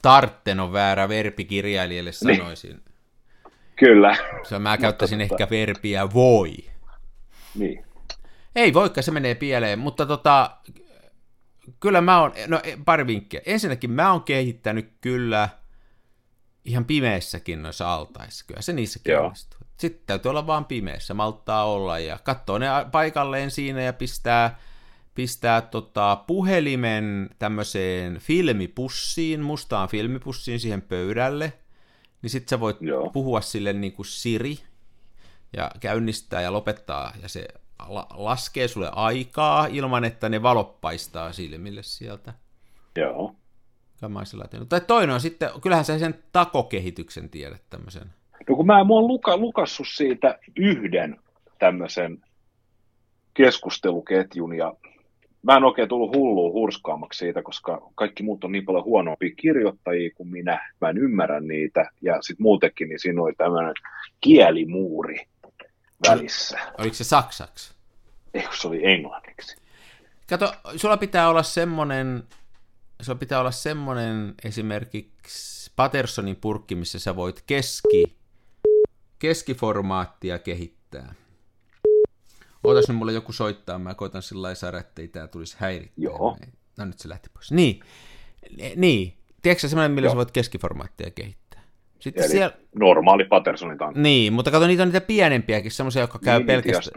[0.02, 2.84] Tartten on väärä verbi kirjailijalle sanoisin.
[3.76, 6.56] Kyllä, Se mä käyttäisin tota- ehkä verbiä voi.
[7.56, 7.86] Niin.
[8.56, 10.58] Ei voikaan, se menee pieleen, mutta tota,
[11.80, 13.42] kyllä mä oon, no pari vinkkiä.
[13.46, 15.50] Ensinnäkin mä oon kehittänyt kyllä
[16.66, 19.60] ihan pimeässäkin noissa altaissa, kyllä se niissä onnistuu.
[19.78, 24.60] Sitten täytyy olla vaan pimeässä, malttaa olla ja katsoo ne paikalleen siinä ja pistää,
[25.18, 31.54] pistää tota puhelimen tämmöiseen filmipussiin, mustaan filmipussiin siihen pöydälle,
[32.22, 33.10] niin sitten sä voit Joo.
[33.10, 34.58] puhua sille niin kuin Siri
[35.54, 37.48] ja käynnistää ja lopettaa ja se
[37.88, 42.34] la- laskee sulle aikaa ilman, että ne valot paistaa silmille sieltä.
[42.96, 43.36] Joo.
[44.70, 48.08] Tai toinen on sitten, kyllähän sä sen takokehityksen tiedät tämmöisen.
[48.50, 51.20] No kun mä, mä oon luka, lukassut siitä yhden
[51.60, 52.24] tämmöisen
[53.34, 54.74] keskusteluketjun ja
[55.44, 60.10] mä en oikein tullut hulluun hurskaamaksi siitä, koska kaikki muut on niin paljon huonompia kirjoittajia
[60.16, 60.74] kuin minä.
[60.82, 63.74] Mä en ymmärrä niitä ja sitten muutenkin niin siinä oli tämmöinen
[64.22, 65.26] kielimuuri
[66.10, 66.60] välissä.
[66.78, 67.74] Oliko se saksaksi?
[68.34, 69.58] Eikö se oli englanniksi?
[70.30, 72.24] Kato, sulla pitää olla semmoinen,
[73.02, 78.18] sulla pitää olla semmoinen esimerkiksi Pattersonin purkki, missä sä voit keski,
[79.20, 81.14] keskiformaattia kehittää.
[82.64, 86.04] Ootas nyt mulle joku soittaa, mä koitan sillä lailla saada, ettei tää tulisi häirittää.
[86.04, 86.38] Joo.
[86.78, 87.52] No nyt se lähti pois.
[87.52, 87.80] Niin,
[88.76, 89.14] niin.
[89.42, 90.14] Tiedätkö sä semmoinen, millä Joo.
[90.14, 91.64] sä voit keskiformaattia kehittää?
[92.00, 92.58] Sitten Eli siellä...
[92.76, 94.02] normaali Pattersonin tankki.
[94.02, 96.94] Niin, mutta kato, niitä on niitä pienempiäkin, semmoisia, jotka käy niin, pelkästään...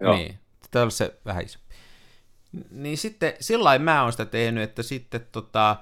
[0.00, 0.16] Joo.
[0.16, 0.38] Niin,
[0.70, 1.58] tämä on se vähän iso.
[2.70, 5.76] Niin sitten, sillä mä oon sitä tehnyt, että sitten tota,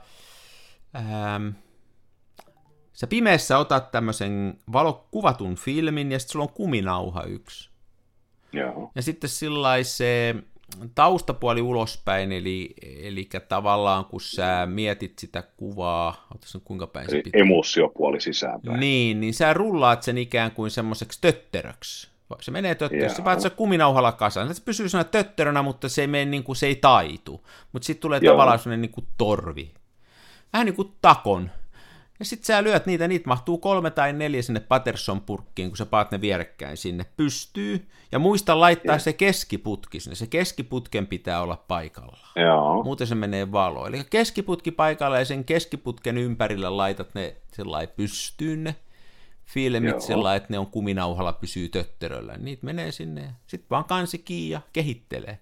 [0.96, 1.48] ähm,
[2.92, 7.71] sä pimeässä otat tämmöisen valokuvatun filmin ja sitten sulla on kuminauha yksi.
[8.52, 8.90] Joo.
[8.94, 10.34] Ja sitten sillä se
[10.94, 17.40] taustapuoli ulospäin, eli, eli tavallaan kun sä mietit sitä kuvaa, otas kuinka päin se pitää.
[17.40, 18.80] Emossiopuoli sisäänpäin.
[18.80, 22.12] Niin, niin sä rullaat sen ikään kuin semmoiseksi tötteröksi.
[22.40, 24.54] Se menee tötteröksi, sä se kuminauhalla kasaan.
[24.54, 27.46] Se pysyy sana tötterönä, mutta se ei, mene niin kuin, se ei taitu.
[27.72, 28.32] Mutta sitten tulee Joo.
[28.32, 29.70] tavallaan semmoinen niin kuin torvi.
[30.52, 31.50] Vähän niin kuin takon
[32.22, 36.10] ja sitten sä lyöt niitä, niitä mahtuu kolme tai neljä sinne Patterson-purkkiin, kun sä paat
[36.10, 37.06] ne vierekkäin sinne.
[37.16, 37.88] Pystyy.
[38.12, 39.02] Ja muista laittaa yeah.
[39.02, 40.14] se keskiputki sinne.
[40.14, 42.18] Se keskiputken pitää olla paikalla.
[42.36, 42.82] Joo.
[42.84, 43.94] Muuten se menee valoon.
[43.94, 48.76] Eli keskiputki paikalla ja sen keskiputken ympärillä laitat ne sellainen pystyyn ne
[49.44, 52.36] filmit sillä että ne on kuminauhalla pysyy tötteröllä.
[52.36, 53.34] Niitä menee sinne.
[53.46, 55.38] Sitten vaan kansi kiinni ja kehittelee.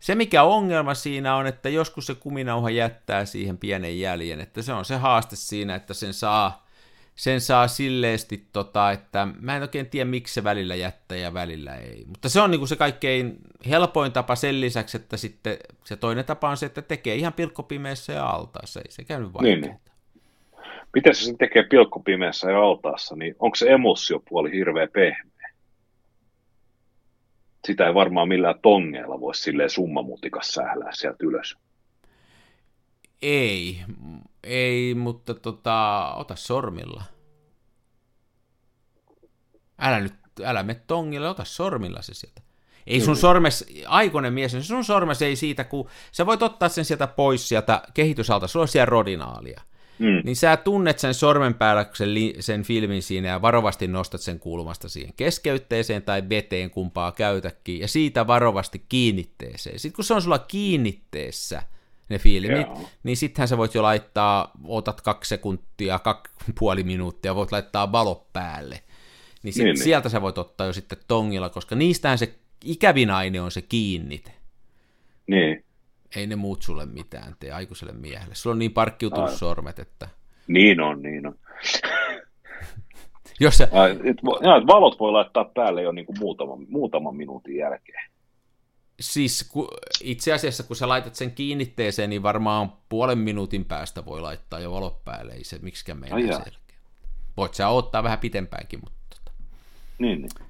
[0.00, 4.72] Se mikä ongelma siinä on, että joskus se kuminauha jättää siihen pienen jäljen, että se
[4.72, 6.66] on se haaste siinä, että sen saa,
[7.14, 11.76] sen saa silleesti, tota, että mä en oikein tiedä miksi se välillä jättää ja välillä
[11.76, 12.04] ei.
[12.06, 16.24] Mutta se on niin kuin se kaikkein helpoin tapa sen lisäksi, että sitten se toinen
[16.24, 19.54] tapa on se, että tekee ihan pilkkopimeessä ja altaassa, ei se käynyt vaikeaa.
[19.56, 19.80] Niin, niin.
[20.94, 25.39] Miten se sen tekee pilkkopimeessä ja altaassa, niin onko se emossiopuoli hirveä pehmeä?
[27.66, 31.56] Sitä ei varmaan millään tongeella voi silleen summamutikas sählää sieltä ylös.
[33.22, 33.80] Ei,
[34.44, 37.02] ei, mutta tota, ota sormilla.
[39.78, 40.14] Älä nyt,
[40.44, 42.42] älä me tongille, ota sormilla se sieltä.
[42.86, 46.84] Ei sun sormes, aikoinen mies, niin sun sormes ei siitä, kun sä voit ottaa sen
[46.84, 49.60] sieltä pois sieltä kehitysalta, sulla on siellä rodinaalia
[50.00, 50.22] mm.
[50.24, 54.40] niin sä tunnet sen sormen päällä sen, li- sen filmin siinä ja varovasti nostat sen
[54.40, 59.78] kulmasta siihen keskeytteeseen tai veteen kumpaa käytäkin ja siitä varovasti kiinnitteeseen.
[59.78, 61.62] Sitten kun se on sulla kiinnitteessä,
[62.08, 62.88] ne filmit, Joo.
[63.02, 68.26] niin sittenhän sä voit jo laittaa, otat kaksi sekuntia, kaksi puoli minuuttia, voit laittaa valo
[68.32, 68.82] päälle.
[69.42, 69.84] Niin, sit niin, niin.
[69.84, 74.32] sieltä sä voit ottaa jo sitten tongilla, koska niistähän se ikävin aine on se kiinnite.
[75.26, 75.64] Niin
[76.16, 78.34] ei ne muut sulle mitään tee aikuiselle miehelle.
[78.34, 80.08] Sulla on niin parkkiutunut sormet, että...
[80.48, 81.34] Niin on, niin on.
[83.40, 83.68] Jos se...
[83.72, 88.10] Ai, et, ja, valot voi laittaa päälle jo niin kuin muutaman, muutaman minuutin jälkeen.
[89.00, 89.68] Siis ku,
[90.02, 94.72] itse asiassa, kun sä laitat sen kiinnitteeseen, niin varmaan puolen minuutin päästä voi laittaa jo
[94.72, 95.32] valot päälle.
[95.32, 96.52] Ei se miksikään mene selkeä.
[97.36, 98.98] Voit sä ottaa vähän pitempäänkin, mutta...
[99.14, 99.32] Tota.
[99.98, 100.49] Niin, niin.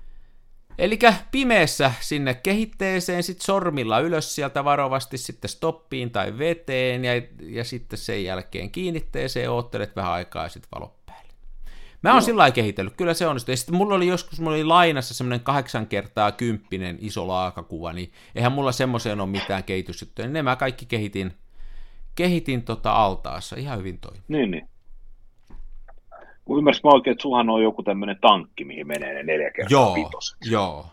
[0.79, 0.99] Eli
[1.31, 7.99] pimeässä sinne kehitteeseen, sitten sormilla ylös sieltä varovasti sitten stoppiin tai veteen ja, ja sitten
[7.99, 11.33] sen jälkeen kiinnitteeseen, oottelet vähän aikaa ja sitten valo päälle.
[12.03, 12.21] Mä oon no.
[12.21, 13.53] sillä lailla kehitellyt, kyllä se onnistui.
[13.53, 18.13] Ja sitten mulla oli joskus, mulla oli lainassa semmoinen kahdeksan kertaa kymppinen iso laakakuva, niin
[18.35, 20.29] eihän mulla semmoiseen ole mitään kehitysjuttuja.
[20.29, 21.33] Ne mä kaikki kehitin,
[22.15, 24.17] kehitin tota altaassa, ihan hyvin toi.
[24.29, 24.70] Niin, niin.
[26.51, 29.71] Kun ymmärsin mä oikein, että suhan on joku tämmöinen tankki, mihin menee ne neljä kertaa
[29.71, 30.53] joo, pitoiseksi.
[30.53, 30.87] Joo,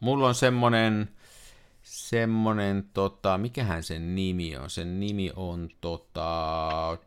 [0.00, 1.08] mulla on semmoinen,
[1.82, 4.70] semmoinen, tota, mikähän sen nimi on?
[4.70, 6.98] Sen nimi on, tota,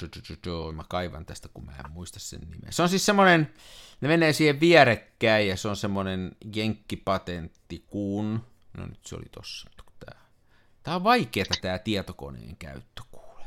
[0.75, 2.71] mä kaivan tästä, kun mä en muista sen nimeä.
[2.71, 3.53] Se on siis semmoinen,
[4.01, 8.39] ne menee siihen vierekkäin ja se on semmoinen jenkkipatentti, kun
[8.77, 9.69] No nyt se oli tossa.
[10.05, 10.21] Tää,
[10.83, 13.45] tää on vaikeaa tää tietokoneen käyttö, kuule.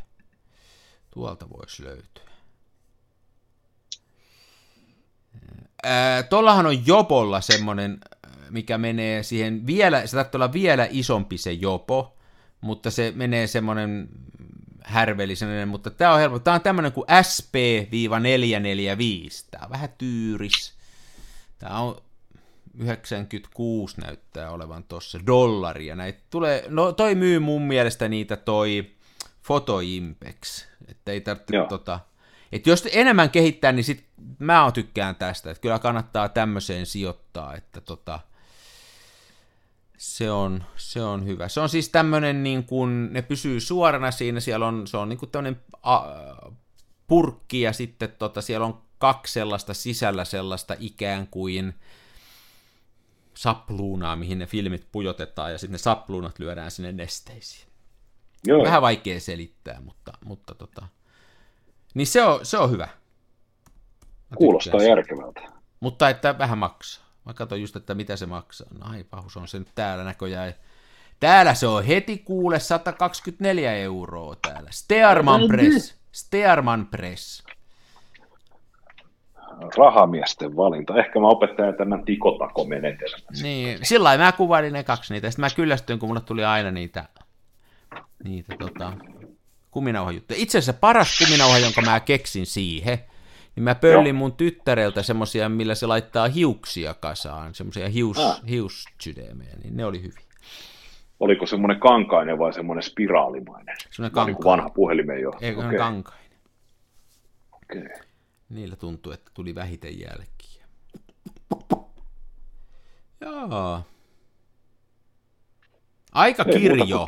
[1.11, 2.32] Tuolta voisi löytyä.
[5.83, 7.99] Ää, tollahan on Jopolla semmonen,
[8.51, 12.17] mikä menee siihen vielä, se taitaa olla vielä isompi se Jopo,
[12.61, 14.09] mutta se menee semmonen
[14.85, 16.39] härvellisen, mutta tämä on helppo.
[16.39, 19.45] Tämä on tämmöinen kuin SP-445.
[19.51, 20.73] Tämä on vähän tyyris.
[21.59, 22.03] Tämä on
[22.79, 25.97] 96 näyttää olevan tuossa dollaria.
[25.97, 28.91] Näitä tulee, no toi myy mun mielestä niitä toi
[29.47, 30.67] Photoimpex.
[30.89, 31.67] Että ei tarvitse Joo.
[31.67, 32.01] tota,
[32.53, 34.09] että jos enemmän kehittää, niin sit
[34.39, 38.21] mä oon tykkään tästä, että kyllä kannattaa tämmöiseen sijoittaa, että tota,
[39.99, 41.49] se on, se on hyvä.
[41.49, 45.19] Se on siis tämmöinen, niin kuin, ne pysyy suorana siinä, siellä on, se on niin
[45.19, 46.01] kuin tämmöinen a,
[47.07, 51.75] purkki ja sitten tota, siellä on kaksi sellaista sisällä sellaista ikään kuin
[53.35, 57.69] sapluunaa, mihin ne filmit pujotetaan ja sitten ne sapluunat lyödään sinne nesteisiin.
[58.47, 60.87] Joo, Vähän vaikea selittää, mutta, mutta tota,
[61.95, 62.89] niin se on, se on hyvä.
[64.31, 65.41] Mä kuulostaa järkevältä.
[65.81, 67.05] mutta että vähän maksaa.
[67.25, 68.67] Mä katson just, että mitä se maksaa.
[68.79, 70.55] No ai pahus on se nyt täällä näköjään.
[71.21, 74.71] Täällä se on heti kuule 124 euroa täällä.
[74.73, 75.97] Stearman Press.
[76.13, 77.45] Stearman Press.
[79.77, 80.99] Rahamiesten valinta.
[80.99, 83.21] Ehkä mä opettelen tämän tikotakomenetelmän.
[83.43, 85.31] Niin, sillä lailla mä kuvailin ne kaksi niitä.
[85.31, 87.05] Sitten mä kyllästyin, kun mulle tuli aina niitä,
[88.25, 88.93] niitä tota,
[89.73, 90.39] kuminauhajuttuja.
[90.41, 92.99] Itse asiassa paras kuminauha, jonka mä keksin siihen,
[93.57, 98.41] niin mä pöllin mun tyttäreltä semmosia, millä se laittaa hiuksia kasaan, semmosia hius, Ah.
[98.45, 100.23] niin ne oli hyviä.
[101.21, 103.77] Oliko semmoinen kankainen vai semmoinen spiraalimainen?
[103.91, 104.45] Semmoinen Vai niin kuin kankainen.
[104.65, 105.29] vanha puhelimen jo.
[105.29, 105.77] Okei, okay.
[105.79, 106.39] kankainen.
[107.53, 107.89] okei.
[108.49, 110.65] Niillä tuntuu, että tuli vähiten jälkiä.
[113.21, 113.83] Joo.
[116.13, 117.07] Aika kirjo.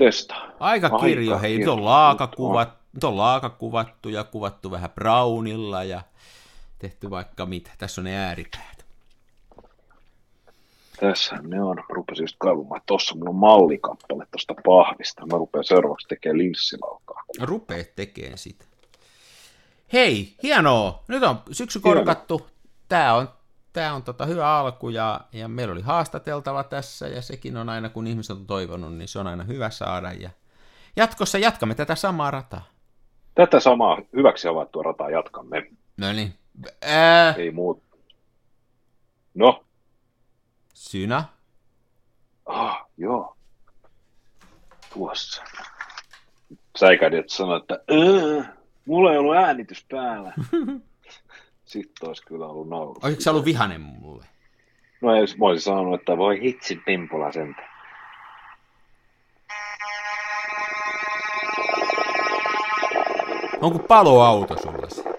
[0.60, 1.38] Aika kirjo.
[1.38, 2.28] Hei, nyt on, laaka
[2.92, 6.02] Nyt on laaka kuvattu ja kuvattu vähän brownilla ja
[6.78, 7.70] tehty vaikka mitä.
[7.78, 8.84] Tässä on ne ääripäät.
[11.00, 11.84] Tässä ne on.
[11.88, 12.80] Rupesin just kaivamaan.
[12.86, 15.26] Tossa mulla on mallikappale tosta pahvista.
[15.26, 17.22] Mä rupean seuraavaksi tekemään linssilaukaa.
[17.40, 18.64] Rupeet tekee sitä.
[19.92, 21.04] Hei, hienoa.
[21.08, 22.46] Nyt on syksy korkattu.
[22.88, 23.28] Tää on,
[23.74, 27.88] tää on tota hyvä alku ja, ja meillä oli haastateltava tässä ja sekin on aina,
[27.88, 30.12] kun ihmiset on toivonut, niin se on aina hyvä saada.
[30.12, 30.30] Ja
[30.96, 32.64] jatkossa jatkamme tätä samaa rataa.
[33.34, 35.66] Tätä samaa hyväksi havaittua rataa jatkamme.
[35.96, 36.34] No niin.
[36.82, 37.82] Ää, Ei muut.
[39.34, 39.64] No,
[40.74, 41.24] Synä.
[42.46, 43.36] ah, joo.
[44.94, 45.42] Tuossa.
[46.78, 48.42] Säikädit sanoi, että "Öö,
[48.86, 50.32] mulla ei ollut äänitys päällä.
[51.64, 52.96] Sitten olisi kyllä ollut nauru.
[53.02, 54.24] Olisiko se ollut vihanen mulle?
[55.00, 57.62] No ei, mä olisin sanonut, että voi hitsi pimpula sentä.
[63.60, 65.13] Onko paloauto sulla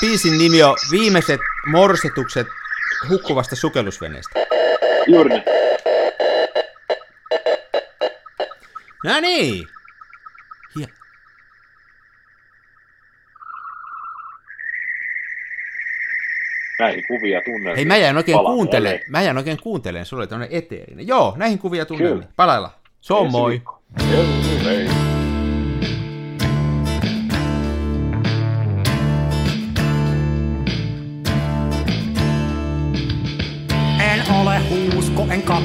[0.00, 2.46] biisin nimi on Viimeiset morsetukset
[3.08, 4.40] hukkuvasta sukellusveneestä.
[5.06, 5.42] Juuri niin.
[9.04, 9.66] No niin.
[10.78, 10.88] Hie-
[16.78, 17.76] Näihin kuvia tunnelmia.
[17.76, 18.92] Hei, mä jäin oikein Palaa kuuntelemaan.
[18.94, 19.10] jälleen.
[19.10, 20.06] Mä jäin oikein kuuntelemaan.
[20.06, 21.06] Sulla oli tämmönen eteerinen.
[21.08, 22.28] Joo, näihin kuvia tunnelmiin.
[22.36, 22.74] Palailla.
[23.00, 23.62] Se on Ensi moi.
[24.08, 25.09] Hei, hei.